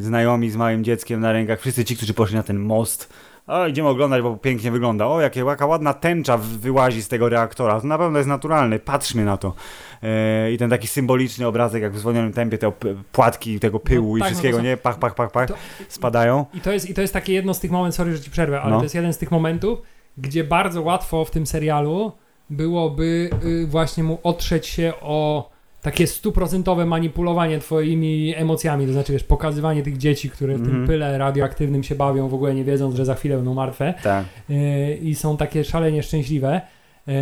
znajomi 0.00 0.50
z 0.50 0.56
małym 0.56 0.84
dzieckiem 0.84 1.20
na 1.20 1.32
rękach, 1.32 1.60
wszyscy 1.60 1.84
ci, 1.84 1.96
którzy 1.96 2.14
poszli 2.14 2.36
na 2.36 2.42
ten 2.42 2.58
most. 2.58 3.08
O, 3.46 3.66
idziemy 3.66 3.88
oglądać, 3.88 4.22
bo 4.22 4.36
pięknie 4.36 4.70
wygląda. 4.70 5.06
O, 5.06 5.20
jakie, 5.20 5.40
jaka 5.40 5.66
ładna 5.66 5.94
tęcza 5.94 6.36
wyłazi 6.38 7.02
z 7.02 7.08
tego 7.08 7.28
reaktora. 7.28 7.80
To 7.80 7.86
na 7.86 7.98
pewno 7.98 8.18
jest 8.18 8.28
naturalne. 8.28 8.78
Patrzmy 8.78 9.24
na 9.24 9.36
to. 9.36 9.54
E, 10.02 10.52
I 10.52 10.58
ten 10.58 10.70
taki 10.70 10.86
symboliczny 10.88 11.46
obrazek, 11.46 11.82
jak 11.82 11.92
w 11.92 11.98
zwolnionym 11.98 12.32
tempie, 12.32 12.58
te 12.58 12.72
płatki 13.12 13.60
tego 13.60 13.80
pyłu 13.80 14.10
No 14.10 14.16
i 14.16 14.20
tak, 14.20 14.28
no 14.28 14.30
wszystkiego, 14.30 14.56
to 14.56 14.62
są- 14.62 14.68
nie? 14.68 14.76
Pach, 14.76 14.98
pach, 14.98 15.14
pach, 15.14 15.30
pach. 15.30 15.48
To- 15.48 15.54
Spadają. 15.88 16.46
I 16.54 16.60
to, 16.60 16.72
jest, 16.72 16.90
I 16.90 16.94
to 16.94 17.00
jest 17.00 17.12
takie 17.14 17.32
jedno 17.32 17.54
z 17.54 17.60
tych 17.60 17.70
momentów, 17.70 17.96
sorry, 17.96 18.16
że 18.16 18.22
ci 18.22 18.30
przerwę, 18.30 18.60
ale 18.60 18.70
No. 18.70 18.76
to 18.78 18.82
jest 18.82 18.94
jeden 18.94 19.12
z 19.12 19.18
tych 19.18 19.30
momentów, 19.30 19.78
gdzie 20.18 20.44
bardzo 20.44 20.82
łatwo 20.82 21.24
w 21.24 21.30
tym 21.30 21.46
serialu 21.46 22.12
byłoby 22.50 23.30
y, 23.44 23.66
właśnie 23.66 24.04
mu 24.04 24.18
otrzeć 24.22 24.66
się 24.66 24.92
o 25.00 25.50
takie 25.84 26.06
stuprocentowe 26.06 26.86
manipulowanie 26.86 27.58
twoimi 27.58 28.34
emocjami, 28.36 28.86
to 28.86 28.92
znaczy 28.92 29.12
wiesz, 29.12 29.24
pokazywanie 29.24 29.82
tych 29.82 29.96
dzieci, 29.98 30.30
które 30.30 30.54
w 30.54 30.60
tym 30.60 30.70
Mhm. 30.70 30.86
pyle 30.86 31.18
radioaktywnym 31.18 31.82
się 31.82 31.94
bawią, 31.94 32.28
w 32.28 32.34
ogóle 32.34 32.54
nie 32.54 32.64
wiedząc, 32.64 32.94
że 32.94 33.04
za 33.04 33.14
chwilę 33.14 33.36
będą 33.36 33.54
martwe. 33.54 33.94
Tak. 34.02 34.24
Yy, 34.48 34.94
i 34.96 35.14
są 35.14 35.36
takie 35.36 35.64
szalenie 35.64 36.02
szczęśliwe. 36.02 36.60
Yy, 37.06 37.14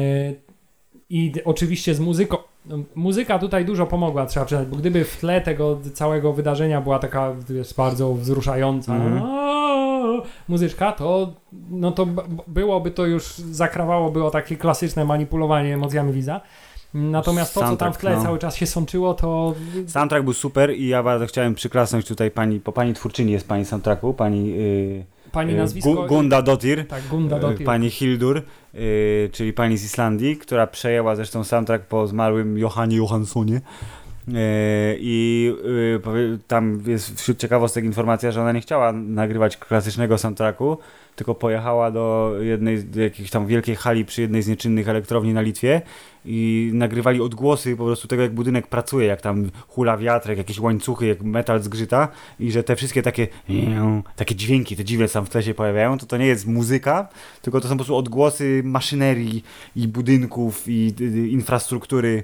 I 1.11 1.33
oczywiście 1.45 1.95
z 1.95 2.01
muzyką. 2.01 2.37
Muzyka 2.95 3.39
tutaj 3.39 3.65
dużo 3.65 3.87
pomogła, 3.87 4.27
trzeba 4.27 4.47
przyznać, 4.47 4.69
bo 4.69 4.77
gdyby 4.77 5.05
w 5.05 5.17
tle 5.17 5.41
tego 5.41 5.79
całego 5.95 6.33
wydarzenia 6.33 6.81
była 6.81 6.99
taka 6.99 7.33
wiesz, 7.51 7.75
bardzo 7.75 8.15
wzruszająca 8.15 8.93
aaa, 8.95 10.23
muzyczka, 10.49 10.93
to, 10.93 11.33
no 11.71 11.93
to 11.93 12.07
byłoby 12.47 12.91
to 12.91 13.07
już, 13.07 13.35
zakrawałoby 13.39 14.25
o 14.25 14.31
takie 14.31 14.57
klasyczne 14.57 15.05
manipulowanie 15.05 15.75
emocjami 15.75 16.13
widza. 16.13 16.41
Natomiast 16.95 17.55
to, 17.55 17.61
co 17.61 17.77
tam 17.77 17.93
w 17.93 17.99
tle 17.99 18.17
no. 18.17 18.23
cały 18.23 18.39
czas 18.39 18.57
się 18.57 18.67
sączyło, 18.67 19.15
to 19.15 19.55
Soundtrack 19.87 20.25
był 20.25 20.33
super 20.33 20.77
i 20.77 20.89
ja 20.89 21.03
bardzo 21.03 21.27
chciałem 21.27 21.55
przyklasnąć 21.55 22.07
tutaj 22.07 22.31
pani, 22.31 22.61
po 22.61 22.73
pani 22.73 22.95
twórczyni 22.95 23.33
jest 23.33 23.49
pani 23.49 23.65
soundtracku, 23.65 24.15
pani 24.15 24.47
yy, 24.47 25.05
pani 25.33 25.53
yy, 25.53 25.59
nazwisko... 25.59 25.91
Gu- 25.91 26.09
Gunda 26.09 26.43
Dotir. 26.43 26.89
tak, 26.89 27.03
Gunda 27.11 27.37
E, 27.37 27.41
Dotir. 27.41 27.67
Pani 27.67 27.91
Hildur, 27.91 28.43
y, 28.75 29.31
czyli 29.33 29.53
pani 29.53 29.77
z 29.79 29.85
Islandii, 29.85 30.37
która 30.37 30.67
przejęła 30.67 31.17
zresztą 31.17 31.45
soundtrack 31.45 31.85
po 31.87 32.07
zmarłym 32.07 32.59
Johanie 32.59 32.97
Johanssonie. 32.97 33.61
E, 34.29 34.97
I 34.99 35.53
y, 36.35 36.39
tam 36.49 36.83
jest 36.87 37.21
wśród 37.21 37.39
ciekawostek 37.39 37.85
informacja, 37.85 38.33
że 38.33 38.41
ona 38.41 38.53
nie 38.53 38.61
chciała 38.61 38.93
nagrywać 38.93 39.57
klasycznego 39.57 40.19
soundtracku, 40.19 40.79
tylko 41.17 41.35
pojechała 41.35 41.91
do 41.91 42.35
jednej 42.41 42.85
do 42.85 43.01
jakiejś 43.01 43.31
tam 43.31 43.47
wielkiej 43.47 43.77
hali 43.77 44.05
przy 44.05 44.23
jednej 44.23 44.43
z 44.43 44.49
nieczynnych 44.49 44.89
elektrowni 44.89 45.35
na 45.35 45.41
Litwie 45.41 45.83
i 46.25 46.71
nagrywali 46.75 47.21
odgłosy 47.21 47.77
po 47.77 47.85
prostu 47.85 48.09
tego, 48.09 48.23
jak 48.23 48.35
budynek 48.35 48.67
pracuje, 48.67 49.07
jak 49.07 49.21
tam 49.21 49.51
hula 49.69 49.97
wiatr, 49.97 50.29
jak 50.29 50.39
jakieś 50.39 50.61
łańcuchy, 50.61 51.07
jak 51.07 51.23
metal 51.23 51.63
zgrzyta 51.63 52.09
i 52.41 52.53
że 52.53 52.63
te 52.63 52.77
wszystkie 52.77 53.03
takie 53.03 53.29
takie 54.17 54.35
dźwięki, 54.35 54.77
te 54.77 54.85
dziwne 54.85 55.09
tam 55.09 55.27
w 55.27 55.31
tle 55.31 55.43
się 55.43 55.55
pojawiają, 55.55 55.99
to 55.99 56.07
to 56.07 56.17
nie 56.17 56.27
jest 56.27 56.47
muzyka, 56.47 57.09
tylko 57.43 57.61
to 57.61 57.69
są 57.69 57.75
po 57.75 57.79
prostu 57.79 57.97
odgłosy 57.97 58.63
maszynerii 58.65 59.45
i 59.77 59.89
budynków 59.89 60.69
i 60.69 60.95
y, 61.01 61.05
y, 61.05 61.29
infrastruktury 61.29 62.23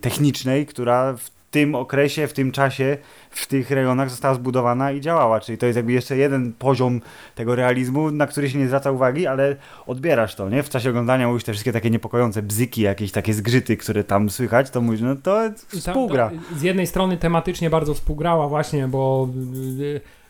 technicznej, 0.00 0.66
która 0.66 1.12
w 1.12 1.30
tym 1.50 1.74
okresie, 1.74 2.26
w 2.26 2.32
tym 2.32 2.52
czasie, 2.52 2.96
w 3.30 3.46
tych 3.46 3.70
rejonach 3.70 4.10
została 4.10 4.34
zbudowana 4.34 4.92
i 4.92 5.00
działała. 5.00 5.40
Czyli 5.40 5.58
to 5.58 5.66
jest 5.66 5.76
jakby 5.76 5.92
jeszcze 5.92 6.16
jeden 6.16 6.52
poziom 6.52 7.00
tego 7.34 7.54
realizmu, 7.54 8.10
na 8.10 8.26
który 8.26 8.50
się 8.50 8.58
nie 8.58 8.66
zwraca 8.66 8.90
uwagi, 8.90 9.26
ale 9.26 9.56
odbierasz 9.86 10.34
to, 10.34 10.48
nie? 10.48 10.62
W 10.62 10.68
czasie 10.68 10.90
oglądania 10.90 11.28
mówisz 11.28 11.44
te 11.44 11.52
wszystkie 11.52 11.72
takie 11.72 11.90
niepokojące 11.90 12.42
bzyki, 12.42 12.82
jakieś 12.82 13.12
takie 13.12 13.34
zgrzyty, 13.34 13.76
które 13.76 14.04
tam 14.04 14.30
słychać, 14.30 14.70
to 14.70 14.80
mówisz, 14.80 15.00
no 15.00 15.16
to 15.16 15.50
współgra. 15.68 16.30
Z 16.56 16.62
jednej 16.62 16.86
strony 16.86 17.16
tematycznie 17.16 17.70
bardzo 17.70 17.94
współgrała 17.94 18.48
właśnie, 18.48 18.88
bo, 18.88 19.28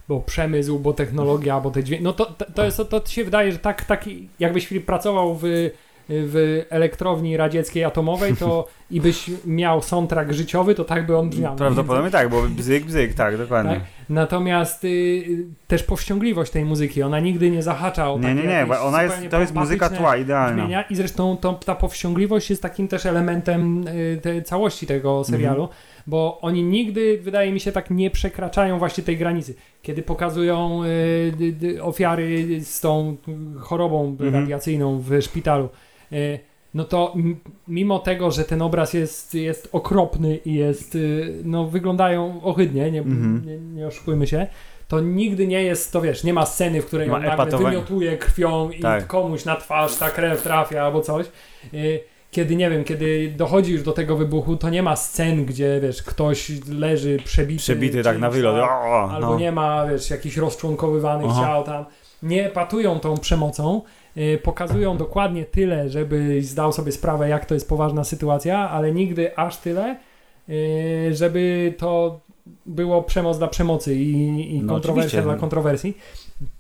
bo 0.09 0.21
przemysł, 0.21 0.79
bo 0.79 0.93
technologia, 0.93 1.61
bo 1.61 1.71
te 1.71 1.85
dźwięki. 1.85 2.05
No 2.05 2.13
to, 2.13 2.27
to, 2.27 2.45
to, 2.55 2.65
jest, 2.65 2.77
to, 2.77 2.85
to 2.85 3.07
się 3.07 3.25
wydaje, 3.25 3.53
że 3.53 3.59
tak, 3.59 3.85
taki, 3.85 4.29
jakbyś 4.39 4.67
Filip 4.67 4.87
pracował 4.87 5.35
w, 5.35 5.43
w 6.09 6.65
elektrowni 6.71 7.37
radzieckiej 7.37 7.85
atomowej, 7.85 8.37
to 8.37 8.67
i 8.91 9.01
byś 9.01 9.31
miał 9.47 9.83
soundtrack 9.83 10.33
życiowy, 10.33 10.75
to 10.75 10.85
tak 10.85 11.07
by 11.07 11.17
on 11.17 11.31
brzmiał. 11.31 11.57
Prawdopodobnie 11.57 12.11
tak, 12.11 12.29
bo 12.31 12.43
bzyk, 12.43 12.85
bzyk, 12.85 13.15
tak, 13.15 13.39
dokładnie. 13.39 13.73
Tak? 13.75 13.81
Natomiast 14.09 14.85
y, 14.85 15.25
też 15.67 15.83
powściągliwość 15.83 16.53
tej 16.53 16.65
muzyki, 16.65 17.03
ona 17.03 17.21
nigdy 17.21 17.51
nie 17.51 17.63
zahacza 17.63 18.11
o 18.13 18.19
Nie, 18.19 18.35
nie, 18.35 18.43
nie, 18.43 18.65
bo 18.69 18.83
ona 18.83 19.03
jest, 19.03 19.17
to 19.31 19.41
jest 19.41 19.55
muzyka 19.55 19.91
tła, 19.91 20.17
idealna. 20.17 20.57
brzmienia 20.57 20.83
i 20.83 20.97
zresztą 20.97 21.37
to, 21.37 21.53
ta 21.53 21.75
powściągliwość 21.75 22.51
jest 22.51 22.63
takim 22.63 22.89
też 22.89 23.07
elementem 23.07 23.89
y, 23.89 24.21
tej 24.23 24.43
całości 24.45 24.87
tego 24.87 25.25
serialu, 25.25 25.63
Mhm. 25.63 25.79
bo 26.07 26.39
oni 26.41 26.63
nigdy, 26.63 27.19
wydaje 27.23 27.53
mi 27.53 27.61
się, 27.61 27.73
tak 27.73 27.91
nie 27.91 28.11
przekraczają 28.11 28.79
właśnie 28.79 29.05
tej 29.05 29.17
granicy. 29.17 29.55
Kiedy 29.83 30.03
pokazują 30.03 30.81
y, 30.85 31.83
ofiary 31.83 32.61
z 32.65 32.81
tą 32.81 33.17
chorobą 33.59 34.05
Mhm. 34.21 34.35
radiacyjną 34.35 34.99
w 35.01 35.23
szpitalu, 35.23 35.69
no 36.75 36.85
to 36.85 37.15
mimo 37.69 37.99
tego, 37.99 38.31
że 38.31 38.45
ten 38.45 38.63
obraz 38.63 38.95
jest, 38.95 39.35
jest 39.35 39.69
okropny 39.73 40.37
i 40.37 40.55
jest, 40.55 40.95
y, 40.95 41.35
no 41.45 41.65
wyglądają 41.65 42.41
ohydnie, 42.43 42.91
nie, 42.91 42.99
Mhm. 43.01 43.43
nie, 43.47 43.59
nie 43.59 43.87
oszukujmy 43.87 44.27
się, 44.27 44.47
to 44.89 45.01
nigdy 45.01 45.47
nie 45.47 45.63
jest, 45.63 45.93
to 45.93 46.01
wiesz, 46.01 46.25
nie 46.25 46.33
ma 46.33 46.47
sceny, 46.47 46.83
w 46.83 46.87
której 46.87 47.11
on 47.11 47.23
nagle 47.23 47.59
wymiotuje 47.59 48.17
krwią 48.19 48.71
i 48.71 48.81
Tak. 48.81 49.07
komuś 49.07 49.45
na 49.45 49.57
twarz 49.57 49.97
ta 49.97 50.11
krew 50.11 50.43
trafia 50.43 50.83
albo 50.83 51.01
coś. 51.01 51.27
Y, 51.75 52.01
Kiedy, 52.31 52.57
nie 52.57 52.71
wiem, 52.71 52.85
kiedy 52.85 53.35
dochodzi 53.37 53.73
już 53.73 53.83
do 53.83 53.93
tego 53.93 54.17
wybuchu, 54.17 54.57
to 54.57 54.71
nie 54.71 54.83
ma 54.83 54.97
scen, 54.97 55.45
gdzie, 55.45 55.81
wiesz, 55.83 56.03
ktoś 56.03 56.53
leży 56.69 57.19
przebity. 57.25 57.59
Przebity 57.61 58.03
tak 58.03 58.19
na 58.19 58.31
wylot. 58.31 58.55
O, 58.57 59.11
Albo 59.11 59.27
no. 59.31 59.39
nie 59.39 59.53
ma, 59.53 59.87
wiesz, 59.87 60.11
jakichś 60.11 60.37
rozczłonkowywanych 60.37 61.27
Aha. 61.31 61.43
ciał 61.43 61.65
tam. 61.65 61.85
Nie 62.23 62.49
patują 62.49 63.01
tą 63.01 63.17
przemocą, 63.19 63.83
pokazują 64.43 64.97
dokładnie 64.97 65.45
tyle, 65.45 65.89
żebyś 65.89 66.47
zdał 66.47 66.73
sobie 66.73 66.93
sprawę, 66.93 67.29
jak 67.29 67.47
to 67.47 67.55
jest 67.55 67.69
poważna 67.69 68.05
sytuacja, 68.05 68.71
ale 68.71 68.93
nigdy 68.93 69.39
aż 69.39 69.57
tyle, 69.57 69.97
y, 70.49 71.11
żeby 71.15 71.75
to 71.79 72.21
było 72.67 73.03
przemoc 73.03 73.39
dla 73.39 73.47
przemocy 73.49 73.95
i, 73.95 74.55
i 74.57 74.63
No 74.63 74.73
kontrowersja 74.73 75.23
dla 75.23 75.37
kontrowersji. 75.37 75.99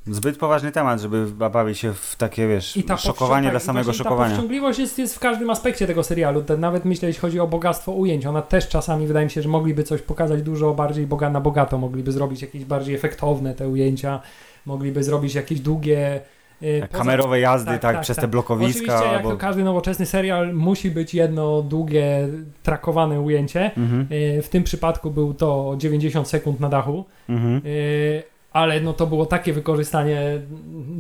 Zbyt 0.06 0.38
poważny 0.38 0.72
temat, 0.72 1.00
żeby 1.00 1.26
bawić 1.26 1.78
się 1.78 1.92
w 1.92 2.16
takie, 2.18 2.48
wiesz, 2.48 2.78
szokowanie 2.98 3.48
powścią- 3.48 3.50
dla 3.50 3.60
tak, 3.60 3.62
samego 3.62 3.84
właśnie 3.84 3.98
Ta 3.98 4.04
szokowania. 4.04 4.30
powściągliwość 4.30 4.78
jest, 4.78 4.98
jest 4.98 5.14
w 5.14 5.18
każdym 5.18 5.50
aspekcie 5.50 5.86
tego 5.86 6.02
serialu. 6.04 6.42
Nawet 6.58 6.84
myślę, 6.84 7.08
jeśli 7.08 7.20
chodzi 7.20 7.40
o 7.40 7.46
bogactwo 7.46 7.92
ujęć, 7.92 8.26
ona 8.26 8.42
też 8.42 8.68
czasami 8.68 9.06
wydaje 9.06 9.26
mi 9.26 9.30
się, 9.30 9.42
że 9.42 9.48
mogliby 9.48 9.82
coś 9.84 10.02
pokazać 10.02 10.42
dużo 10.42 10.74
bardziej 10.74 11.06
boga 11.06 11.30
na 11.30 11.40
bogato. 11.40 11.78
Mogliby 11.78 12.12
zrobić 12.12 12.42
jakieś 12.42 12.64
bardziej 12.64 12.94
efektowne 12.94 13.54
te 13.54 13.68
ujęcia, 13.68 14.20
mogliby 14.66 15.02
zrobić 15.02 15.34
jakieś 15.34 15.60
długie. 15.60 16.20
Y, 16.62 16.80
poza- 16.90 16.98
Kamerowe 16.98 17.40
jazdy, 17.40 17.70
tak, 17.70 17.80
tak, 17.80 17.94
tak, 17.94 18.02
przez 18.02 18.16
tak. 18.16 18.22
te 18.24 18.28
blokowiska. 18.28 18.94
Oczywiście, 18.94 19.12
jak 19.14 19.22
to 19.22 19.36
każdy 19.36 19.64
nowoczesny 19.64 20.06
serial, 20.06 20.54
musi 20.54 20.90
być 20.90 21.14
jedno 21.14 21.62
długie, 21.62 22.28
trakowane 22.62 23.20
ujęcie. 23.20 23.70
Mhm, 23.76 24.06
Y, 24.12 24.42
W 24.42 24.48
tym 24.48 24.64
przypadku 24.64 25.10
był 25.10 25.34
to 25.34 25.74
90 25.78 26.28
sekund 26.28 26.60
na 26.60 26.68
dachu. 26.68 27.04
mhm. 27.28 27.60
Yy, 27.64 28.22
ale 28.52 28.80
no 28.80 28.92
to 28.92 29.06
było 29.06 29.26
takie 29.26 29.52
wykorzystanie 29.52 30.40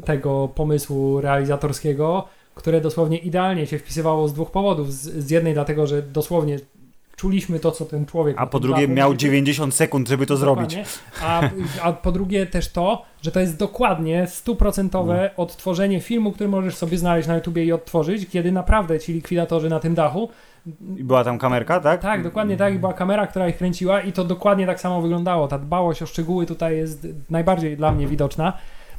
tego 0.04 0.48
pomysłu 0.54 1.20
realizatorskiego, 1.20 2.24
które 2.54 2.80
dosłownie 2.80 3.18
idealnie 3.18 3.66
się 3.66 3.78
wpisywało 3.78 4.28
z 4.28 4.32
dwóch 4.32 4.50
powodów. 4.50 4.92
Z, 4.92 5.02
z 5.26 5.30
jednej 5.30 5.54
dlatego, 5.54 5.86
że 5.86 6.02
dosłownie 6.02 6.58
czuliśmy 7.18 7.60
to, 7.60 7.72
co 7.72 7.84
ten 7.84 8.06
człowiek... 8.06 8.36
A 8.38 8.46
po 8.46 8.60
drugie 8.60 8.88
miał 8.88 9.08
mówi. 9.08 9.18
90 9.18 9.74
sekund, 9.74 10.08
żeby 10.08 10.26
to 10.26 10.36
zrobić. 10.36 10.78
A, 11.22 11.42
a 11.82 11.92
po 11.92 12.12
drugie 12.12 12.46
też 12.46 12.68
to, 12.72 13.04
że 13.22 13.32
to 13.32 13.40
jest 13.40 13.56
dokładnie 13.56 14.26
stuprocentowe 14.26 15.18
Mm. 15.18 15.30
odtworzenie 15.36 16.00
filmu, 16.00 16.32
który 16.32 16.48
możesz 16.48 16.74
sobie 16.76 16.98
znaleźć 16.98 17.28
na 17.28 17.34
YouTubie 17.34 17.64
i 17.64 17.72
odtworzyć, 17.72 18.28
kiedy 18.28 18.52
naprawdę 18.52 19.00
ci 19.00 19.12
likwidatorzy 19.12 19.68
na 19.68 19.80
tym 19.80 19.94
dachu 19.94 20.28
I 20.96 21.04
była 21.04 21.24
tam 21.24 21.38
kamerka, 21.38 21.80
tak? 21.80 22.00
tak, 22.00 22.22
dokładnie 22.22 22.56
tak. 22.56 22.74
I 22.74 22.78
była 22.78 22.92
kamera, 22.92 23.26
która 23.26 23.48
ich 23.48 23.56
kręciła 23.56 24.00
i 24.00 24.12
to 24.12 24.24
dokładnie 24.24 24.66
tak 24.66 24.80
samo 24.80 25.02
wyglądało. 25.02 25.48
Ta 25.48 25.58
dbałość 25.58 26.02
o 26.02 26.06
szczegóły 26.06 26.46
tutaj 26.46 26.76
jest 26.76 27.06
najbardziej 27.30 27.76
dla 27.76 27.92
mnie 27.92 28.06
widoczna, 28.06 28.52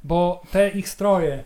bo 0.04 0.42
te 0.52 0.70
ich 0.70 0.90
stroje, 0.90 1.44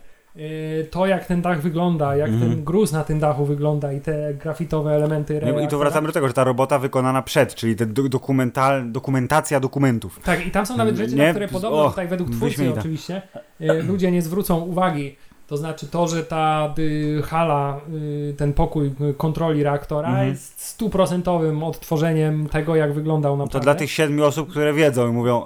to 0.90 1.06
jak 1.06 1.26
ten 1.26 1.42
dach 1.42 1.60
wygląda, 1.62 2.16
jak 2.16 2.28
Mhm. 2.30 2.50
ten 2.52 2.64
gruz 2.64 2.92
na 2.92 3.04
tym 3.04 3.18
dachu 3.20 3.44
wygląda 3.44 3.92
i 3.92 4.00
te 4.00 4.34
grafitowe 4.34 4.92
elementy 4.92 5.40
Nie, 5.56 5.64
I 5.64 5.68
tu 5.68 5.78
wracamy 5.78 6.06
do 6.06 6.12
tego, 6.12 6.28
że 6.28 6.34
ta 6.34 6.44
robota 6.44 6.78
wykonana 6.78 7.22
przed, 7.22 7.54
czyli 7.54 7.76
te 7.76 7.86
do, 7.86 8.08
dokumental, 8.08 8.92
dokumentacja 8.92 9.60
dokumentów. 9.60 10.20
Tak, 10.24 10.46
i 10.46 10.50
tam 10.50 10.66
są 10.66 10.76
nawet 10.76 10.96
rzeczy, 10.96 11.14
Nie, 11.16 11.22
na 11.26 11.30
które 11.30 11.48
podobno 11.48 11.84
o, 11.84 11.90
tutaj 11.90 12.08
według 12.08 12.30
twórcy 12.30 12.46
wyśmienita. 12.48 12.80
oczywiście 12.80 13.22
yy, 13.60 13.82
ludzie 13.82 14.10
nie 14.10 14.22
zwrócą 14.22 14.60
uwagi. 14.60 15.16
To 15.46 15.56
znaczy 15.56 15.86
to, 15.86 16.08
że 16.08 16.24
ta 16.24 16.74
y, 16.78 17.22
hala, 17.24 17.80
y, 17.94 18.34
ten 18.38 18.52
pokój 18.52 18.92
y, 19.10 19.14
kontroli 19.14 19.62
reaktora 19.62 20.08
Mhm. 20.08 20.28
jest 20.28 20.60
stuprocentowym 20.60 21.62
odtworzeniem 21.62 22.48
tego, 22.48 22.76
jak 22.76 22.92
wyglądał 22.94 23.32
To 23.32 23.36
naprawdę. 23.36 23.64
dla 23.64 23.74
tych 23.74 23.90
siedmiu 23.90 24.24
osób, 24.24 24.50
które 24.50 24.72
wiedzą 24.72 25.08
i 25.08 25.12
mówią, 25.12 25.44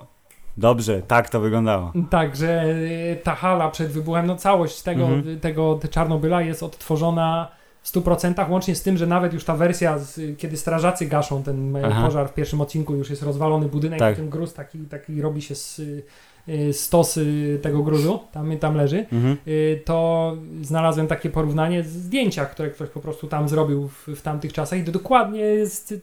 dobrze, 0.59 1.03
tak 1.03 1.29
to 1.29 1.41
wyglądało. 1.41 1.93
Tak, 2.11 2.37
że 2.37 2.65
y, 2.65 3.19
ta 3.23 3.35
hala 3.35 3.71
przed 3.71 3.89
wybuchem, 3.89 4.27
no 4.27 4.37
całość 4.37 4.83
tego, 4.83 5.03
Mhm. 5.05 5.29
y, 5.29 5.41
tego 5.41 5.81
Czarnobyla 5.91 6.43
jest 6.43 6.63
odtworzona 6.63 7.49
w 7.83 7.89
100%, 7.89 8.51
łącznie 8.51 8.75
z 8.75 8.83
tym, 8.83 8.97
że 8.97 9.07
nawet 9.07 9.33
już 9.33 9.45
ta 9.45 9.57
wersja, 9.57 9.99
z, 9.99 10.39
kiedy 10.39 10.57
strażacy 10.57 11.07
gaszą 11.07 11.43
ten 11.43 11.77
e, 11.77 11.83
Aha. 11.87 12.03
pożar 12.07 12.29
w 12.29 12.35
pierwszym 12.35 12.61
odcinku, 12.61 12.95
już 12.95 13.11
jest 13.11 13.23
rozwalony 13.23 13.69
budynek, 13.69 13.99
Tak. 13.99 14.15
i 14.15 14.17
ten 14.17 14.29
gruz 14.31 14.55
taki, 14.55 14.79
taki 14.79 15.23
robi 15.23 15.43
się 15.43 15.55
z, 15.55 15.79
y, 15.79 16.73
stos 16.73 17.17
y, 17.17 17.59
tego 17.63 17.83
gruzu, 17.83 18.21
tam, 18.33 18.59
tam 18.59 18.75
leży, 18.77 19.07
Mhm. 19.13 19.37
y, 19.49 19.83
to 19.85 20.33
znalazłem 20.63 21.07
takie 21.07 21.31
porównanie 21.31 21.83
zdjęcia, 21.85 22.47
które 22.47 22.71
ktoś 22.71 22.89
po 22.89 23.01
prostu 23.01 23.27
tam 23.27 23.49
zrobił 23.49 23.89
w, 23.89 24.09
w 24.09 24.23
tamtych 24.23 24.53
czasach 24.53 24.79
i 24.79 24.85
to 24.85 24.93
dokładnie 24.93 25.41
jest 25.41 25.93
y, 25.93 26.01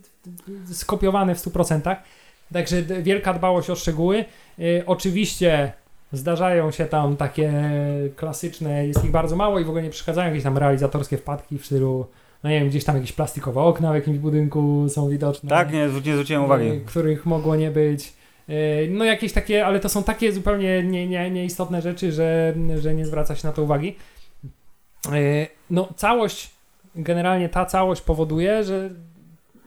y, 0.71 0.73
skopiowane 0.75 1.35
w 1.35 1.39
100%. 1.39 1.95
Także 2.55 2.81
wielka 2.81 3.33
dbałość 3.33 3.69
o 3.69 3.75
szczegóły. 3.75 4.25
Y, 4.59 4.83
oczywiście 4.85 5.73
zdarzają 6.11 6.71
się 6.71 6.85
tam 6.85 7.17
takie 7.17 7.53
klasyczne, 8.15 8.87
jest 8.87 9.05
ich 9.05 9.11
bardzo 9.11 9.35
mało 9.35 9.59
i 9.59 9.63
w 9.63 9.67
ogóle 9.67 9.83
nie 9.83 9.89
przeszkadzają 9.89 10.27
jakieś 10.29 10.43
tam 10.43 10.57
realizatorskie 10.57 11.17
wpadki 11.17 11.57
w 11.57 11.65
stylu, 11.65 12.05
no 12.43 12.49
nie 12.49 12.59
wiem, 12.59 12.69
gdzieś 12.69 12.83
tam 12.83 12.95
jakieś 12.95 13.11
plastikowe 13.11 13.61
okna 13.61 13.91
w 13.91 13.95
jakimś 13.95 14.17
budynku 14.17 14.85
są 14.89 15.09
widoczne. 15.09 15.49
Tak, 15.49 15.73
nie, 15.73 15.79
nie 15.79 15.89
zwróciłem 15.89 16.43
uwagi. 16.43 16.67
y, 16.67 16.81
których 16.85 17.25
mogło 17.25 17.55
nie 17.55 17.71
być. 17.71 18.13
Y, 18.49 18.87
No 18.91 19.05
jakieś 19.05 19.33
takie, 19.33 19.65
ale 19.65 19.79
to 19.79 19.89
są 19.89 20.03
takie 20.03 20.31
zupełnie 20.31 20.83
nie, 20.83 21.07
nie, 21.07 21.31
nieistotne 21.31 21.81
rzeczy, 21.81 22.11
że, 22.11 22.53
że 22.77 22.93
nie 22.93 23.05
zwraca 23.05 23.35
się 23.35 23.47
na 23.47 23.53
to 23.53 23.63
uwagi. 23.63 23.95
No 25.69 25.87
całość 25.95 26.51
generalnie 26.95 27.49
ta 27.49 27.65
całość 27.65 28.01
powoduje, 28.01 28.63
że 28.63 28.89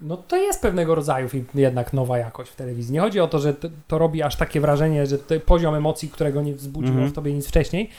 no 0.03 0.17
to 0.17 0.37
jest 0.37 0.63
pewnego 0.63 0.95
rodzaju 0.95 1.29
jednak 1.55 1.93
nowa 1.93 2.19
jakość 2.19 2.51
w 2.51 2.57
telewizji. 2.57 2.93
Nie 2.95 3.01
chodzi 3.01 3.21
o 3.21 3.29
to, 3.29 3.39
że 3.39 3.55
to, 3.89 3.99
robi 3.99 4.23
aż 4.23 4.37
takie 4.37 4.61
wrażenie, 4.61 5.07
że 5.07 5.19
poziom 5.47 5.75
emocji, 5.75 6.09
którego 6.09 6.43
nie 6.43 6.55
wzbudziło 6.55 6.93
Mhm. 6.93 7.11
w 7.11 7.15
tobie 7.15 7.33
nic 7.33 7.49
wcześniej, 7.49 7.91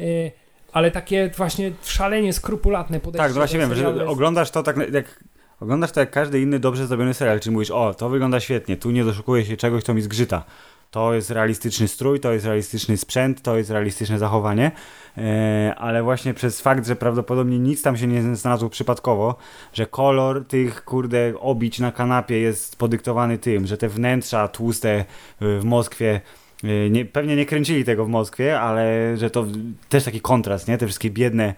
y, 0.00 0.32
ale 0.72 0.90
takie 0.90 1.30
właśnie 1.36 1.72
szalenie 1.82 2.32
skrupulatne 2.32 3.00
podejście. 3.00 3.24
Tak, 3.28 3.32
właśnie 3.32 3.58
wiem, 3.58 3.74
że 3.74 4.06
oglądasz 4.06 4.50
to 4.50 4.62
tak 4.62 4.76
jak 4.92 5.24
oglądasz 5.60 5.92
to 5.92 6.00
jak 6.00 6.10
każdy 6.10 6.40
inny 6.40 6.58
dobrze 6.58 6.86
zrobiony 6.86 7.14
serial, 7.14 7.40
czyli 7.40 7.52
mówisz, 7.52 7.70
o, 7.70 7.94
to 7.94 8.08
wygląda 8.08 8.40
świetnie, 8.40 8.76
tu 8.76 8.90
nie 8.90 9.04
doszukuje 9.04 9.44
się 9.44 9.56
czegoś, 9.56 9.82
co 9.82 9.94
mi 9.94 10.02
zgrzyta. 10.02 10.44
To 10.92 11.14
jest 11.14 11.30
realistyczny 11.30 11.88
strój, 11.88 12.20
to 12.20 12.32
jest 12.32 12.46
realistyczny 12.46 12.96
sprzęt, 12.96 13.42
to 13.42 13.56
jest 13.56 13.70
realistyczne 13.70 14.18
zachowanie, 14.18 14.70
e, 15.18 15.74
ale 15.78 16.02
właśnie 16.02 16.34
przez 16.34 16.60
fakt, 16.60 16.86
że 16.86 16.96
prawdopodobnie 16.96 17.58
nic 17.58 17.82
tam 17.82 17.96
się 17.96 18.06
nie 18.06 18.36
znalazło 18.36 18.70
przypadkowo, 18.70 19.36
że 19.72 19.86
kolor 19.86 20.46
tych, 20.46 20.84
kurde, 20.84 21.32
obić 21.40 21.78
na 21.78 21.92
kanapie 21.92 22.38
jest 22.40 22.76
podyktowany 22.76 23.38
tym, 23.38 23.66
że 23.66 23.76
te 23.76 23.88
wnętrza 23.88 24.48
tłuste 24.48 24.90
e, 24.90 25.04
w 25.38 25.64
Moskwie 25.64 26.20
e, 26.64 26.90
nie, 26.90 27.04
pewnie 27.04 27.36
nie 27.36 27.46
kręcili 27.46 27.84
tego 27.84 28.04
w 28.04 28.08
Moskwie, 28.08 28.60
ale 28.60 29.16
że 29.16 29.30
to 29.30 29.46
też 29.88 30.04
taki 30.04 30.20
kontrast, 30.20 30.68
nie? 30.68 30.78
Te 30.78 30.86
wszystkie 30.86 31.10
biedne 31.10 31.54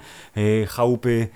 chałupy, 0.68 1.28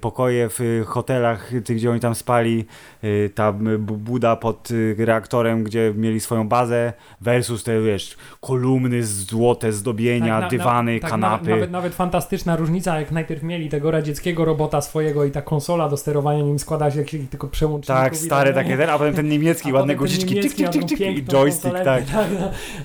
pokoje 0.00 0.48
w 0.48 0.60
y, 0.60 0.84
hotelach, 0.86 1.52
y, 1.54 1.60
gdzie 1.60 1.90
oni 1.90 2.00
tam 2.00 2.14
spali, 2.14 2.64
y, 3.04 3.30
ta 3.34 3.50
y, 3.50 3.78
bu- 3.78 3.96
buda 3.96 4.36
pod 4.36 4.70
y, 4.70 4.96
reaktorem, 4.98 5.64
gdzie 5.64 5.92
mieli 5.96 6.20
swoją 6.20 6.48
bazę, 6.48 6.92
versus 7.20 7.64
te, 7.64 7.80
wiesz, 7.80 8.16
kolumny, 8.40 9.02
złote 9.04 9.72
zdobienia, 9.72 10.34
Tak, 10.34 10.42
na- 10.42 10.48
dywany, 10.48 11.00
tak, 11.00 11.10
kanapy. 11.10 11.50
Na, 11.50 11.56
nawet, 11.56 11.70
nawet 11.70 11.94
fantastyczna 11.94 12.56
różnica, 12.56 13.00
jak 13.00 13.12
najpierw 13.12 13.42
mieli 13.42 13.68
tego 13.68 13.90
radzieckiego 13.90 14.44
robota 14.44 14.80
swojego 14.80 15.24
i 15.24 15.30
ta 15.30 15.42
konsola 15.42 15.88
do 15.88 15.96
sterowania 15.96 16.42
nim 16.42 16.58
składa 16.58 16.90
się 16.90 16.98
jak 16.98 17.08
tylko 17.30 17.48
przełączników. 17.48 18.02
tak, 18.02 18.16
stare 18.16 18.52
tak 18.52 18.64
takie 18.64 18.76
ten, 18.76 18.90
a 18.90 18.98
potem 18.98 19.14
ten 19.14 19.28
niemiecki, 19.28 19.72
ładne 19.72 19.96
guziczki, 19.96 20.34
niemiecki 20.34 20.64
cik, 20.64 20.84
cik, 20.84 20.92
i 20.92 20.96
piękną 20.96 21.38
joystick, 21.38 21.62
konsoletę, 21.72 22.02
tak. 22.12 22.26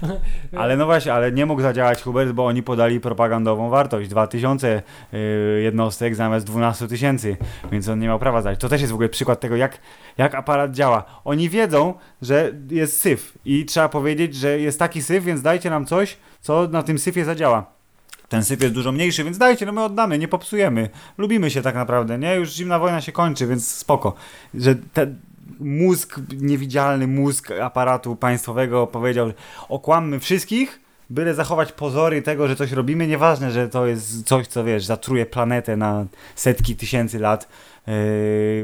no. 0.01 0.07
Ale 0.61 0.77
no 0.77 0.85
właśnie, 0.85 1.13
ale 1.13 1.31
nie 1.31 1.45
mógł 1.45 1.61
zadziałać 1.61 2.01
Hubert, 2.03 2.31
bo 2.31 2.45
oni 2.45 2.63
podali 2.63 2.99
propagandową 2.99 3.69
wartość 3.69 4.09
2000 4.09 4.81
y, 5.13 5.61
jednostek 5.63 6.15
zamiast 6.15 6.45
12 6.45 6.66
tysięcy, 6.73 7.37
więc 7.71 7.87
on 7.87 7.99
nie 7.99 8.07
miał 8.07 8.19
prawa 8.19 8.41
zdać. 8.41 8.59
To 8.59 8.69
też 8.69 8.81
jest 8.81 8.91
w 8.91 8.95
ogóle 8.95 9.09
przykład 9.09 9.39
tego, 9.39 9.55
jak, 9.55 9.79
jak 10.17 10.35
aparat 10.35 10.71
działa. 10.71 11.03
Oni 11.25 11.49
wiedzą, 11.49 11.93
że 12.21 12.51
jest 12.69 12.99
syf 13.01 13.37
i 13.45 13.65
trzeba 13.65 13.89
powiedzieć, 13.89 14.35
że 14.35 14.59
jest 14.59 14.79
taki 14.79 15.01
syf, 15.01 15.23
więc 15.23 15.41
dajcie 15.41 15.69
nam 15.69 15.85
coś, 15.85 16.17
co 16.41 16.67
na 16.67 16.83
tym 16.83 16.99
syfie 16.99 17.25
zadziała. 17.25 17.65
Ten 18.29 18.43
syf 18.43 18.61
jest 18.61 18.73
dużo 18.73 18.91
mniejszy, 18.91 19.23
więc 19.23 19.37
dajcie, 19.37 19.65
no 19.65 19.71
my 19.71 19.83
oddamy, 19.83 20.19
nie 20.19 20.27
popsujemy. 20.27 20.89
Lubimy 21.17 21.51
się 21.51 21.61
tak 21.61 21.75
naprawdę, 21.75 22.17
nie? 22.17 22.35
Już 22.35 22.53
zimna 22.53 22.79
wojna 22.79 23.01
się 23.01 23.11
kończy, 23.11 23.47
więc 23.47 23.67
spoko. 23.75 24.13
Że 24.53 24.75
ten 24.75 25.19
mózg, 25.59 26.19
niewidzialny 26.41 27.07
mózg 27.07 27.51
aparatu 27.51 28.15
państwowego 28.15 28.87
powiedział, 28.87 29.33
okłammy 29.69 30.19
wszystkich, 30.19 30.79
byle 31.09 31.33
zachować 31.33 31.71
pozory 31.71 32.21
tego, 32.21 32.47
że 32.47 32.55
coś 32.55 32.71
robimy, 32.71 33.07
nieważne, 33.07 33.51
że 33.51 33.69
to 33.69 33.87
jest 33.87 34.23
coś, 34.23 34.47
co 34.47 34.63
wiesz, 34.63 34.85
zatruje 34.85 35.25
planetę 35.25 35.77
na 35.77 36.05
setki 36.35 36.75
tysięcy 36.75 37.19
lat, 37.19 37.47
yy, 37.87 37.93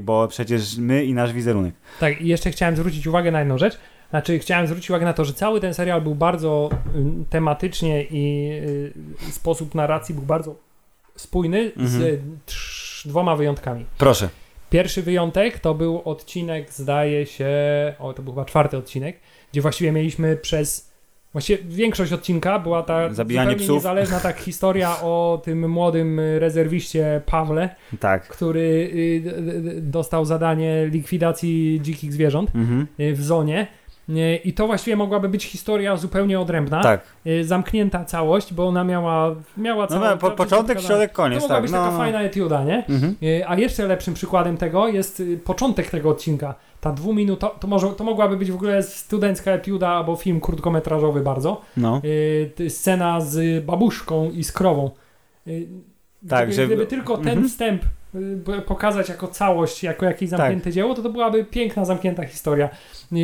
bo 0.02 0.28
przecież 0.28 0.78
my 0.78 1.06
i 1.06 1.14
nasz 1.14 1.34
wizerunek. 1.34 1.76
Tak, 2.00 2.22
i 2.22 2.28
jeszcze 2.28 2.52
chciałem 2.52 2.76
zwrócić 2.76 3.08
uwagę 3.08 3.32
na 3.32 3.40
jedną 3.40 3.58
rzecz. 3.58 3.78
Znaczy, 4.10 4.40
chciałem 4.40 4.68
zwrócić 4.68 4.90
uwagę 4.90 5.06
na 5.06 5.14
to, 5.14 5.26
że 5.26 5.34
cały 5.34 5.60
ten 5.60 5.74
serial 5.74 6.02
był 6.02 6.16
bardzo 6.16 6.70
ym, 6.96 7.26
tematycznie 7.30 8.04
i 8.04 8.52
y, 9.30 9.32
sposób 9.32 9.76
narracji 9.76 10.16
był 10.16 10.24
bardzo 10.24 10.56
spójny 11.16 11.72
z 11.76 11.96
Mhm. 11.96 12.04
y, 12.04 12.20
trz, 12.46 13.08
dwoma 13.08 13.36
wyjątkami. 13.36 13.86
Proszę. 13.98 14.30
Pierwszy 14.70 15.02
wyjątek 15.02 15.60
to 15.60 15.74
był 15.74 16.02
odcinek, 16.06 16.74
zdaje 16.74 17.26
się, 17.26 17.48
o 18.00 18.14
to 18.14 18.22
był 18.22 18.34
chyba 18.34 18.46
czwarty 18.46 18.78
odcinek, 18.78 19.20
gdzie 19.52 19.62
właściwie 19.62 19.92
mieliśmy 19.92 20.38
przez 20.38 20.93
Właściwie 21.34 21.64
większość 21.64 22.14
odcinka 22.14 22.60
była 22.60 22.84
ta 22.84 23.14
Zabijanie 23.14 23.50
zupełnie 23.50 23.66
psów. 23.66 23.76
niezależna 23.76 24.20
tak 24.20 24.38
historia 24.50 25.02
o 25.02 25.42
tym 25.46 25.70
młodym 25.70 26.20
y, 26.20 26.40
rezerwiście 26.40 27.22
Pawle, 27.26 27.70
Tak. 28.00 28.28
który 28.28 28.60
y, 28.96 29.82
dostał 29.82 30.26
zadanie 30.26 30.88
likwidacji 30.92 31.80
dzikich 31.82 32.14
zwierząt 32.14 32.56
Mhm. 32.56 32.88
y, 33.00 33.14
w 33.14 33.22
zonie. 33.24 33.68
I 34.44 34.54
to 34.54 34.68
właściwie 34.68 34.96
mogłaby 34.96 35.30
być 35.30 35.46
historia 35.46 35.98
zupełnie 35.98 36.40
odrębna, 36.40 36.84
Tak. 36.84 37.02
y, 37.28 37.46
zamknięta 37.46 38.06
całość, 38.06 38.54
bo 38.54 38.68
ona 38.68 38.84
miała, 38.84 39.36
miała 39.58 39.84
No, 39.84 39.88
całą, 39.88 40.06
no, 40.06 40.18
po, 40.18 40.32
początek, 40.32 40.82
środek, 40.82 41.12
To 41.12 41.16
koniec. 41.16 41.42
mogła 41.42 41.56
Tak. 41.56 41.64
być 41.64 41.72
No, 41.72 41.78
taka 41.78 41.92
no. 41.92 41.98
fajna 41.98 42.22
etiuda, 42.22 42.64
nie? 42.64 42.86
Mhm. 42.90 43.16
Y, 43.24 43.48
A 43.48 43.56
jeszcze 43.58 43.88
lepszym 43.88 44.14
przykładem 44.14 44.58
tego 44.58 44.88
jest 44.88 45.20
y, 45.20 45.38
początek 45.38 45.90
tego 45.90 46.10
odcinka. 46.10 46.56
Ta 46.82 46.92
dwuminutowa, 46.92 47.56
to, 47.60 47.68
może, 47.68 47.88
to 47.88 48.04
mogłaby 48.04 48.38
być 48.38 48.52
w 48.52 48.56
ogóle 48.56 48.84
studencka 48.84 49.52
etiuda 49.52 49.90
albo 49.90 50.16
film 50.16 50.42
krótkometrażowy 50.42 51.22
bardzo. 51.22 51.62
No. 51.78 52.02
To 52.56 52.70
scena 52.70 53.22
z 53.22 53.66
babuszką 53.66 54.32
i 54.32 54.44
z 54.44 54.52
krową. 54.52 54.92
Tak, 56.30 56.48
gdyby, 56.48 56.54
że- 56.54 56.66
gdyby 56.68 56.86
tylko 56.86 57.18
ten 57.18 57.28
Mhm. 57.28 57.50
wstęp 57.50 57.82
pokazać 58.66 59.10
jako 59.10 59.28
całość, 59.28 59.84
jako 59.84 60.06
jakieś 60.06 60.30
zamknięte 60.30 60.64
Tak. 60.64 60.74
dzieło, 60.74 60.94
to 60.96 61.02
to 61.04 61.10
byłaby 61.10 61.44
piękna, 61.46 61.86
zamknięta 61.86 62.26
historia, 62.26 62.70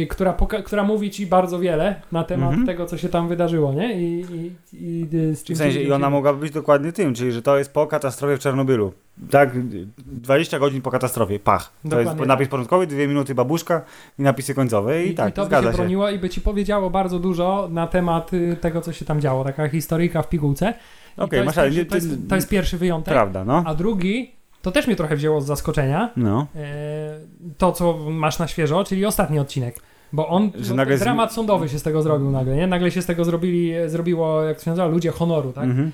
która, 0.10 0.36
która 0.66 0.84
mówi 0.84 1.10
ci 1.12 1.28
bardzo 1.28 1.60
wiele 1.60 2.02
na 2.12 2.24
temat 2.24 2.50
Mhm. 2.50 2.68
tego, 2.68 2.86
co 2.86 2.98
się 2.98 3.10
tam 3.10 3.28
wydarzyło, 3.28 3.74
nie? 3.74 4.02
I, 4.02 4.22
i, 4.22 4.52
i 4.74 5.08
z 5.36 5.44
czym 5.44 5.56
W 5.56 5.58
sensie, 5.60 5.80
się 5.80 5.86
i 5.86 5.92
ona 5.92 6.10
mogłaby 6.10 6.40
być 6.40 6.52
dokładnie 6.54 6.92
tym, 6.92 7.14
czyli 7.14 7.32
że 7.32 7.42
to 7.42 7.58
jest 7.58 7.74
po 7.74 7.88
katastrofie 7.88 8.38
w 8.38 8.40
Czarnobylu. 8.40 8.94
Tak, 9.32 9.50
20 9.98 10.60
godzin 10.60 10.82
po 10.82 10.92
katastrofie, 10.92 11.40
pach. 11.40 11.64
To 11.84 11.90
Dokładnie 11.90 12.10
jest 12.10 12.20
tak. 12.20 12.28
napis 12.28 12.48
początkowy, 12.48 12.88
dwie 12.88 13.08
minuty 13.08 13.36
babuszka 13.36 13.82
i 14.20 14.22
napisy 14.22 14.54
końcowe 14.56 15.04
i, 15.06 15.10
I, 15.10 15.16
tak, 15.16 15.30
i 15.30 15.34
to 15.34 15.46
by 15.46 15.56
się 15.56 15.62
się. 15.64 15.72
broniło 15.78 16.10
i 16.10 16.20
by 16.20 16.30
ci 16.30 16.42
powiedziało 16.42 16.90
bardzo 16.90 17.20
dużo 17.20 17.68
na 17.72 17.88
temat 17.88 18.34
y, 18.34 18.58
tego, 18.62 18.82
co 18.82 18.94
się 18.94 19.06
tam 19.06 19.22
działo. 19.22 19.44
Taka 19.44 19.68
historyjka 19.70 20.22
w 20.22 20.30
pigułce. 20.30 20.74
Okej, 21.18 21.40
to, 21.40 21.46
masz 21.46 21.56
jest 21.56 21.90
to, 21.90 21.96
jest, 21.96 22.10
to 22.30 22.36
jest 22.36 22.50
pierwszy 22.50 22.78
wyjątek. 22.78 23.14
Prawda, 23.14 23.46
no. 23.46 23.64
A 23.66 23.76
drugi, 23.76 24.32
to 24.62 24.72
też 24.72 24.88
mnie 24.88 24.96
trochę 24.96 25.16
wzięło 25.16 25.42
z 25.42 25.46
zaskoczenia, 25.46 26.10
No. 26.18 26.48
e, 26.56 27.20
to 27.58 27.72
co 27.72 27.94
masz 28.10 28.40
na 28.40 28.48
świeżo, 28.48 28.84
czyli 28.84 29.06
ostatni 29.06 29.40
odcinek. 29.40 29.76
Bo 30.14 30.28
on, 30.28 30.52
Że 30.60 30.74
nagle 30.74 30.98
z- 30.98 31.00
dramat 31.00 31.34
sądowy 31.34 31.70
się 31.70 31.80
z 31.80 31.84
tego 31.84 32.02
zrobił 32.02 32.32
nagle, 32.32 32.56
nie? 32.56 32.68
Nagle 32.68 32.92
się 32.92 33.02
z 33.02 33.06
tego 33.06 33.26
zrobili, 33.26 33.74
zrobiło, 33.88 34.44
jak 34.44 34.58
to 34.58 34.64
się 34.64 34.70
nazywa, 34.72 34.88
ludzie 34.88 35.12
honoru, 35.12 35.54
tak? 35.54 35.64
Mhm. 35.64 35.92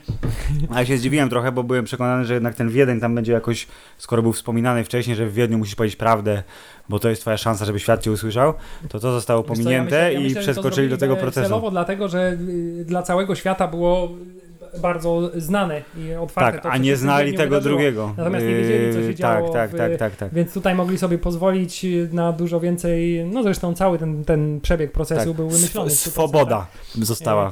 A 0.74 0.80
ja 0.80 0.86
się 0.86 0.98
zdziwiłem 0.98 1.30
trochę, 1.30 1.52
bo 1.52 1.64
byłem 1.64 1.86
przekonany, 1.86 2.26
że 2.26 2.34
jednak 2.34 2.56
ten 2.56 2.70
Wiedeń 2.70 3.00
tam 3.00 3.16
będzie 3.16 3.32
jakoś, 3.34 3.68
skoro 3.98 4.22
był 4.22 4.34
wspominany 4.34 4.84
wcześniej, 4.84 5.16
że 5.16 5.26
w 5.28 5.34
Wiedniu 5.34 5.58
musisz 5.58 5.76
powiedzieć 5.76 5.96
prawdę, 5.96 6.44
bo 6.90 7.00
to 7.00 7.10
jest 7.10 7.22
twoja 7.22 7.38
szansa, 7.38 7.66
żeby 7.66 7.80
świat 7.80 8.02
cię 8.02 8.12
usłyszał, 8.12 8.54
to 8.90 9.00
to 9.00 9.12
zostało 9.12 9.44
Wiesz 9.44 9.48
co, 9.48 9.54
ja 9.54 9.58
pominięte 9.64 9.86
myślę- 9.96 10.14
ja 10.14 10.20
i 10.20 10.24
myślę, 10.24 10.42
to 10.42 10.52
przeskoczyli 10.52 10.90
do 10.90 10.98
tego 10.98 11.14
e, 11.14 11.18
procesu. 11.18 11.48
Celowo 11.48 11.72
dlatego, 11.72 12.08
że 12.08 12.38
y, 12.80 12.86
dla 12.86 13.02
całego 13.04 13.36
świata 13.36 13.68
było 13.68 14.10
bardzo 14.82 15.32
znane 15.36 15.82
i 15.98 16.14
otwarte 16.14 16.52
Tak, 16.52 16.64
to, 16.64 16.72
a 16.72 16.78
nie 16.78 16.96
znali 16.96 17.26
Wiedniu 17.26 17.38
tego 17.38 17.50
wydarzyło. 17.56 17.76
drugiego. 17.76 18.14
Natomiast 18.18 18.46
nie 18.46 18.56
wiedzieli, 18.56 18.94
co 18.94 19.00
się 19.00 19.06
Yy, 19.06 19.16
działo 19.16 19.50
Tak, 19.50 19.72
tak, 19.72 19.80
tak, 19.80 19.98
tak, 19.98 20.16
tak. 20.16 20.34
Więc 20.34 20.54
tutaj 20.54 20.76
mogli 20.76 20.98
sobie 20.98 21.18
pozwolić 21.18 21.86
na 22.12 22.32
dużo 22.32 22.60
więcej, 22.60 23.26
no 23.26 23.44
zresztą 23.44 23.74
cały 23.74 23.98
ten, 24.00 24.26
ten 24.26 24.62
przebieg 24.62 24.92
procesu 24.92 25.26
Tak, 25.28 25.36
był 25.36 25.50
wymyślony. 25.50 25.90
Sw- 25.92 25.94
w 25.94 26.08
100%, 26.08 26.12
Swoboda 26.12 26.68
została 26.96 27.52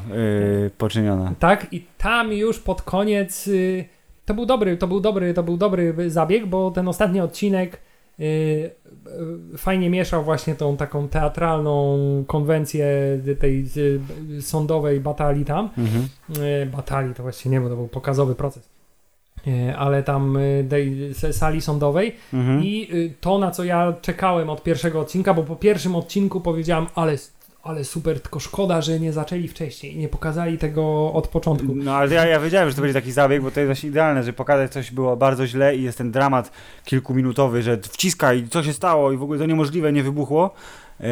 yy, 0.63 0.69
poczyniona. 0.77 1.33
Tak, 1.39 1.67
i 1.73 1.85
tam 1.97 2.33
już 2.33 2.59
pod 2.59 2.81
koniec 2.81 3.47
y, 3.47 3.85
to 4.25 4.33
był 4.33 4.45
dobry, 4.45 4.77
to 4.77 4.87
był 4.87 4.99
dobry, 4.99 5.33
to 5.33 5.43
był 5.43 5.57
dobry 5.57 6.09
zabieg, 6.09 6.45
bo 6.45 6.71
ten 6.71 6.87
ostatni 6.87 7.21
odcinek 7.21 7.77
fajnie 9.57 9.89
mieszał 9.89 10.23
właśnie 10.23 10.55
tą 10.55 10.77
taką 10.77 11.07
teatralną 11.07 11.97
konwencję 12.27 12.87
tej 13.39 13.65
y, 13.77 14.41
sądowej 14.41 14.99
batalii 14.99 15.45
tam. 15.45 15.69
Mhm. 15.77 16.07
Y, 16.63 16.65
batalii 16.65 17.13
to 17.13 17.23
właściwie 17.23 17.55
nie, 17.55 17.61
bo 17.61 17.69
to 17.69 17.75
był 17.75 17.87
pokazowy 17.87 18.35
proces. 18.35 18.69
Y, 19.47 19.75
Ale 19.77 20.03
tam 20.03 20.37
y, 20.37 20.65
tej 20.69 21.13
sali 21.13 21.61
sądowej 21.61 22.15
Mhm. 22.33 22.63
i 22.63 22.89
y, 22.93 23.13
to, 23.21 23.37
na 23.37 23.51
co 23.51 23.63
ja 23.63 23.93
czekałem 24.01 24.49
od 24.49 24.63
pierwszego 24.63 24.99
odcinka, 24.99 25.33
bo 25.33 25.43
po 25.43 25.55
pierwszym 25.55 25.95
odcinku 25.95 26.41
powiedziałem, 26.41 26.87
ale, 26.95 27.15
ale 27.63 27.83
super, 27.83 28.21
tylko 28.21 28.39
szkoda, 28.39 28.81
że 28.81 28.99
nie 28.99 29.13
zaczęli 29.13 29.47
wcześniej 29.47 29.95
i 29.95 29.97
nie 29.97 30.09
pokazali 30.09 30.57
tego 30.57 31.13
od 31.13 31.27
początku. 31.27 31.75
No 31.75 31.95
ale 31.95 32.13
ja, 32.13 32.25
ja 32.25 32.39
wiedziałem, 32.39 32.69
że 32.69 32.75
to 32.75 32.81
będzie 32.81 32.93
taki 32.93 33.11
zabieg, 33.11 33.41
bo 33.41 33.51
to 33.51 33.59
jest 33.59 33.67
właśnie 33.67 33.89
idealne, 33.89 34.23
że 34.23 34.33
pokazać 34.33 34.71
coś 34.71 34.91
było 34.91 35.17
bardzo 35.17 35.47
źle 35.47 35.75
i 35.75 35.83
jest 35.83 35.97
ten 35.97 36.11
dramat 36.11 36.51
kilkuminutowy, 36.85 37.61
że 37.61 37.77
wciska 37.77 38.33
i 38.33 38.47
co 38.47 38.63
się 38.63 38.73
stało 38.73 39.11
i 39.11 39.17
w 39.17 39.23
ogóle 39.23 39.39
to 39.39 39.45
niemożliwe, 39.45 39.93
nie 39.93 40.03
wybuchło. 40.03 40.53
Yy, 40.99 41.07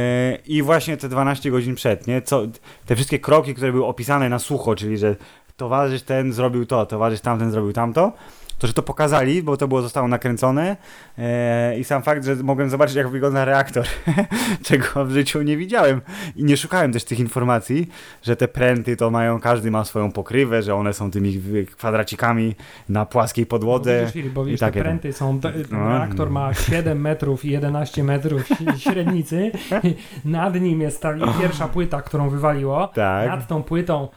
I 0.48 0.62
właśnie 0.62 0.98
te 0.98 1.10
12 1.10 1.52
godzin 1.52 1.76
przed, 1.76 2.08
nie? 2.08 2.22
Co, 2.22 2.42
te 2.86 2.96
wszystkie 2.96 3.20
kroki, 3.20 3.56
które 3.56 3.72
były 3.72 3.86
opisane 3.86 4.30
na 4.30 4.40
sucho, 4.40 4.76
czyli 4.76 4.98
że 4.98 5.16
towarzysz 5.58 6.02
ten 6.02 6.34
zrobił 6.34 6.66
to, 6.66 6.86
towarzysz 6.86 7.22
tamten 7.22 7.52
zrobił 7.52 7.74
tamto, 7.74 8.14
to 8.62 8.68
że 8.68 8.74
to 8.74 8.84
pokazali, 8.84 9.44
bo 9.44 9.58
to 9.58 9.68
było 9.68 9.82
zostało 9.82 10.08
nakręcone 10.08 10.78
e, 11.18 11.80
i 11.80 11.84
sam 11.84 12.04
fakt, 12.04 12.26
że 12.26 12.36
mogłem 12.36 12.70
zobaczyć, 12.70 12.96
jak 12.96 13.08
wygląda 13.10 13.46
reaktor, 13.46 13.86
czego 14.66 15.06
w 15.06 15.12
życiu 15.12 15.42
nie 15.42 15.58
widziałem 15.58 16.02
i 16.36 16.44
nie 16.44 16.58
szukałem 16.58 16.92
też 16.94 17.04
tych 17.04 17.20
informacji, 17.20 17.90
że 18.24 18.36
te 18.36 18.48
pręty 18.48 18.98
to 18.98 19.10
mają, 19.12 19.40
każdy 19.40 19.72
ma 19.72 19.86
swoją 19.86 20.12
pokrywę, 20.12 20.64
że 20.64 20.76
one 20.76 20.94
są 20.94 21.12
tymi 21.12 21.42
kwadracikami 21.78 22.56
na 22.90 23.06
płaskiej 23.06 23.46
podłodze. 23.46 24.02
Bo 24.06 24.12
widzisz, 24.12 24.32
bo 24.32 24.46
widzisz, 24.46 24.60
takie 24.60 24.80
te 24.80 24.84
pręty 24.84 25.14
są, 25.14 25.40
No. 25.72 25.90
reaktor 25.90 26.30
ma 26.30 26.54
7 26.54 27.02
metrów 27.02 27.46
i 27.46 27.50
11 27.52 28.04
metrów 28.04 28.50
średnicy, 28.78 29.52
nad 30.26 30.62
nim 30.62 30.82
jest 30.82 31.02
ta 31.02 31.14
pierwsza 31.42 31.68
płyta, 31.68 32.02
którą 32.02 32.30
wywaliło, 32.30 32.88
Tak. 32.88 33.28
nad 33.28 33.48
tą 33.48 33.64
płytą 33.64 34.08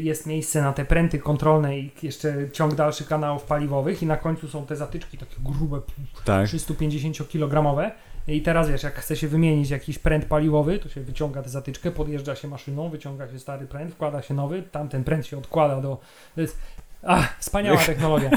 jest 0.00 0.26
miejsce 0.26 0.62
na 0.62 0.72
te 0.72 0.84
pręty 0.84 1.18
kontrolne 1.18 1.78
i 1.78 1.90
jeszcze 2.02 2.34
ciąg 2.52 2.74
dalszy 2.74 3.04
kanałów 3.04 3.42
paliwowych 3.42 4.02
i 4.02 4.06
na 4.06 4.16
końcu 4.16 4.48
są 4.48 4.66
te 4.66 4.76
zatyczki 4.76 5.18
takie 5.18 5.36
grube, 5.40 5.80
Tak. 6.24 6.46
350-kilogramowe. 6.46 7.90
I 8.28 8.42
teraz 8.42 8.70
wiesz, 8.70 8.82
jak 8.82 8.94
chce 8.94 9.16
się 9.16 9.28
wymienić 9.28 9.70
jakiś 9.70 9.98
pręt 9.98 10.24
paliwowy, 10.24 10.78
to 10.78 10.88
się 10.88 11.00
wyciąga 11.00 11.42
tę 11.42 11.48
zatyczkę, 11.48 11.90
podjeżdża 11.90 12.36
się 12.36 12.48
maszyną, 12.48 12.88
wyciąga 12.88 13.28
się 13.28 13.38
stary 13.38 13.66
pręt, 13.66 13.92
wkłada 13.92 14.22
się 14.22 14.34
nowy, 14.34 14.62
tamten 14.62 15.04
pręt 15.04 15.26
się 15.26 15.38
odkłada 15.38 15.80
do... 15.80 15.98
To 16.34 16.40
jest... 16.40 16.58
Ach, 17.02 17.36
wspaniała 17.38 17.78
technologia. 17.86 18.30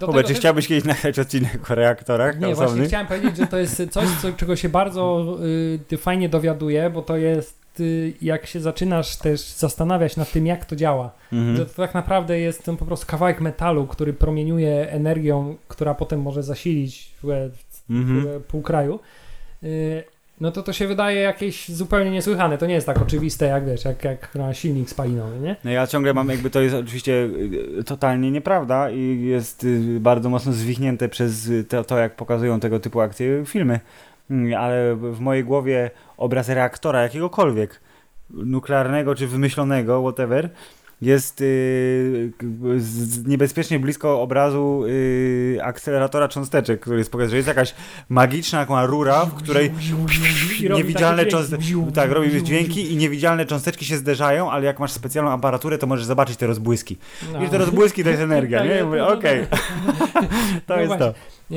Do 0.00 0.12
czy 0.12 0.28
też- 0.28 0.36
chciałbyś 0.36 0.68
kiedyś 0.68 0.84
nagrać 0.84 1.18
odcinek 1.18 1.70
o 1.70 1.74
reaktorach 1.74 2.40
Nie, 2.40 2.54
właśnie 2.54 2.86
chciałem 2.86 3.06
powiedzieć, 3.06 3.36
że 3.36 3.46
to 3.46 3.58
jest 3.58 3.82
coś, 3.90 4.08
co, 4.22 4.32
czego 4.32 4.56
się 4.56 4.68
bardzo 4.68 5.26
y, 5.92 5.96
fajnie 5.96 6.28
dowiaduję, 6.28 6.90
bo 6.90 7.02
to 7.02 7.16
jest 7.16 7.65
y, 7.80 8.12
jak 8.22 8.46
się 8.46 8.60
zaczynasz 8.60 9.16
też 9.16 9.40
zastanawiać 9.40 10.16
nad 10.16 10.32
tym, 10.32 10.46
jak 10.46 10.64
to 10.64 10.76
działa. 10.76 11.10
Mhm. 11.32 11.56
Że 11.56 11.66
to 11.66 11.74
tak 11.74 11.94
naprawdę 11.94 12.38
jest 12.40 12.64
ten 12.64 12.76
po 12.76 12.84
prostu 12.84 13.06
kawałek 13.06 13.40
metalu, 13.40 13.86
który 13.86 14.12
promieniuje 14.12 14.90
energią, 14.90 15.56
która 15.68 15.94
potem 15.94 16.22
może 16.22 16.42
zasilić 16.42 17.10
w, 17.22 17.50
w, 17.52 17.90
Mhm. 17.90 18.42
pół 18.48 18.62
kraju. 18.62 19.00
Y, 19.62 20.04
no 20.40 20.52
to 20.52 20.62
to 20.62 20.72
się 20.72 20.86
wydaje 20.86 21.20
jakieś 21.20 21.68
zupełnie 21.68 22.10
niesłychane. 22.10 22.58
To 22.58 22.66
nie 22.66 22.74
jest 22.74 22.86
tak 22.86 23.02
oczywiste, 23.02 23.46
jak 23.46 23.66
wiesz, 23.66 23.84
jak, 23.84 24.04
jak 24.04 24.34
na 24.34 24.54
silnik 24.54 24.90
spalinowy, 24.90 25.40
nie? 25.40 25.56
No 25.64 25.70
ja 25.70 25.86
ciągle 25.86 26.14
mam, 26.14 26.28
jakby 26.28 26.50
to 26.50 26.60
jest 26.60 26.74
oczywiście 26.74 27.12
y, 27.78 27.84
totalnie 27.84 28.30
nieprawda 28.30 28.90
i 28.90 29.22
jest 29.24 29.64
y, 29.64 30.00
bardzo 30.00 30.30
mocno 30.30 30.52
zwichnięte 30.52 31.08
przez 31.08 31.48
y, 31.48 31.64
to, 31.64 31.84
to 31.84 31.98
jak 31.98 32.16
pokazują 32.16 32.60
tego 32.60 32.80
typu 32.80 33.00
akcje 33.00 33.42
filmy. 33.46 33.80
Mm, 34.30 34.54
Ale 34.60 34.96
w 34.96 35.20
mojej 35.20 35.44
głowie 35.44 35.90
obraz 36.16 36.48
reaktora 36.48 37.02
jakiegokolwiek, 37.02 37.80
nuklearnego 38.30 39.14
czy 39.14 39.26
wymyślonego, 39.26 40.00
whatever, 40.02 40.50
jest 41.02 41.40
y, 41.40 42.32
niebezpiecznie 43.26 43.78
blisko 43.78 44.22
obrazu 44.22 44.84
y, 44.86 45.58
akceleratora 45.62 46.28
cząsteczek, 46.28 46.80
który 46.80 46.98
jest 46.98 47.10
pokazany, 47.10 47.30
że 47.30 47.36
jest 47.36 47.48
jakaś 47.48 47.74
magiczna 48.08 48.66
taka 48.66 48.86
rura, 48.86 49.24
w 49.24 49.34
której 49.34 49.72
niewidzialne 50.70 51.26
cząsteczki, 51.26 51.74
tak, 51.94 52.10
robi 52.10 52.42
dźwięki 52.42 52.92
i 52.92 52.96
niewidzialne 52.96 53.46
cząsteczki 53.46 53.84
się 53.84 53.96
zderzają, 53.96 54.50
ale 54.50 54.64
jak 54.66 54.80
masz 54.80 54.92
specjalną 54.92 55.30
aparaturę, 55.30 55.78
to 55.78 55.86
możesz 55.86 56.04
zobaczyć 56.06 56.36
te 56.36 56.46
rozbłyski. 56.46 56.96
No. 57.32 57.44
I 57.44 57.48
te 57.48 57.58
rozbłyski 57.58 58.04
to 58.04 58.10
jest 58.10 58.22
energia, 58.32 58.64
nie? 58.64 59.04
okej, 59.04 59.46
to 60.66 60.76
No 60.76 60.80
jest 60.80 60.98
to. 60.98 61.14
E, 61.50 61.54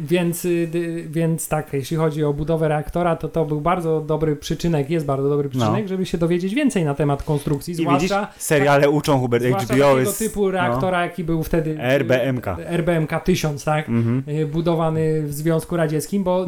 więc, 0.00 0.44
y, 0.44 0.68
więc 1.10 1.48
tak, 1.48 1.72
jeśli 1.72 1.96
chodzi 1.96 2.24
o 2.24 2.32
budowę 2.32 2.68
reaktora, 2.68 3.16
to 3.16 3.28
to 3.28 3.44
był 3.44 3.60
bardzo 3.60 4.00
dobry 4.00 4.36
przyczynek, 4.36 4.90
jest 4.90 5.06
bardzo 5.06 5.28
dobry 5.28 5.48
przyczynek, 5.48 5.88
żeby 5.88 6.06
się 6.06 6.18
dowiedzieć 6.18 6.54
więcej 6.54 6.84
na 6.84 6.94
temat 6.94 7.22
konstrukcji, 7.22 7.74
No. 7.84 7.90
I 7.90 7.94
widzisz, 7.94 8.10
zwłaszcza, 8.10 8.32
seriale 8.38 8.90
uczą 8.90 9.20
Hubert, 9.20 9.44
HBO 9.44 9.98
jest... 9.98 10.18
typu 10.18 10.50
reaktora, 10.50 11.02
jaki 11.02 11.24
był 11.24 11.42
wtedy 11.42 11.74
No. 11.74 11.82
RBMK. 11.82 12.46
y, 12.58 12.68
RBMK 12.68 13.20
1000, 13.24 13.64
tak? 13.64 13.88
Mhm. 13.88 14.22
Y, 14.28 14.46
budowany 14.46 15.22
w 15.22 15.32
Związku 15.34 15.76
Radzieckim, 15.76 16.24
bo 16.24 16.46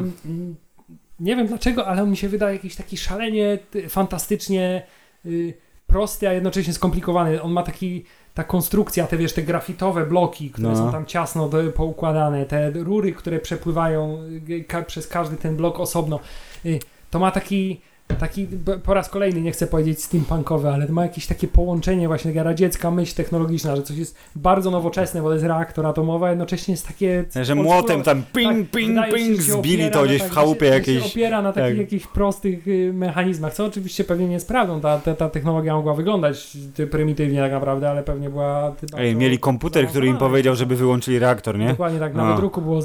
nie 1.20 1.36
wiem 1.36 1.46
dlaczego, 1.46 1.86
ale 1.86 2.02
on 2.02 2.10
mi 2.10 2.16
się 2.16 2.28
wydaje 2.28 2.56
jakiś 2.56 2.76
taki 2.76 2.96
szalenie, 2.96 3.58
ty- 3.70 3.88
fantastycznie 3.88 4.82
y, 5.26 5.54
prosty, 5.86 6.28
a 6.28 6.32
jednocześnie 6.32 6.72
skomplikowany. 6.72 7.42
On 7.42 7.52
ma 7.52 7.62
taki, 7.62 8.04
ta 8.40 8.44
konstrukcja, 8.44 9.06
te 9.06 9.16
wiesz, 9.16 9.32
te 9.32 9.42
grafitowe 9.42 10.06
bloki, 10.06 10.50
które 10.50 10.68
No. 10.68 10.76
są 10.76 10.92
tam 10.92 11.06
ciasno 11.06 11.48
do, 11.48 11.58
poukładane, 11.72 12.46
te 12.46 12.70
rury, 12.70 13.12
które 13.12 13.38
przepływają 13.40 14.18
y, 14.50 14.64
ka, 14.64 14.82
przez 14.82 15.06
każdy 15.06 15.36
ten 15.36 15.56
blok 15.56 15.80
osobno. 15.80 16.20
Y, 16.66 16.80
to 17.10 17.18
ma 17.18 17.30
taki, 17.30 17.80
taki, 18.14 18.46
po 18.84 18.94
raz 18.94 19.08
kolejny 19.08 19.40
nie 19.40 19.52
chcę 19.52 19.66
powiedzieć 19.66 20.04
steampunkowy, 20.04 20.68
ale 20.68 20.88
ma 20.88 21.02
jakieś 21.02 21.26
takie 21.26 21.48
połączenie 21.48 22.08
właśnie, 22.08 22.32
taka 22.32 22.42
radziecka 22.42 22.90
myśl 22.90 23.14
technologiczna, 23.14 23.76
że 23.76 23.82
coś 23.82 23.96
jest 23.96 24.16
bardzo 24.36 24.70
nowoczesne, 24.70 25.22
bo 25.22 25.28
to 25.28 25.34
jest 25.34 25.46
reaktor 25.46 25.86
atomowy, 25.86 26.26
a 26.26 26.28
jednocześnie 26.28 26.72
jest 26.72 26.86
takie... 26.88 27.24
Że 27.42 27.54
młotem 27.54 28.02
tam 28.02 28.22
Tak, 28.22 28.32
ping, 28.32 28.70
ping, 28.70 29.06
się, 29.06 29.12
ping, 29.14 29.36
się 29.42 29.52
zbili 29.52 29.90
to 29.90 30.04
gdzieś 30.04 30.22
tak- 30.22 30.30
w 30.30 30.34
chałupie 30.34 30.66
się, 30.66 30.72
jakiejś. 30.74 31.02
się 31.02 31.06
opiera 31.10 31.42
na 31.42 31.52
takich 31.52 31.70
tak. 31.70 31.78
jakichś 31.78 32.06
prostych 32.06 32.68
y, 32.68 32.92
mechanizmach, 32.94 33.54
co 33.54 33.64
oczywiście 33.64 34.04
pewnie 34.04 34.26
nie 34.26 34.34
jest 34.34 34.48
prawdą. 34.48 34.80
Ta, 34.80 34.98
ta, 34.98 35.14
ta 35.14 35.28
technologia 35.28 35.74
mogła 35.74 35.94
wyglądać 35.94 36.56
prymitywnie 36.90 37.40
tak 37.40 37.52
naprawdę, 37.52 37.90
ale 37.90 38.02
pewnie 38.02 38.30
była... 38.30 38.72
Ej, 38.98 39.16
mieli 39.16 39.38
komputer, 39.38 39.88
który 39.88 40.06
im 40.06 40.16
powiedział, 40.18 40.54
żeby 40.56 40.76
wyłączyli 40.76 41.18
reaktor, 41.18 41.58
nie? 41.58 41.68
Dokładnie 41.68 41.98
tak, 41.98 42.14
na 42.14 42.24
No. 42.24 42.34
wydruku 42.34 42.60
było 42.60 42.80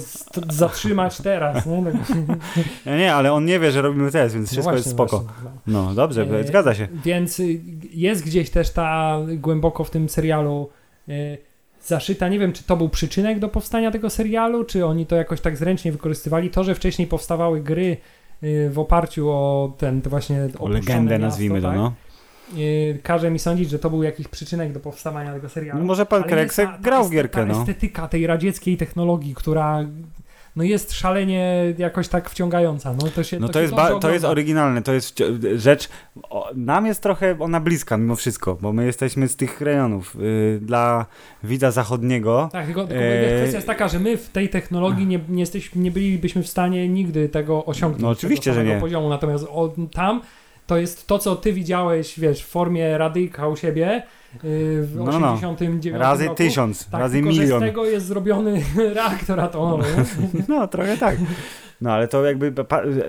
zatrzymać 0.49 1.17
teraz, 1.17 1.65
nie? 1.65 1.83
Tak, 2.85 2.97
Nie, 2.97 3.13
ale 3.15 3.33
on 3.33 3.45
nie 3.45 3.59
wie, 3.59 3.71
że 3.71 3.81
robimy 3.81 4.11
test, 4.11 4.35
więc 4.35 4.47
no 4.47 4.51
wszystko 4.51 4.73
jest 4.73 4.95
właśnie, 4.95 5.14
spoko. 5.17 5.51
no. 5.67 5.93
Dobrze, 5.93 6.21
E, 6.39 6.47
zgadza 6.47 6.73
się. 6.75 6.87
Więc 7.05 7.41
jest 7.93 8.25
gdzieś 8.25 8.49
też 8.49 8.69
ta 8.69 9.17
głęboko 9.37 9.83
w 9.83 9.89
tym 9.89 10.09
serialu 10.09 10.69
y, 11.09 11.37
zaszyta. 11.85 12.29
Nie 12.29 12.39
wiem, 12.39 12.53
czy 12.53 12.63
to 12.63 12.77
był 12.77 12.89
przyczynek 12.89 13.39
do 13.39 13.49
powstania 13.49 13.91
tego 13.91 14.09
serialu, 14.09 14.63
czy 14.63 14.85
oni 14.85 15.05
to 15.05 15.15
jakoś 15.15 15.41
tak 15.41 15.57
zręcznie 15.57 15.91
wykorzystywali. 15.91 16.49
To, 16.49 16.63
że 16.63 16.75
wcześniej 16.75 17.07
powstawały 17.07 17.61
gry 17.61 17.97
y, 18.43 18.69
w 18.69 18.79
oparciu 18.79 19.29
o 19.29 19.73
ten 19.77 20.01
właśnie 20.01 20.47
O 20.59 20.69
legendę 20.69 21.11
miasto, 21.19 21.25
nazwijmy 21.25 21.61
to, 21.61 21.67
tak? 21.67 21.77
no. 21.77 21.93
Y, 22.57 22.99
Każe 23.03 23.31
mi 23.31 23.39
sądzić, 23.39 23.69
że 23.69 23.79
to 23.79 23.89
był 23.89 24.03
jakiś 24.03 24.27
przyczynek 24.27 24.71
do 24.73 24.79
powstawania 24.79 25.33
tego 25.33 25.49
serialu. 25.49 25.79
no 25.79 25.85
może 25.85 26.05
pan 26.05 26.23
Kreksek 26.23 26.65
jest 26.65 26.71
ta- 26.71 26.77
ta 26.77 26.83
grał 26.83 27.09
gierkę, 27.09 27.39
ta 27.39 27.45
no. 27.45 27.59
estetyka 27.61 28.07
tej 28.07 28.27
radzieckiej 28.27 28.77
technologii, 28.77 29.35
która 29.35 29.85
no 30.55 30.63
jest 30.63 30.93
szalenie 30.93 31.73
jakoś 31.77 32.07
tak 32.07 32.29
wciągająca. 32.29 32.93
No 32.93 33.07
to, 33.15 33.23
się, 33.23 33.39
No 33.39 33.47
to, 33.47 33.53
to 33.53 33.61
jest, 33.61 33.73
ba- 33.73 33.99
to 33.99 34.09
jest 34.11 34.25
oryginalne, 34.25 34.81
to 34.81 34.93
jest 34.93 35.15
wci- 35.19 35.57
rzecz, 35.57 35.89
o, 36.29 36.49
nam 36.55 36.85
jest 36.85 37.01
trochę 37.01 37.35
ona 37.39 37.59
bliska 37.59 37.97
mimo 37.97 38.15
wszystko, 38.15 38.57
bo 38.61 38.73
my 38.73 38.85
jesteśmy 38.85 39.27
z 39.27 39.35
tych 39.35 39.61
rejonów. 39.61 40.15
Y, 40.21 40.59
dla 40.61 41.05
widza 41.43 41.71
zachodniego, 41.71 42.49
Tak, 42.51 42.65
tylko, 42.65 42.87
tylko 42.87 43.03
Eee, 43.03 43.37
kwestia 43.37 43.57
jest 43.57 43.67
taka, 43.67 43.87
że 43.87 43.99
my 43.99 44.17
w 44.17 44.29
tej 44.29 44.49
technologii 44.49 45.07
nie, 45.07 45.19
nie, 45.29 45.39
jesteśmy, 45.39 45.81
nie 45.81 45.91
bylibyśmy 45.91 46.43
w 46.43 46.47
stanie 46.47 46.89
nigdy 46.89 47.29
tego 47.29 47.65
osiągnąć. 47.65 48.01
No 48.03 48.09
oczywiście, 48.09 48.51
tego 48.51 48.63
że 48.67 48.73
nie. 48.75 48.79
poziomu. 48.81 49.09
Natomiast 49.09 49.43
o, 49.49 49.73
tam 49.93 50.21
to 50.67 50.77
jest 50.77 51.07
to, 51.07 51.19
co 51.19 51.35
ty 51.35 51.53
widziałeś, 51.53 52.19
wiesz, 52.19 52.43
w 52.43 52.47
formie 52.47 52.97
radyjka 52.97 53.47
u 53.47 53.55
siebie 53.55 54.03
yy, 54.33 54.39
w 54.83 54.95
No, 54.95 55.19
no. 55.19 55.33
89 55.33 55.85
razy 55.85 56.23
roku. 56.23 56.35
tysiąc, 56.35 56.85
Tak, 56.89 57.01
razy 57.01 57.15
tylko, 57.17 57.29
milion. 57.29 57.59
z 57.59 57.63
tego 57.63 57.85
jest 57.85 58.05
zrobiony 58.05 58.61
reaktor 58.95 59.39
atomowy. 59.39 59.83
No, 60.47 60.67
trochę 60.67 60.97
tak. 60.97 61.17
No, 61.81 61.91
ale 61.93 62.07
to 62.07 62.25
jakby 62.25 62.53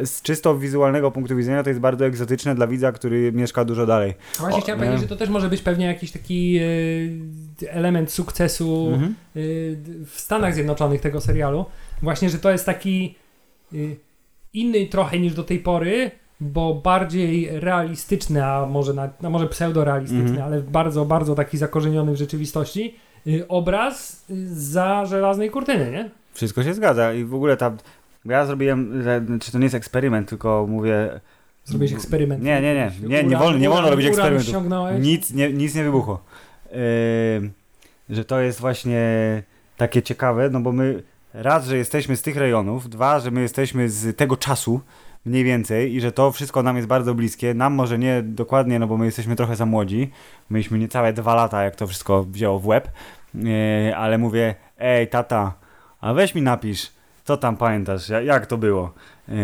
z 0.05 0.23
czysto 0.23 0.59
wizualnego 0.59 1.11
punktu 1.11 1.37
widzenia 1.37 1.63
to 1.63 1.71
jest 1.71 1.81
bardzo 1.81 2.07
egzotyczne 2.07 2.55
dla 2.55 2.67
widza, 2.67 2.93
który 2.93 3.33
mieszka 3.33 3.65
dużo 3.65 3.87
dalej. 3.87 4.15
Właśnie 4.39 4.59
O, 4.59 4.61
chciałem 4.61 4.81
nie? 4.81 4.87
powiedzieć, 4.87 5.09
że 5.11 5.17
to 5.17 5.19
też 5.19 5.29
może 5.29 5.49
być 5.49 5.63
pewnie 5.63 5.87
jakiś 5.87 6.13
taki 6.13 6.53
yy, 6.53 7.71
element 7.71 8.11
sukcesu 8.13 8.91
Mhm. 8.93 9.15
y, 9.37 9.77
w 10.07 10.21
Stanach 10.21 10.55
Zjednoczonych 10.55 11.01
tego 11.01 11.21
serialu. 11.21 11.65
Właśnie, 12.03 12.31
że 12.31 12.39
to 12.39 12.51
jest 12.51 12.67
taki 12.67 13.15
y, 13.75 13.97
inny 14.53 14.87
trochę 14.87 15.19
niż 15.19 15.35
do 15.35 15.43
tej 15.45 15.59
pory, 15.59 16.11
bo 16.41 16.74
bardziej 16.74 17.49
realistyczny, 17.61 18.45
a 18.47 18.66
może, 18.66 18.95
na, 18.95 19.09
a 19.22 19.30
może 19.30 19.47
pseudorealistyczny, 19.47 20.28
Mhm. 20.30 20.47
ale 20.47 20.61
bardzo, 20.61 21.05
bardzo 21.05 21.34
taki 21.34 21.59
zakorzeniony 21.59 22.12
w 22.12 22.16
rzeczywistości 22.16 22.95
y, 23.26 23.49
obraz 23.49 24.24
y, 24.30 24.55
za 24.55 25.07
żelaznej 25.07 25.51
kurtyny, 25.51 25.91
nie? 25.91 26.11
Wszystko 26.34 26.62
się 26.62 26.74
zgadza 26.74 27.12
i 27.12 27.24
w 27.24 27.34
ogóle 27.34 27.57
ta... 27.57 27.72
Ja 28.24 28.47
zrobiłem, 28.47 29.05
czy 29.41 29.53
to 29.53 29.59
nie 29.59 29.64
jest 29.64 29.74
eksperyment, 29.74 30.28
tylko 30.28 30.66
mówię... 30.68 31.20
Zrobiłeś 31.64 31.93
eksperyment. 31.93 32.43
Nie, 32.45 32.61
nie, 32.62 32.74
nie. 32.74 33.09
Nie, 33.09 33.24
nie 33.24 33.37
wolno, 33.37 33.59
nie 33.59 33.68
wolno 33.68 33.91
robić 33.91 34.07
eksperymentów. 34.07 34.49
ściągnąłeś? 34.49 35.05
Nic 35.05 35.30
nie, 35.34 35.53
nic 35.53 35.74
nie 35.74 35.84
wybuchło. 35.84 36.20
Yy, 36.72 37.51
że 38.11 38.24
to 38.24 38.41
jest 38.41 38.61
właśnie 38.61 39.03
takie 39.76 40.03
ciekawe, 40.03 40.51
no 40.51 40.61
bo 40.61 40.72
my 40.72 41.03
raz, 41.34 41.66
że 41.66 41.76
jesteśmy 41.76 42.16
z 42.16 42.22
tych 42.22 42.37
rejonów, 42.37 42.89
dwa, 42.89 43.20
że 43.20 43.30
my 43.30 43.41
jesteśmy 43.41 43.89
z 43.89 44.16
tego 44.16 44.37
czasu 44.37 44.80
mniej 45.27 45.45
więcej 45.45 45.95
i 45.95 46.01
że 46.01 46.12
to 46.12 46.33
wszystko 46.33 46.62
nam 46.62 46.77
jest 46.77 46.89
bardzo 46.89 47.14
bliskie. 47.14 47.55
Nam 47.55 47.74
może 47.74 47.99
nie 47.99 48.22
dokładnie, 48.22 48.79
no 48.79 48.87
bo 48.87 48.97
my 48.97 49.05
jesteśmy 49.05 49.37
trochę 49.37 49.57
za 49.57 49.66
młodzi. 49.66 50.11
Mieliśmy 50.51 50.79
niecałe 50.79 51.12
dwa 51.12 51.35
lata, 51.35 51.62
jak 51.62 51.77
to 51.77 51.87
wszystko 51.87 52.22
wzięło 52.22 52.59
w 52.59 52.66
łeb. 52.66 52.89
Yy, 53.35 53.97
ale 53.97 54.18
mówię, 54.18 54.55
ej 54.79 55.09
tata, 55.09 55.55
a 56.01 56.14
weź 56.14 56.35
mi 56.35 56.43
napisz, 56.43 56.93
co 57.24 57.37
tam 57.37 57.57
pamiętasz, 57.57 58.09
jak, 58.09 58.47
to 58.47 58.59
było. 58.59 58.93
Yy, 59.29 59.35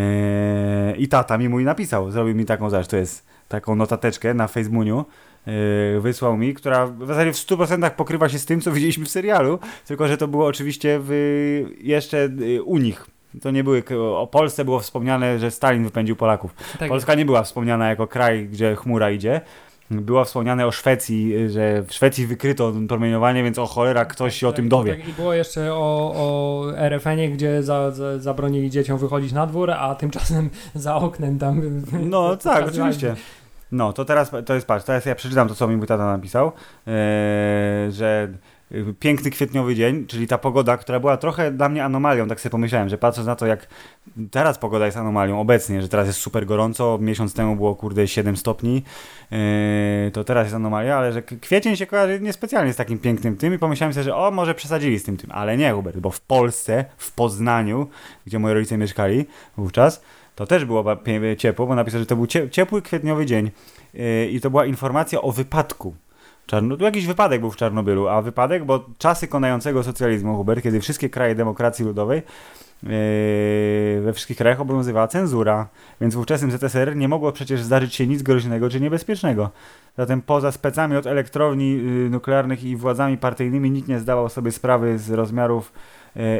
I 0.97 1.07
tata 1.07 1.37
mi 1.37 1.49
mój 1.49 1.63
napisał, 1.63 2.11
zrobił 2.11 2.35
mi 2.35 2.45
taką 2.45 2.69
rzecz, 2.69 2.87
to 2.87 2.97
jest 2.97 3.25
taką 3.47 3.75
notateczkę 3.75 4.33
na 4.33 4.47
Facebooku, 4.47 5.05
yy, 5.45 6.01
wysłał 6.01 6.37
mi, 6.37 6.53
która 6.53 6.87
w 6.87 7.07
zasadzie 7.07 7.33
w 7.33 7.35
100% 7.35 7.89
pokrywa 7.89 8.29
się 8.29 8.39
z 8.39 8.45
tym, 8.45 8.61
co 8.61 8.71
widzieliśmy 8.71 9.05
w 9.05 9.09
serialu, 9.09 9.59
tylko 9.85 10.07
że 10.07 10.17
to 10.17 10.27
było 10.27 10.45
oczywiście 10.45 10.99
w, 11.01 11.11
jeszcze 11.81 12.29
yy, 12.37 12.63
u 12.63 12.77
nich. 12.77 13.07
To 13.41 13.51
nie 13.51 13.63
były, 13.63 13.83
o 14.15 14.27
Polsce 14.27 14.65
było 14.65 14.79
wspomniane, 14.79 15.39
że 15.39 15.51
Stalin 15.51 15.83
wypędził 15.83 16.15
Polaków. 16.15 16.55
Tak, 16.79 16.89
Polska 16.89 17.15
nie 17.15 17.25
była 17.25 17.43
wspomniana 17.43 17.89
jako 17.89 18.07
kraj, 18.07 18.47
gdzie 18.47 18.75
chmura 18.75 19.11
idzie. 19.11 19.41
Było 19.91 20.25
wspomniane 20.25 20.67
o 20.67 20.71
Szwecji, 20.71 21.49
że 21.49 21.83
w 21.83 21.93
Szwecji 21.93 22.27
wykryto 22.27 22.73
promieniowanie, 22.87 23.43
więc 23.43 23.59
o 23.59 23.65
cholera 23.65 24.05
ktoś 24.05 24.37
się 24.37 24.47
o 24.47 24.53
tym 24.53 24.69
dowie. 24.69 24.95
Tak, 24.95 25.07
I 25.07 25.13
było 25.13 25.33
jeszcze 25.33 25.73
o, 25.73 26.13
o 26.15 26.65
RFN-ie, 26.77 27.29
gdzie 27.29 27.63
za, 27.63 27.91
za, 27.91 28.19
zabronili 28.19 28.69
dzieciom 28.69 28.97
wychodzić 28.97 29.31
na 29.31 29.47
dwór, 29.47 29.71
a 29.71 29.95
tymczasem 29.95 30.49
za 30.75 30.95
oknem 30.95 31.39
tam... 31.39 31.61
No 31.91 32.35
tak, 32.37 32.67
oczywiście. 32.67 33.15
No, 33.71 33.93
to 33.93 34.05
teraz, 34.05 34.31
to 34.45 34.53
jest, 34.53 34.67
patrz, 34.67 34.85
teraz 34.85 35.05
ja 35.05 35.15
przeczytam 35.15 35.47
to, 35.47 35.55
co 35.55 35.67
mi 35.67 35.77
mój 35.77 35.87
tata 35.87 36.05
napisał, 36.05 36.51
eee, 36.87 37.91
że 37.91 38.27
piękny 38.99 39.31
kwietniowy 39.31 39.75
dzień, 39.75 40.05
czyli 40.07 40.27
ta 40.27 40.37
pogoda, 40.37 40.77
która 40.77 40.99
była 40.99 41.17
trochę 41.17 41.51
dla 41.51 41.69
mnie 41.69 41.83
anomalią, 41.85 42.27
tak 42.27 42.41
sobie 42.41 42.51
pomyślałem, 42.51 42.89
że 42.89 42.97
patrząc 42.97 43.27
na 43.27 43.35
to, 43.35 43.45
jak 43.45 43.67
teraz 44.31 44.57
pogoda 44.57 44.85
jest 44.85 44.97
anomalią 44.97 45.39
obecnie, 45.39 45.81
że 45.81 45.89
teraz 45.89 46.07
jest 46.07 46.19
super 46.19 46.45
gorąco, 46.45 46.97
miesiąc 47.01 47.33
temu 47.33 47.55
było 47.55 47.75
kurde 47.75 48.07
7 48.07 48.37
stopni, 48.37 48.83
eee, 49.31 50.11
to 50.11 50.23
teraz 50.23 50.45
jest 50.45 50.55
anomalia, 50.55 50.97
ale 50.97 51.13
że 51.13 51.21
kwiecień 51.21 51.75
się 51.75 51.85
kojarzy 51.85 52.19
niespecjalnie 52.21 52.73
z 52.73 52.75
takim 52.75 52.99
pięknym 52.99 53.37
tym 53.37 53.53
i 53.53 53.59
pomyślałem 53.59 53.93
sobie, 53.93 54.03
że 54.03 54.15
o, 54.15 54.31
może 54.31 54.55
przesadzili 54.55 54.99
z 54.99 55.03
tym 55.03 55.17
tym, 55.17 55.31
ale 55.31 55.57
nie 55.57 55.71
Hubert, 55.71 55.97
bo 55.97 56.09
w 56.09 56.21
Polsce, 56.21 56.85
w 56.97 57.11
Poznaniu, 57.11 57.87
gdzie 58.25 58.39
moi 58.39 58.53
rodzice 58.53 58.77
mieszkali 58.77 59.25
wówczas, 59.57 60.01
to 60.35 60.47
też 60.47 60.65
było 60.65 60.85
ciepło, 61.37 61.67
bo 61.67 61.75
napisał, 61.75 61.99
że 61.99 62.05
to 62.05 62.15
był 62.15 62.27
cie- 62.27 62.49
ciepły 62.49 62.81
kwietniowy 62.81 63.25
dzień 63.25 63.51
yy, 63.93 64.27
i 64.31 64.41
to 64.41 64.49
była 64.49 64.65
informacja 64.65 65.21
o 65.21 65.31
wypadku. 65.31 65.95
Czarno, 66.45 66.75
jakiś 66.79 67.07
wypadek 67.07 67.41
był 67.41 67.51
w 67.51 67.55
Czarnobylu, 67.55 68.07
a 68.07 68.21
wypadek, 68.21 68.65
bo 68.65 68.85
czasy 68.97 69.27
konającego 69.27 69.83
socjalizmu, 69.83 70.37
Hubert, 70.37 70.63
kiedy 70.63 70.81
wszystkie 70.81 71.09
kraje 71.09 71.35
demokracji 71.35 71.85
ludowej 71.85 72.21
yy, 72.83 72.89
we 74.01 74.13
wszystkich 74.13 74.37
krajach 74.37 74.61
obowiązywała 74.61 75.07
cenzura, 75.07 75.67
więc 76.01 76.15
w 76.15 76.17
ówczesnym 76.17 76.51
ZSRR 76.51 76.95
nie 76.95 77.07
mogło 77.07 77.31
przecież 77.31 77.61
zdarzyć 77.61 77.95
się 77.95 78.07
nic 78.07 78.21
groźnego 78.21 78.69
czy 78.69 78.81
niebezpiecznego. 78.81 79.49
Zatem 79.97 80.21
poza 80.21 80.51
specami 80.51 80.95
od 80.95 81.07
elektrowni 81.07 81.71
yy, 81.71 82.09
nuklearnych 82.09 82.63
i 82.63 82.75
władzami 82.75 83.17
partyjnymi 83.17 83.71
nikt 83.71 83.87
nie 83.87 83.99
zdawał 83.99 84.29
sobie 84.29 84.51
sprawy 84.51 84.97
z 84.97 85.11
rozmiarów 85.11 85.73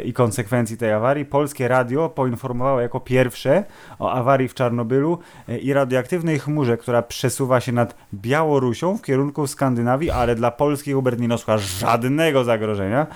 i 0.05 0.13
konsekwencji 0.13 0.77
tej 0.77 0.93
awarii. 0.93 1.25
Polskie 1.25 1.67
radio 1.67 2.09
poinformowało 2.09 2.81
jako 2.81 2.99
pierwsze 2.99 3.63
o 3.99 4.11
awarii 4.11 4.47
w 4.47 4.53
Czarnobylu 4.53 5.19
e, 5.49 5.57
i 5.57 5.73
radioaktywnej 5.73 6.39
chmurze, 6.39 6.77
która 6.77 7.01
przesuwa 7.01 7.61
się 7.61 7.71
nad 7.71 7.95
Białorusią 8.13 8.97
w 8.97 9.01
kierunku 9.01 9.47
Skandynawii, 9.47 10.11
ale 10.11 10.35
dla 10.35 10.51
Polski 10.51 10.93
Hubert 10.93 11.19
nie 11.19 11.27
niosła 11.27 11.57
żadnego 11.57 12.43
zagrożenia. 12.43 13.07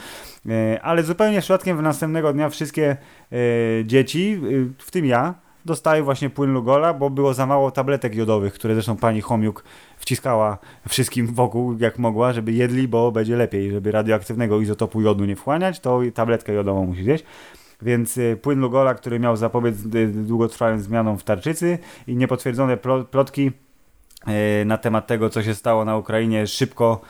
E, 0.50 0.82
Ale 0.82 1.04
zupełnie 1.04 1.42
przypadkiem 1.42 1.78
w 1.78 1.82
następnego 1.82 2.34
dnia 2.34 2.50
wszystkie 2.50 2.98
e, 3.32 3.38
dzieci, 3.86 4.42
w 4.78 4.92
tym 4.92 5.06
ja, 5.06 5.34
dostały 5.68 6.04
właśnie 6.04 6.30
płyn 6.30 6.54
Lugola, 6.54 6.94
bo 6.94 7.10
było 7.10 7.34
za 7.34 7.46
mało 7.46 7.72
tabletek 7.72 8.16
jodowych, 8.16 8.54
które 8.54 8.74
zresztą 8.74 8.98
pani 8.98 9.22
Chomiuk 9.22 9.64
wciskała 9.98 10.58
wszystkim 10.90 11.28
wokół 11.28 11.78
jak 11.80 12.00
mogła, 12.00 12.34
żeby 12.34 12.52
jedli, 12.52 12.88
bo 12.88 13.12
będzie 13.12 13.36
lepiej, 13.36 13.72
żeby 13.72 13.92
radioaktywnego 13.92 14.62
izotopu 14.62 15.02
jodu 15.02 15.26
nie 15.26 15.36
wchłaniać, 15.36 15.80
to 15.80 16.02
tabletkę 16.14 16.54
jodową 16.54 16.86
musi 16.86 17.04
zjeść. 17.04 17.24
Więc 17.82 18.18
y, 18.18 18.38
płyn 18.42 18.60
Lugola, 18.60 18.94
który 18.94 19.20
miał 19.20 19.38
zapobiec 19.38 19.76
y, 19.96 20.08
długotrwałym 20.08 20.80
zmianom 20.80 21.18
w 21.18 21.24
tarczycy 21.24 21.80
i 22.08 22.16
niepotwierdzone 22.16 22.78
plo- 22.78 23.06
plotki 23.06 23.52
y, 24.62 24.66
na 24.66 24.78
temat 24.78 25.08
tego, 25.08 25.30
co 25.30 25.44
się 25.44 25.56
stało 25.56 25.86
na 25.86 25.98
Ukrainie, 25.98 26.48
szybko 26.48 27.02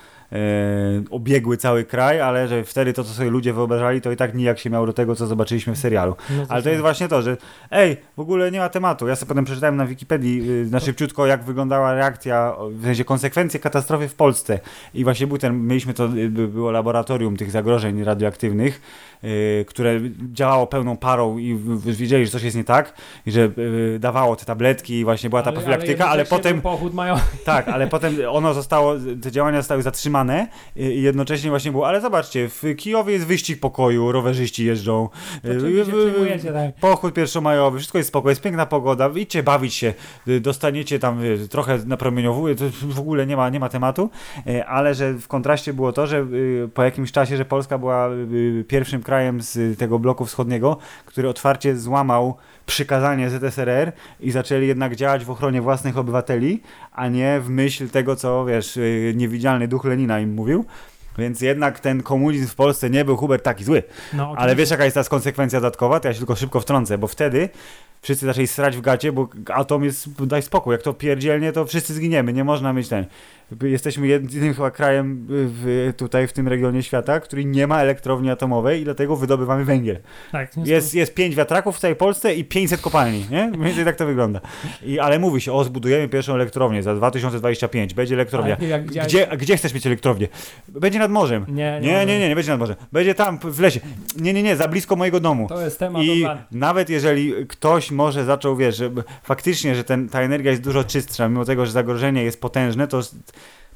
obiegły 1.09 1.57
cały 1.57 1.83
kraj, 1.83 2.21
ale 2.21 2.47
że 2.47 2.63
wtedy 2.63 2.93
to, 2.93 3.03
co 3.03 3.13
sobie 3.13 3.29
ludzie 3.29 3.53
wyobrażali, 3.53 4.01
to 4.01 4.11
i 4.11 4.15
tak 4.15 4.33
nijak 4.35 4.59
się 4.59 4.69
miało 4.69 4.85
do 4.85 4.93
tego, 4.93 5.15
co 5.15 5.27
zobaczyliśmy 5.27 5.75
w 5.75 5.77
serialu. 5.77 6.15
No 6.37 6.45
Ale 6.49 6.63
to 6.63 6.69
jest 6.69 6.81
właśnie 6.81 7.07
to, 7.07 7.21
że 7.21 7.37
ej, 7.71 7.97
w 8.17 8.19
ogóle 8.19 8.51
nie 8.51 8.59
ma 8.59 8.69
tematu. 8.69 9.07
Ja 9.07 9.15
sobie 9.15 9.27
potem 9.29 9.45
przeczytałem 9.45 9.75
na 9.75 9.85
Wikipedii 9.85 10.47
yy, 10.47 10.65
na 10.71 10.79
szybciutko, 10.79 11.25
jak 11.27 11.43
wyglądała 11.43 11.93
reakcja, 11.93 12.55
w 12.71 12.83
sensie 12.83 13.03
konsekwencje 13.05 13.59
katastrofy 13.59 14.07
w 14.07 14.15
Polsce. 14.15 14.59
I 14.93 15.03
właśnie 15.03 15.27
był 15.27 15.37
ten, 15.37 15.67
mieliśmy 15.67 15.93
to, 15.93 16.05
y, 16.05 16.29
by- 16.29 16.47
było 16.47 16.71
laboratorium 16.71 17.37
tych 17.37 17.51
zagrożeń 17.51 18.03
radioaktywnych, 18.03 18.81
które 19.67 19.99
działało 20.33 20.67
pełną 20.67 20.97
parą 20.97 21.37
i 21.37 21.59
wiedzieli, 21.85 22.25
że 22.25 22.31
coś 22.31 22.43
jest 22.43 22.57
nie 22.57 22.63
tak 22.63 22.93
i 23.25 23.31
że 23.31 23.41
yy, 23.57 23.97
dawało 23.99 24.35
te 24.35 24.45
tabletki 24.45 24.99
i 24.99 25.03
właśnie 25.03 25.29
była 25.29 25.43
ta 25.43 25.51
profilaktyka, 25.51 26.07
ale, 26.07 26.21
jednocześnie 26.21 26.49
potem 26.49 26.61
pochód 26.61 26.93
mają... 26.93 27.15
tak, 27.45 27.67
ale 27.67 27.87
potem 27.87 28.15
ono 28.29 28.53
zostało, 28.53 28.95
te 29.21 29.31
działania 29.31 29.61
zostały 29.61 29.81
zatrzymane 29.81 30.47
i 30.75 31.01
jednocześnie 31.01 31.49
właśnie 31.49 31.71
było, 31.71 31.87
ale 31.87 32.01
zobaczcie, 32.01 32.49
w 32.49 32.63
Kijowie 32.77 33.13
jest 33.13 33.25
wyścig 33.25 33.59
pokoju, 33.59 34.11
rowerzyści 34.11 34.65
jeżdżą, 34.65 35.09
y, 35.45 35.49
y, 35.49 36.53
tak? 36.53 36.75
pochód 36.75 37.13
pierwszomajowy, 37.13 37.77
wszystko 37.77 37.97
jest 37.97 38.07
spoko, 38.07 38.29
jest 38.29 38.41
piękna 38.41 38.65
pogoda, 38.65 39.09
idźcie 39.15 39.43
bawić 39.43 39.73
się, 39.73 39.93
y, 40.27 40.39
dostaniecie 40.39 40.99
tam 40.99 41.23
y, 41.23 41.47
trochę 41.47 41.77
napromieniowuje, 41.85 42.55
to 42.55 42.63
w 42.97 42.99
ogóle 42.99 43.27
nie 43.27 43.37
ma, 43.37 43.49
nie 43.49 43.59
ma 43.59 43.69
tematu, 43.69 44.09
y, 44.47 44.65
ale 44.65 44.95
że 44.95 45.13
w 45.13 45.27
kontraście 45.27 45.73
było 45.73 45.93
to, 45.93 46.07
że 46.07 46.17
y, 46.17 46.69
po 46.73 46.83
jakimś 46.83 47.11
czasie, 47.11 47.37
że 47.37 47.45
Polska 47.45 47.77
była 47.77 48.09
y, 48.09 48.65
pierwszym 48.67 49.03
krajem 49.07 49.41
z 49.41 49.79
tego 49.79 49.99
bloku 49.99 50.25
wschodniego, 50.25 50.77
który 51.05 51.29
otwarcie 51.29 51.77
złamał 51.77 52.35
przykazanie 52.65 53.29
ZSRR 53.29 53.91
i 54.19 54.31
zaczęli 54.31 54.67
jednak 54.67 54.95
działać 54.95 55.25
w 55.25 55.29
ochronie 55.29 55.61
własnych 55.61 55.97
obywateli, 55.97 56.61
a 56.91 57.07
nie 57.07 57.39
w 57.39 57.49
myśl 57.49 57.89
tego, 57.89 58.15
co 58.15 58.45
wiesz, 58.45 58.77
y, 58.77 59.13
niewidzialny 59.15 59.67
duch 59.67 59.85
Lenina 59.85 60.19
im 60.19 60.33
mówił. 60.33 60.65
Więc 61.17 61.41
jednak 61.41 61.79
ten 61.79 62.03
komunizm 62.03 62.47
w 62.47 62.55
Polsce 62.55 62.89
nie 62.89 63.05
był 63.05 63.17
Hubert 63.17 63.43
taki 63.43 63.63
zły. 63.63 63.83
No, 64.13 64.33
Ale 64.37 64.55
wiesz 64.55 64.69
jaka 64.69 64.83
jest 64.83 64.93
teraz 64.93 65.09
konsekwencja 65.09 65.59
dodatkowa? 65.61 65.99
To 65.99 66.07
ja 66.07 66.13
się 66.13 66.17
tylko 66.17 66.35
szybko 66.35 66.59
wtrącę, 66.59 66.97
bo 66.97 67.07
wtedy 67.07 67.49
wszyscy 68.01 68.25
zaczęli 68.25 68.47
srać 68.47 68.77
w 68.77 68.81
gacie, 68.81 69.11
bo 69.11 69.29
atom 69.53 69.83
jest, 69.83 70.25
daj 70.25 70.41
spokój, 70.41 70.71
jak 70.71 70.81
to 70.81 70.93
pierdzielnie, 70.93 71.51
to 71.51 71.65
wszyscy 71.65 71.93
zginiemy, 71.93 72.33
nie 72.33 72.43
można 72.43 72.73
mieć 72.73 72.87
ten. 72.87 73.05
Jesteśmy 73.61 74.07
jedynym 74.07 74.53
chyba 74.53 74.71
krajem 74.71 75.25
w, 75.29 75.93
tutaj 75.97 76.27
w 76.27 76.33
tym 76.33 76.47
regionie 76.47 76.83
świata, 76.83 77.19
który 77.19 77.45
nie 77.45 77.67
ma 77.67 77.81
elektrowni 77.81 78.29
atomowej 78.29 78.81
i 78.81 78.83
dlatego 78.83 79.15
wydobywamy 79.15 79.65
węgiel. 79.65 79.99
Tak, 80.31 80.57
nie 80.57 80.71
Jest, 80.71 80.95
jest 80.95 81.13
pięć 81.13 81.35
wiatraków 81.35 81.77
w 81.77 81.79
całej 81.79 81.95
Polsce 81.95 82.35
i 82.35 82.45
500 82.45 82.81
kopalni, 82.81 83.25
nie? 83.31 83.47
Mniej 83.47 83.63
więcej 83.63 83.85
tak 83.85 83.95
to 83.95 84.05
wygląda. 84.05 84.41
I, 84.83 84.99
ale 84.99 85.19
mówi 85.19 85.41
się, 85.41 85.53
o 85.53 85.63
zbudujemy 85.63 86.09
pierwszą 86.09 86.33
elektrownię 86.33 86.83
za 86.83 86.95
2025, 86.95 87.93
będzie 87.93 88.15
elektrownia. 88.15 88.57
Jak 88.59 88.85
Gdzie, 88.85 89.27
gdzie 89.37 89.57
chcesz 89.57 89.73
mieć 89.73 89.87
elektrownię? 89.87 90.27
Będzie 90.67 90.99
nad 90.99 91.11
morzem. 91.11 91.45
Nie, 91.47 91.79
Nie, 91.81 92.05
nie, 92.05 92.19
nie, 92.19 92.29
nie 92.29 92.35
będzie 92.35 92.51
nad 92.51 92.59
morzem. 92.59 92.75
Będzie 92.91 93.15
tam 93.15 93.39
w 93.39 93.59
lesie. 93.59 93.79
Nie, 94.17 94.33
nie, 94.33 94.43
nie, 94.43 94.55
za 94.55 94.67
blisko 94.67 94.95
mojego 94.95 95.19
domu. 95.19 95.47
To 95.47 95.61
jest 95.61 95.79
temat 95.79 96.03
I 96.03 96.25
nawet 96.51 96.89
jeżeli 96.89 97.33
ktoś 97.47 97.91
może 97.91 98.25
zaczął, 98.25 98.55
wiesz, 98.55 98.77
że 98.77 98.91
faktycznie, 99.23 99.75
że 99.75 99.83
ten, 99.83 100.09
ta 100.09 100.21
energia 100.21 100.51
jest 100.51 100.63
dużo 100.63 100.83
czystsza, 100.83 101.29
mimo 101.29 101.45
tego, 101.45 101.65
że 101.65 101.71
zagrożenie 101.71 102.23
jest 102.23 102.41
potężne, 102.41 102.87
to 102.87 103.01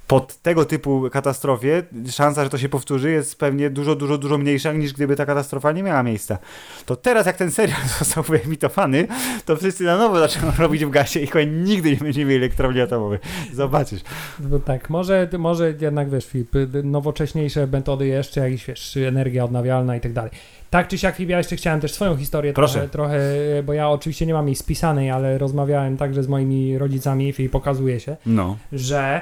pod 0.07 0.37
tego 0.37 0.65
typu 0.65 1.09
katastrofie 1.11 1.83
szansa, 2.11 2.43
że 2.43 2.49
to 2.49 2.57
się 2.57 2.69
powtórzy 2.69 3.11
jest 3.11 3.39
pewnie 3.39 3.69
dużo, 3.69 3.95
dużo, 3.95 4.17
dużo 4.17 4.37
mniejsza 4.37 4.73
niż 4.73 4.93
gdyby 4.93 5.15
ta 5.15 5.25
katastrofa 5.25 5.71
nie 5.71 5.83
miała 5.83 6.03
miejsca. 6.03 6.37
To 6.85 6.95
teraz 6.95 7.25
jak 7.25 7.37
ten 7.37 7.51
serial 7.51 7.79
został 7.99 8.23
wyemitowany, 8.23 9.07
to 9.45 9.55
wszyscy 9.55 9.83
na 9.83 9.97
nowo 9.97 10.19
zaczęną 10.19 10.51
robić 10.59 10.85
w 10.85 10.89
gasie 10.89 11.19
i 11.19 11.27
chyba 11.27 11.43
nigdy 11.51 11.91
nie 11.91 11.97
będziemy 11.97 12.25
mieli 12.25 12.37
elektrowni 12.43 12.81
atomowej. 12.81 13.19
Zobaczysz. 13.53 14.01
No 14.39 14.59
tak, 14.59 14.89
może, 14.89 15.29
może 15.39 15.73
jednak 15.81 16.09
wiesz, 16.09 16.25
Filip, 16.25 16.51
nowocześniejsze 16.83 17.67
metody 17.67 18.07
jeszcze, 18.07 18.41
jakieś 18.41 18.65
wiesz, 18.65 18.97
energia 18.97 19.43
odnawialna 19.43 19.95
i 19.95 19.99
tak 19.99 20.13
dalej. 20.13 20.31
Tak 20.69 20.87
czy 20.87 20.97
siak, 20.97 21.15
Filip, 21.15 21.29
ja 21.29 21.37
jeszcze 21.37 21.55
chciałem 21.55 21.79
też 21.81 21.93
swoją 21.93 22.17
historię 22.17 22.53
trochę, 22.53 22.89
trochę, 22.89 23.19
bo 23.65 23.73
ja 23.73 23.89
oczywiście 23.89 24.25
nie 24.25 24.33
mam 24.33 24.47
jej 24.47 24.55
spisanej, 24.55 25.11
ale 25.11 25.37
rozmawiałem 25.37 25.97
także 25.97 26.23
z 26.23 26.27
moimi 26.27 26.77
rodzicami 26.77 27.33
i 27.39 27.49
pokazuje 27.49 27.99
się, 27.99 28.17
No. 28.25 28.57
że 28.73 29.21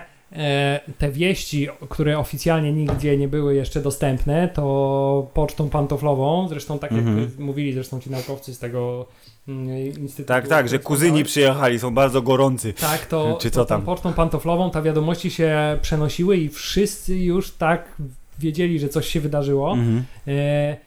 te 0.98 1.12
wieści, 1.12 1.68
które 1.90 2.20
oficjalnie 2.20 2.74
nigdzie 2.74 3.18
nie 3.18 3.28
były 3.28 3.56
jeszcze 3.56 3.82
dostępne, 3.82 4.50
to 4.54 5.28
pocztą 5.34 5.70
pantoflową, 5.70 6.48
zresztą 6.48 6.80
tak 6.80 6.92
jak 6.92 7.00
Mhm. 7.00 7.32
mówili 7.40 7.74
zresztą 7.74 8.00
ci 8.00 8.10
naukowcy 8.10 8.54
z 8.54 8.60
tego 8.60 9.06
mm, 9.48 9.78
Instytutu... 10.00 10.28
Tak, 10.28 10.48
tak, 10.48 10.70
że 10.70 10.80
kuzyni 10.80 11.24
przyjechali, 11.24 11.80
są 11.80 11.94
bardzo 11.94 12.22
gorący. 12.22 12.74
Tak, 12.74 13.06
to, 13.06 13.38
Czy 13.42 13.52
to 13.52 13.56
co 13.56 13.66
tą 13.66 13.70
tam? 13.70 13.82
pocztą 13.82 14.14
pantoflową 14.14 14.72
ta 14.72 14.82
wiadomości 14.82 15.32
się 15.32 15.78
przenosiły 15.82 16.38
i 16.38 16.50
wszyscy 16.50 17.16
już 17.18 17.52
tak 17.52 17.96
wiedzieli, 18.40 18.80
że 18.80 18.90
coś 18.90 19.08
się 19.08 19.20
wydarzyło. 19.20 19.72
Mhm. 19.72 20.04
E, 20.28 20.78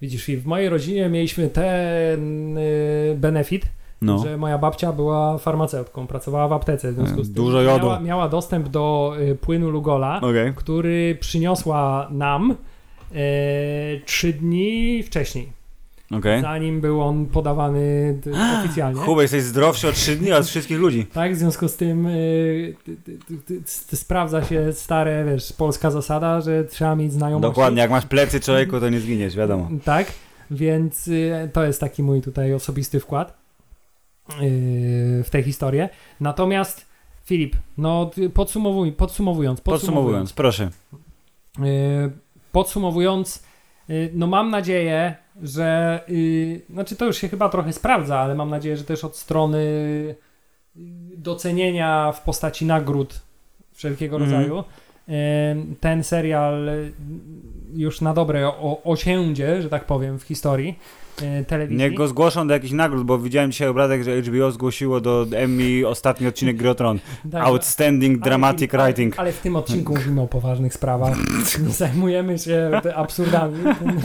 widzisz, 0.00 0.28
i 0.28 0.36
w 0.36 0.46
mojej 0.46 0.68
rodzinie 0.68 1.08
mieliśmy 1.08 1.48
ten 1.48 2.58
e, 2.58 3.14
benefit, 3.14 3.66
No. 4.04 4.18
że 4.18 4.36
moja 4.36 4.58
babcia 4.58 4.92
była 4.92 5.38
farmaceutką, 5.38 6.06
pracowała 6.06 6.48
w 6.48 6.52
aptece, 6.52 6.92
w 6.92 6.94
związku 6.94 7.24
z 7.24 7.26
tym 7.26 7.34
Dużo 7.34 7.62
jodu. 7.62 7.86
Miała, 7.86 8.00
miała 8.00 8.28
dostęp 8.28 8.68
do 8.68 9.14
e, 9.18 9.34
płynu 9.34 9.70
Lugola, 9.70 10.16
Okej. 10.16 10.52
który 10.54 11.16
przyniosła 11.20 12.08
nam 12.10 12.50
e, 12.50 13.16
trzy 14.04 14.32
dni 14.32 15.02
wcześniej. 15.02 15.64
Okej. 16.10 16.42
zanim 16.42 16.80
był 16.80 17.02
on 17.02 17.26
podawany 17.26 18.18
oficjalnie. 18.60 19.00
Hubert, 19.00 19.22
jesteś 19.22 19.42
zdrowszy 19.42 19.88
o 19.88 19.92
3 19.92 20.16
dni 20.16 20.32
od 20.32 20.46
wszystkich 20.46 20.78
ludzi. 20.78 21.06
Tak, 21.12 21.34
w 21.34 21.36
związku 21.36 21.68
z 21.68 21.76
tym 21.76 22.06
y, 22.06 22.74
sprawdza 23.94 24.44
się 24.44 24.72
stare, 24.72 25.24
wiesz, 25.24 25.52
polska 25.52 25.90
zasada, 25.90 26.40
że 26.40 26.64
trzeba 26.64 26.96
mieć 26.96 27.12
znajomości. 27.12 27.50
Dokładnie, 27.50 27.80
jak 27.80 27.90
masz 27.90 28.06
plecy 28.06 28.40
człowieku, 28.40 28.80
to 28.80 28.88
nie 28.88 29.00
zginiesz, 29.00 29.36
wiadomo. 29.36 29.68
Tak, 29.84 30.06
więc 30.50 31.08
y, 31.08 31.50
to 31.52 31.64
jest 31.64 31.80
taki 31.80 32.02
mój 32.02 32.22
tutaj 32.22 32.54
osobisty 32.54 33.00
wkład 33.00 33.30
y, 33.30 33.43
w 34.28 35.26
tę 35.30 35.42
historię. 35.42 35.88
Natomiast 36.20 36.86
Filip, 37.24 37.56
no 37.78 38.10
podsumowuj, 38.34 38.92
podsumowując, 38.92 39.60
Podsumowując, 39.60 40.32
proszę. 40.32 40.70
Y, 41.58 42.10
Podsumowując, 42.52 43.44
y, 43.90 44.10
no 44.14 44.26
mam 44.26 44.50
nadzieję, 44.50 45.14
że. 45.42 46.00
y, 46.08 46.60
Znaczy, 46.70 46.96
to 46.96 47.04
już 47.06 47.16
się 47.18 47.28
chyba 47.28 47.48
trochę 47.48 47.72
sprawdza, 47.72 48.18
ale 48.18 48.34
mam 48.34 48.50
nadzieję, 48.50 48.76
że 48.76 48.84
też 48.84 49.04
od 49.04 49.16
strony 49.16 49.64
docenienia 51.16 52.12
w 52.12 52.22
postaci 52.22 52.66
nagród 52.66 53.20
wszelkiego 53.72 54.16
Mhm. 54.16 54.32
rodzaju 54.42 54.64
ten 55.80 56.04
serial 56.04 56.68
już 57.74 58.00
na 58.00 58.14
dobre 58.14 58.52
osiędzie, 58.84 59.62
że 59.62 59.68
tak 59.68 59.84
powiem, 59.84 60.18
w 60.18 60.22
historii 60.22 60.78
telewizji. 61.46 61.78
Niech 61.78 61.94
go 61.94 62.08
zgłoszą 62.08 62.46
do 62.48 62.54
jakichś 62.54 62.72
nagród, 62.72 63.04
bo 63.04 63.18
widziałem 63.18 63.52
dzisiaj 63.52 63.68
obrazek, 63.68 64.02
że 64.02 64.22
HBO 64.22 64.50
zgłosiło 64.50 65.00
do 65.00 65.26
Emmy 65.36 65.88
ostatni 65.88 66.26
odcinek 66.26 66.56
Gry 66.56 66.74
Tron. 66.74 66.98
Tak, 67.32 67.46
Outstanding 67.46 68.22
ale 68.22 68.24
Dramatic 68.30 68.74
ale- 68.74 68.84
Writing. 68.84 69.18
Ale 69.18 69.32
w 69.32 69.40
tym 69.40 69.56
odcinku 69.56 69.92
mówimy 69.92 70.20
o 70.20 70.26
poważnych 70.26 70.74
sprawach. 70.74 71.16
Zajmujemy 71.78 72.38
się 72.38 72.70
absurdami. 72.94 73.54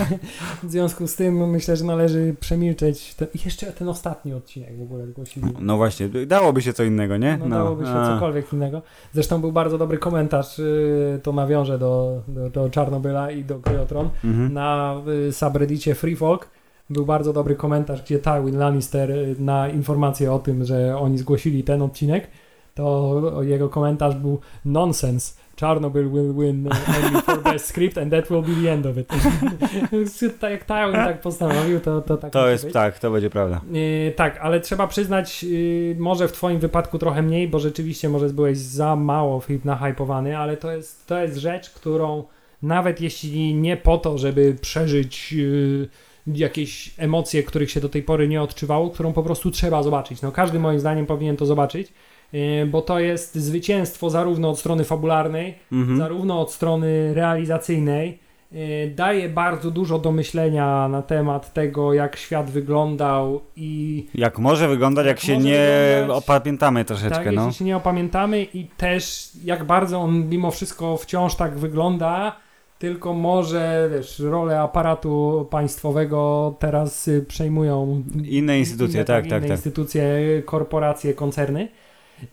W 0.64 0.72
związku 0.72 1.08
z 1.08 1.16
tym 1.16 1.50
myślę, 1.50 1.76
że 1.78 1.86
należy 1.86 2.36
przemilczeć. 2.40 3.16
Ten, 3.16 3.28
jeszcze 3.46 3.66
ten 3.66 3.90
ostatni 3.90 4.34
odcinek 4.34 4.78
w 4.78 4.82
ogóle 4.82 5.08
zgłosili. 5.08 5.46
No 5.60 5.78
właśnie, 5.78 6.10
dałoby 6.10 6.62
się 6.62 6.74
co 6.74 6.84
innego, 6.84 7.18
nie? 7.18 7.38
No, 7.38 7.50
dałoby 7.50 7.86
się 7.86 7.92
a. 7.92 8.14
cokolwiek 8.14 8.54
innego. 8.54 8.82
Zresztą 9.14 9.42
był 9.42 9.52
bardzo 9.52 9.78
dobry 9.78 9.98
komentarz, 9.98 10.58
yy, 10.58 11.20
to 11.24 11.34
nawiążę 11.34 11.80
do, 11.80 12.22
do, 12.28 12.50
do 12.50 12.70
Czarnobyla 12.70 13.32
i 13.32 13.44
do 13.44 13.60
Kryotron. 13.60 14.10
Mhm. 14.26 14.54
Na 14.54 14.96
y, 15.28 15.34
subreddicie 15.34 15.96
Free 15.96 16.16
Folk 16.16 16.50
był 16.90 17.06
bardzo 17.06 17.34
dobry 17.34 17.56
komentarz, 17.56 18.02
gdzie 18.02 18.20
Tywin 18.20 18.58
Lannister 18.58 19.12
y, 19.12 19.36
na 19.40 19.70
informację 19.70 20.34
o 20.34 20.40
tym, 20.40 20.66
że 20.66 20.98
oni 20.98 21.18
zgłosili 21.18 21.64
ten 21.64 21.82
odcinek, 21.82 22.28
to 22.76 23.44
jego 23.44 23.70
komentarz 23.70 24.16
był 24.16 24.40
nonsense. 24.66 25.40
Chernobyl 25.60 26.10
will 26.10 26.34
win 26.34 26.70
Emmy 26.98 27.22
for 27.22 27.44
best 27.44 27.66
script 27.66 27.98
and 27.98 28.12
that 28.12 28.30
will 28.30 28.42
be 28.42 28.64
the 28.64 28.72
end 28.74 28.86
of 28.86 28.98
it. 28.98 29.08
tak 30.40 30.52
jak 30.52 30.64
Tywin 30.66 30.94
tak 30.94 31.22
postanowił, 31.22 31.80
to, 31.80 32.02
to 32.02 32.18
tak 32.18 32.32
To 32.32 32.50
jest, 32.50 32.64
być. 32.64 32.74
tak, 32.74 33.00
to 33.00 33.12
będzie 33.12 33.30
prawda. 33.30 33.62
Yy, 33.72 34.14
tak, 34.16 34.38
ale 34.42 34.60
trzeba 34.60 34.88
przyznać, 34.88 35.44
yy, 35.44 35.96
może 36.00 36.28
w 36.28 36.32
twoim 36.32 36.60
wypadku 36.60 37.00
trochę 37.00 37.22
mniej, 37.22 37.48
bo 37.48 37.60
rzeczywiście 37.60 38.10
może 38.10 38.30
byłeś 38.30 38.58
za 38.58 38.96
mało 38.96 39.42
nahypowany, 39.66 40.38
ale 40.38 40.58
to 40.58 40.72
jest, 40.72 41.08
to 41.08 41.22
jest 41.22 41.38
rzecz, 41.38 41.70
którą 41.70 42.24
nawet 42.62 43.02
jeśli 43.02 43.56
nie 43.56 43.78
po 43.78 43.98
to, 43.98 44.18
żeby 44.18 44.56
przeżyć 44.62 45.32
yy, 45.32 45.90
jakieś 46.34 46.92
emocje, 46.98 47.44
których 47.44 47.72
się 47.72 47.80
do 47.82 47.90
tej 47.90 48.04
pory 48.04 48.28
nie 48.28 48.42
odczuwało, 48.42 48.90
którą 48.90 49.14
po 49.14 49.24
prostu 49.24 49.52
trzeba 49.52 49.84
zobaczyć. 49.84 50.22
No 50.22 50.32
każdy 50.32 50.60
moim 50.60 50.80
zdaniem 50.80 51.06
powinien 51.06 51.38
to 51.38 51.46
zobaczyć, 51.46 51.94
yy, 52.34 52.66
bo 52.66 52.82
to 52.82 53.00
jest 53.00 53.36
zwycięstwo 53.36 54.10
zarówno 54.10 54.50
od 54.50 54.60
strony 54.60 54.84
fabularnej, 54.84 55.56
Mhm. 55.72 55.98
zarówno 55.98 56.42
od 56.42 56.52
strony 56.52 57.14
realizacyjnej. 57.14 58.20
y, 58.54 58.94
Daje 58.96 59.30
bardzo 59.30 59.72
dużo 59.72 60.00
do 60.00 60.12
myślenia 60.12 60.88
na 60.88 61.02
temat 61.02 61.54
tego, 61.54 61.94
jak 61.94 62.16
świat 62.18 62.50
wyglądał 62.52 63.42
i 63.56 64.06
Jak 64.16 64.40
może 64.40 64.68
wyglądać, 64.68 65.06
jak, 65.06 65.16
Jak 65.18 65.24
się 65.26 65.38
nie 65.38 65.68
wyglądać. 66.00 66.24
opamiętamy 66.24 66.86
troszeczkę, 66.86 67.24
tak, 67.24 67.34
no. 67.36 67.46
jeśli 67.46 67.58
się 67.60 67.66
nie 67.66 67.78
opamiętamy 67.78 68.44
i 68.44 68.66
też 68.78 69.30
jak 69.44 69.64
bardzo 69.64 70.00
on 70.00 70.30
mimo 70.30 70.52
wszystko 70.52 70.98
wciąż 70.98 71.36
tak 71.36 71.58
wygląda, 71.58 72.36
tylko 72.80 73.14
może, 73.14 73.90
wiesz, 73.94 74.20
rolę 74.20 74.62
aparatu 74.62 75.48
państwowego 75.52 76.56
teraz 76.60 77.08
y, 77.08 77.26
przejmują 77.28 78.04
Inne 78.24 78.60
instytucje, 78.60 78.96
inne, 78.96 79.06
tak, 79.06 79.26
inne 79.26 79.36
tak, 79.36 79.44
tak. 79.44 79.52
instytucje, 79.52 80.04
korporacje, 80.46 81.14
koncerny. 81.14 81.68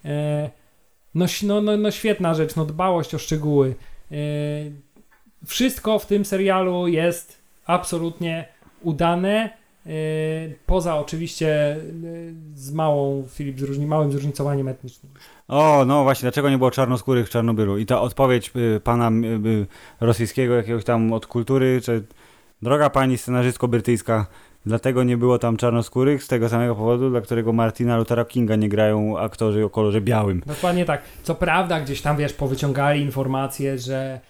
E, 0.05 0.51
no, 1.15 1.27
no, 1.43 1.61
no, 1.61 1.77
no 1.77 1.91
świetna 1.91 2.35
rzecz, 2.35 2.57
no 2.57 2.65
dbałość 2.65 3.15
o 3.15 3.19
szczegóły. 3.19 3.75
E, 4.13 4.17
wszystko 5.47 5.99
w 5.99 6.07
tym 6.07 6.25
serialu 6.25 6.89
jest 6.89 7.39
absolutnie 7.65 8.49
udane. 8.83 9.51
E, 9.87 9.91
Poza 10.67 10.97
oczywiście 10.97 11.49
e, 11.49 11.79
z 12.55 12.73
małą, 12.73 13.25
Filip, 13.29 13.61
zróżni, 13.61 13.87
małym 13.87 14.13
zróżnicowaniem 14.13 14.69
etnicznym. 14.69 15.13
O, 15.49 15.85
no 15.87 16.03
właśnie, 16.03 16.23
dlaczego 16.23 16.51
nie 16.51 16.59
było 16.59 16.71
czarnoskórych 16.71 17.27
w 17.27 17.31
Czarnobylu? 17.31 17.79
I 17.79 17.87
ta 17.87 18.01
odpowiedź 18.01 18.53
y, 18.57 18.81
pana 18.81 19.11
y, 19.11 19.49
y, 19.49 19.67
rosyjskiego 20.01 20.55
jakiegoś 20.55 20.85
tam 20.85 21.13
od 21.13 21.27
kultury, 21.27 21.81
czy 21.85 22.05
droga 22.63 22.91
pani 22.91 23.19
scenarzystko 23.19 23.69
brytyjska, 23.69 24.27
dlatego 24.67 25.05
nie 25.05 25.17
było 25.17 25.39
tam 25.39 25.57
czarnoskórych 25.57 26.25
z 26.25 26.29
tego 26.29 26.49
samego 26.49 26.75
powodu, 26.75 27.11
dla 27.11 27.21
którego 27.21 27.53
Martina 27.53 27.97
Luthera 27.97 28.25
Kinga 28.25 28.57
nie 28.57 28.69
grają 28.69 29.19
aktorzy 29.19 29.65
o 29.65 29.71
kolorze 29.71 30.01
białym. 30.01 30.43
Dokładnie 30.47 30.85
tak. 30.85 31.03
Co 31.23 31.35
prawda 31.35 31.81
gdzieś 31.81 32.03
tam, 32.03 32.17
wiesz, 32.17 32.33
powyciągali 32.33 33.01
informacje, 33.01 33.79
że 33.79 34.21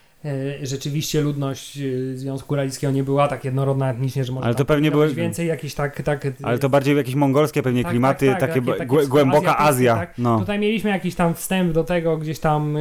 rzeczywiście 0.63 1.21
ludność 1.21 1.79
e, 1.79 2.17
Związku 2.17 2.55
Radzieckiego 2.57 2.93
nie 2.93 3.05
była 3.05 3.29
tak 3.29 3.45
jednorodna 3.45 3.91
etnicznie, 3.91 4.25
że 4.25 4.33
może 4.33 4.47
Ale 4.47 4.55
to 4.55 4.65
pewnie 4.65 4.91
były- 4.91 5.15
więcej 5.15 5.47
jakichś 5.49 5.75
tak, 5.75 6.03
tak 6.03 6.27
Ale 6.43 6.59
to 6.59 6.69
bardziej 6.69 6.97
jakieś 6.97 7.15
mongolskie 7.15 7.63
pewnie 7.63 7.83
Tak, 7.83 7.91
klimaty, 7.93 8.27
tak, 8.27 8.41
tak, 8.41 8.51
takie, 8.51 8.61
takie- 8.67 8.79
takie 8.79 8.91
głę- 8.91 9.07
głęboka 9.09 9.59
Azja. 9.59 9.95
tak. 9.97 10.15
No. 10.19 10.39
Tutaj 10.39 10.59
mieliśmy 10.59 10.91
jakiś 10.91 11.15
tam 11.15 11.35
wstęp 11.35 11.73
do 11.73 11.85
tego, 11.85 12.17
gdzieś 12.19 12.39
tam 12.39 12.77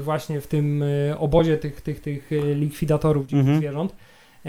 właśnie 0.00 0.40
w 0.40 0.46
tym 0.46 0.84
obozie 1.18 1.56
tych, 1.58 1.80
tych, 1.80 2.00
tych 2.00 2.30
likwidatorów 2.54 3.22
dzikich 3.26 3.38
Mhm. 3.40 3.58
zwierząt. 3.58 3.94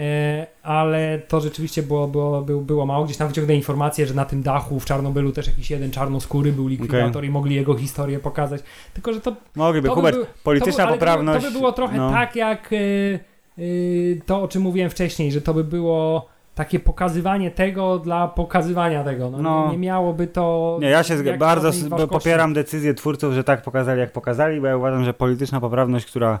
E, 0.00 0.46
ale 0.62 1.18
to 1.28 1.40
rzeczywiście 1.40 1.82
było, 1.82 2.08
było, 2.08 2.42
było, 2.42 2.86
mało. 2.86 3.04
Gdzieś 3.04 3.16
tam 3.16 3.28
wyciągnę 3.28 3.54
informację, 3.54 4.06
że 4.06 4.14
na 4.14 4.24
tym 4.24 4.42
dachu 4.42 4.80
w 4.80 4.84
Czarnobylu 4.84 5.32
też 5.32 5.46
jakiś 5.46 5.70
jeden 5.70 5.90
czarnoskóry 5.90 6.52
był 6.52 6.68
likwidator 6.68 7.24
i 7.24 7.30
mogli 7.30 7.54
jego 7.54 7.74
historię 7.74 8.18
pokazać. 8.18 8.62
Tylko, 8.94 9.12
że 9.12 9.20
to, 9.20 9.36
Mogliby, 9.56 9.88
to 9.88 9.94
by 9.94 10.00
Hubert, 10.00 10.16
był- 10.16 10.26
polityczna 10.44 10.84
to 10.84 10.92
by, 10.92 10.98
poprawność. 10.98 11.44
To 11.44 11.50
by, 11.50 11.52
by 11.52 11.58
było 11.58 11.72
trochę 11.72 11.96
no. 11.96 12.10
tak 12.10 12.36
jak 12.36 12.72
y, 12.72 13.20
y, 13.58 14.20
to, 14.26 14.42
o 14.42 14.48
czym 14.48 14.62
mówiłem 14.62 14.90
wcześniej, 14.90 15.32
że 15.32 15.40
to 15.40 15.54
by 15.54 15.64
było 15.64 16.28
takie 16.54 16.80
pokazywanie 16.80 17.50
tego 17.50 17.98
dla 17.98 18.28
pokazywania 18.28 19.04
tego. 19.04 19.30
No, 19.30 19.38
No. 19.38 19.66
Nie, 19.66 19.72
nie 19.72 19.78
miałoby 19.78 20.26
to... 20.26 20.78
Nie, 20.80 20.88
ja 20.88 21.02
się 21.02 21.36
bardzo 21.38 21.70
popieram 22.08 22.54
decyzję 22.54 22.94
twórców, 22.94 23.34
że 23.34 23.44
tak 23.44 23.62
pokazali, 23.62 24.00
jak 24.00 24.12
pokazali, 24.12 24.60
bo 24.60 24.66
ja 24.66 24.76
uważam, 24.76 25.04
że 25.04 25.14
polityczna 25.14 25.60
poprawność, 25.60 26.06
która 26.06 26.38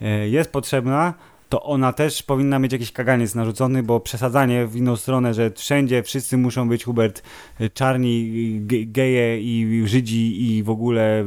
e, 0.00 0.28
jest 0.28 0.52
potrzebna, 0.52 1.14
to 1.50 1.62
ona 1.62 1.92
też 1.92 2.22
powinna 2.22 2.58
mieć 2.58 2.72
jakiś 2.72 2.92
kaganiec 2.92 3.34
narzucony, 3.34 3.82
bo 3.82 4.00
przesadzanie 4.00 4.66
w 4.66 4.76
inną 4.76 4.96
stronę, 4.96 5.34
że 5.34 5.50
wszędzie 5.50 6.02
wszyscy 6.02 6.36
muszą 6.36 6.68
być, 6.68 6.84
Hubert, 6.84 7.22
e, 7.60 7.70
czarni, 7.70 8.30
ge- 8.66 8.92
geje 8.92 9.40
i 9.40 9.82
Żydzi 9.86 10.42
i 10.56 10.62
w 10.62 10.70
ogóle 10.70 11.20
e, 11.20 11.24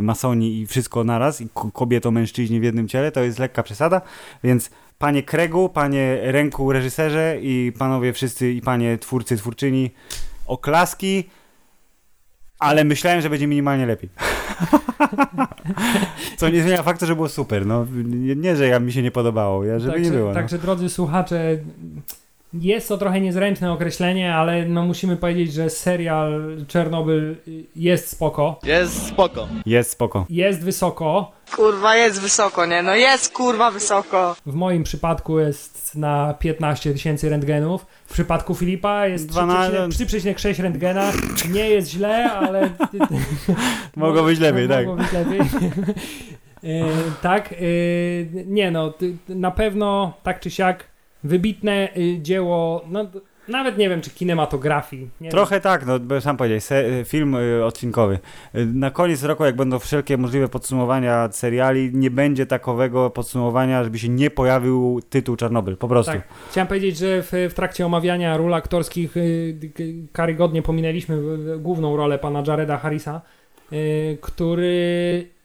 masoni 0.00 0.58
i 0.60 0.66
wszystko 0.66 1.04
naraz, 1.04 1.40
i 1.40 1.48
ko- 1.54 1.70
kobieto, 1.72 2.10
mężczyźni 2.10 2.60
w 2.60 2.62
jednym 2.62 2.88
ciele, 2.88 3.12
to 3.12 3.20
jest 3.20 3.38
lekka 3.38 3.62
przesada, 3.62 4.00
więc 4.44 4.70
panie 4.98 5.22
Kregu, 5.22 5.68
panie 5.68 6.18
ręku 6.22 6.72
reżyserze 6.72 7.38
i 7.42 7.72
panowie 7.78 8.12
wszyscy 8.12 8.52
i 8.52 8.60
panie 8.60 8.98
twórcy, 8.98 9.36
twórczyni, 9.36 9.90
oklaski, 10.46 11.24
ale 12.58 12.84
myślałem, 12.84 13.20
że 13.20 13.30
będzie 13.30 13.46
minimalnie 13.46 13.86
lepiej. 13.86 14.10
Co 16.36 16.48
nie 16.48 16.62
zmienia 16.62 16.82
faktu, 16.82 17.06
że 17.06 17.14
było 17.14 17.28
super. 17.28 17.66
No, 17.66 17.86
nie, 18.04 18.36
nie, 18.36 18.56
że 18.56 18.66
ja 18.66 18.80
mi 18.80 18.92
się 18.92 19.02
nie 19.02 19.10
podobało, 19.10 19.64
ja, 19.64 19.78
żeby 19.78 19.92
także, 19.92 20.10
nie 20.10 20.16
było. 20.16 20.28
No. 20.28 20.34
Także 20.34 20.58
drodzy 20.58 20.88
słuchacze, 20.88 21.58
jest 22.54 22.88
to 22.88 22.98
trochę 22.98 23.20
niezręczne 23.20 23.72
określenie, 23.72 24.34
ale 24.34 24.64
no 24.64 24.82
musimy 24.82 25.16
powiedzieć, 25.16 25.52
że 25.52 25.70
serial 25.70 26.56
Czernobyl 26.68 27.36
jest 27.76 28.08
spoko, 28.08 28.58
Jest 28.62 29.06
spoko. 29.06 29.48
Jest 29.66 29.90
spoko. 29.90 30.26
jest 30.30 30.64
wysoko. 30.64 31.32
Kurwa, 31.56 31.96
jest 31.96 32.20
wysoko, 32.20 32.66
nie? 32.66 32.82
No 32.82 32.94
jest 32.94 33.32
kurwa 33.32 33.70
wysoko. 33.70 34.36
W 34.46 34.54
moim 34.54 34.82
przypadku 34.82 35.38
jest 35.38 35.94
na 35.94 36.34
15 36.34 36.92
tysięcy 36.92 37.28
rentgenów. 37.28 37.86
W 38.06 38.12
przypadku 38.12 38.54
Filipa 38.54 39.06
jest 39.06 39.28
12. 39.28 39.76
3,6 39.76 40.34
3,6 40.34 40.62
rentgena. 40.62 41.12
Nie 41.52 41.70
jest 41.70 41.90
źle, 41.90 42.32
ale... 42.32 42.70
Mogło 43.96 44.22
być 44.22 44.38
lepiej, 44.38 44.68
tak. 44.68 44.86
Mogło 44.86 45.04
być 45.04 45.12
lepiej. 45.12 45.40
E, 45.40 46.84
tak, 47.22 47.52
e, 47.52 47.56
nie 48.46 48.70
no, 48.70 48.94
na 49.28 49.50
pewno 49.50 50.12
tak 50.22 50.40
czy 50.40 50.50
siak 50.50 50.84
wybitne 51.24 51.88
e, 51.94 52.22
dzieło, 52.22 52.84
no 52.88 53.04
Nawet 53.48 53.78
nie 53.78 53.88
wiem, 53.88 54.00
czy 54.00 54.10
kinematografii. 54.10 55.10
Trochę 55.30 55.60
tak, 55.60 55.86
no 55.86 56.20
sam 56.20 56.36
powiedziałeś, 56.36 56.64
se, 56.64 57.04
film 57.04 57.34
y, 57.34 57.64
odcinkowy. 57.64 58.18
Y, 58.54 58.66
Na 58.66 58.90
koniec 58.90 59.22
roku, 59.22 59.44
jak 59.44 59.56
będą 59.56 59.78
wszelkie 59.78 60.16
możliwe 60.16 60.48
podsumowania 60.48 61.28
seriali, 61.32 61.90
nie 61.94 62.10
będzie 62.10 62.46
takowego 62.46 63.10
podsumowania, 63.10 63.84
żeby 63.84 63.98
się 63.98 64.08
nie 64.08 64.30
pojawił 64.30 65.00
tytuł 65.10 65.36
Czarnobyl, 65.36 65.76
po 65.76 65.88
prostu. 65.88 66.12
Tak. 66.12 66.22
Chciałem 66.50 66.68
powiedzieć, 66.68 66.98
że 66.98 67.22
w, 67.22 67.32
w 67.50 67.54
trakcie 67.54 67.86
omawiania 67.86 68.36
ról 68.36 68.54
aktorskich 68.54 69.16
y, 69.16 69.56
karygodnie 70.12 70.62
pominęliśmy 70.62 71.16
y, 71.54 71.58
główną 71.58 71.96
rolę 71.96 72.18
pana 72.18 72.42
Jareda 72.46 72.78
Harrisa, 72.78 73.20
y, 73.72 74.18
który 74.20 75.35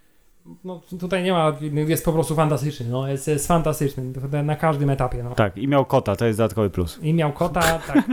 no, 0.63 0.81
tutaj 0.99 1.23
nie 1.23 1.33
ma, 1.33 1.57
jest 1.87 2.05
po 2.05 2.13
prostu 2.13 2.35
fantastyczny, 2.35 2.85
no, 2.89 3.07
jest, 3.07 3.27
jest 3.27 3.47
fantastyczny 3.47 4.03
na 4.43 4.55
każdym 4.55 4.89
etapie. 4.89 5.23
No. 5.23 5.35
Tak, 5.35 5.57
i 5.57 5.67
miał 5.67 5.85
kota, 5.85 6.15
to 6.15 6.25
jest 6.25 6.39
dodatkowy 6.39 6.69
plus. 6.69 6.99
I 7.01 7.13
miał 7.13 7.33
kota, 7.33 7.61
tak. 7.93 8.07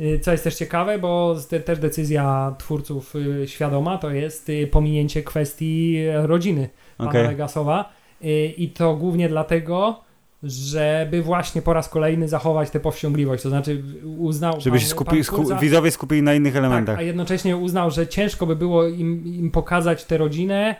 Y, 0.00 0.20
Co 0.20 0.32
jest 0.32 0.44
też 0.44 0.54
ciekawe, 0.54 0.98
bo 0.98 1.36
te, 1.48 1.60
też 1.60 1.78
decyzja 1.78 2.54
twórców 2.58 3.16
y, 3.16 3.48
świadoma 3.48 3.98
to 3.98 4.10
jest 4.10 4.48
y, 4.48 4.66
pominięcie 4.66 5.22
kwestii 5.22 5.98
rodziny 6.24 6.68
pana. 6.98 7.12
Legasowa 7.12 8.02
Y, 8.24 8.54
i 8.56 8.68
to 8.68 8.96
głównie 8.96 9.28
dlatego, 9.28 10.00
żeby 10.42 11.22
właśnie 11.22 11.62
po 11.62 11.72
raz 11.72 11.88
kolejny 11.88 12.28
zachować 12.28 12.70
tę 12.70 12.80
powściągliwość, 12.80 13.42
to 13.42 13.48
znaczy 13.48 13.82
uznał 14.18 14.60
Żeby 14.60 14.76
pan, 14.76 14.80
się 14.80 14.86
skupi, 14.86 15.16
pan 15.16 15.24
sku, 15.24 15.56
widzowie 15.60 15.90
skupili 15.90 16.22
na 16.22 16.34
innych 16.34 16.52
tak, 16.52 16.60
elementach. 16.64 16.98
a 16.98 17.02
jednocześnie 17.02 17.56
uznał, 17.56 17.90
że 17.90 18.06
ciężko 18.06 18.46
by 18.46 18.56
było 18.56 18.86
im, 18.86 19.26
im 19.26 19.50
pokazać 19.50 20.04
tę 20.04 20.18
rodzinę 20.18 20.76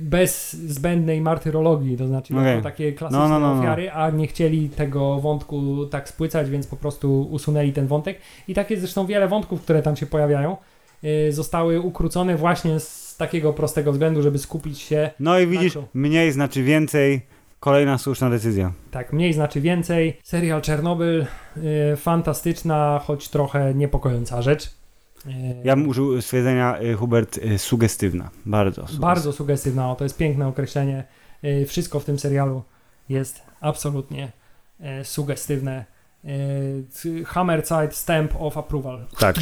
bez 0.00 0.52
zbędnej 0.52 1.20
martyrologii, 1.20 1.96
to 1.96 2.06
znaczy 2.06 2.34
Okej. 2.34 2.46
jako 2.46 2.62
takie 2.62 2.92
klasyczne 2.92 3.18
No, 3.22 3.28
no, 3.28 3.38
no, 3.40 3.54
no. 3.54 3.60
ofiary, 3.60 3.90
a 3.90 4.10
nie 4.10 4.26
chcieli 4.26 4.68
tego 4.68 5.20
wątku 5.20 5.86
tak 5.86 6.08
spłycać, 6.08 6.50
więc 6.50 6.66
po 6.66 6.76
prostu 6.76 7.22
usunęli 7.30 7.72
ten 7.72 7.86
wątek. 7.86 8.18
I 8.48 8.54
tak 8.54 8.70
jest 8.70 8.80
zresztą 8.82 9.06
wiele 9.06 9.28
wątków, 9.28 9.62
które 9.62 9.82
tam 9.82 9.96
się 9.96 10.06
pojawiają, 10.06 10.56
y, 11.04 11.32
zostały 11.32 11.80
ukrócone 11.80 12.36
właśnie 12.36 12.80
z 12.80 13.16
takiego 13.16 13.52
prostego 13.52 13.92
względu, 13.92 14.22
żeby 14.22 14.38
skupić 14.38 14.78
się, 14.78 15.10
No 15.20 15.38
i 15.38 15.46
widzisz, 15.46 15.78
mniej 15.94 16.32
znaczy 16.32 16.62
więcej, 16.62 17.20
kolejna 17.60 17.98
słuszna 17.98 18.30
decyzja. 18.30 18.72
tak, 18.90 19.12
mniej 19.12 19.32
znaczy 19.32 19.60
więcej. 19.60 20.16
Serial 20.22 20.62
Czernobyl, 20.62 21.26
y, 21.92 21.96
fantastyczna, 21.96 23.00
choć 23.04 23.28
trochę 23.28 23.74
niepokojąca 23.74 24.42
rzecz. 24.42 24.70
Y, 25.26 25.30
Ja 25.64 25.76
bym 25.76 25.88
użył 25.88 26.22
stwierdzenia, 26.22 26.80
y, 26.82 26.94
Hubert, 26.94 27.38
y, 27.38 27.58
sugestywna. 27.58 28.30
Bardzo 28.46 28.80
sugestywna. 28.80 29.06
Bardzo 29.06 29.32
sugestywna, 29.32 29.90
o, 29.92 29.94
to 29.96 30.04
jest 30.04 30.16
piękne 30.16 30.48
określenie. 30.48 31.04
Y, 31.44 31.66
Wszystko 31.66 32.00
w 32.00 32.04
tym 32.04 32.18
serialu 32.18 32.62
jest 33.08 33.42
absolutnie 33.60 34.32
sugestywne. 35.02 35.84
Hammerzeit 37.26 37.94
Stamp 37.94 38.32
of 38.40 38.56
Approval. 38.56 39.06
Tak. 39.18 39.36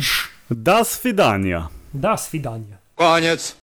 Das 0.50 0.98
Fidania. 0.98 1.68
Das 1.94 2.30
Widanie. 2.30 2.76
Koniec. 2.94 3.56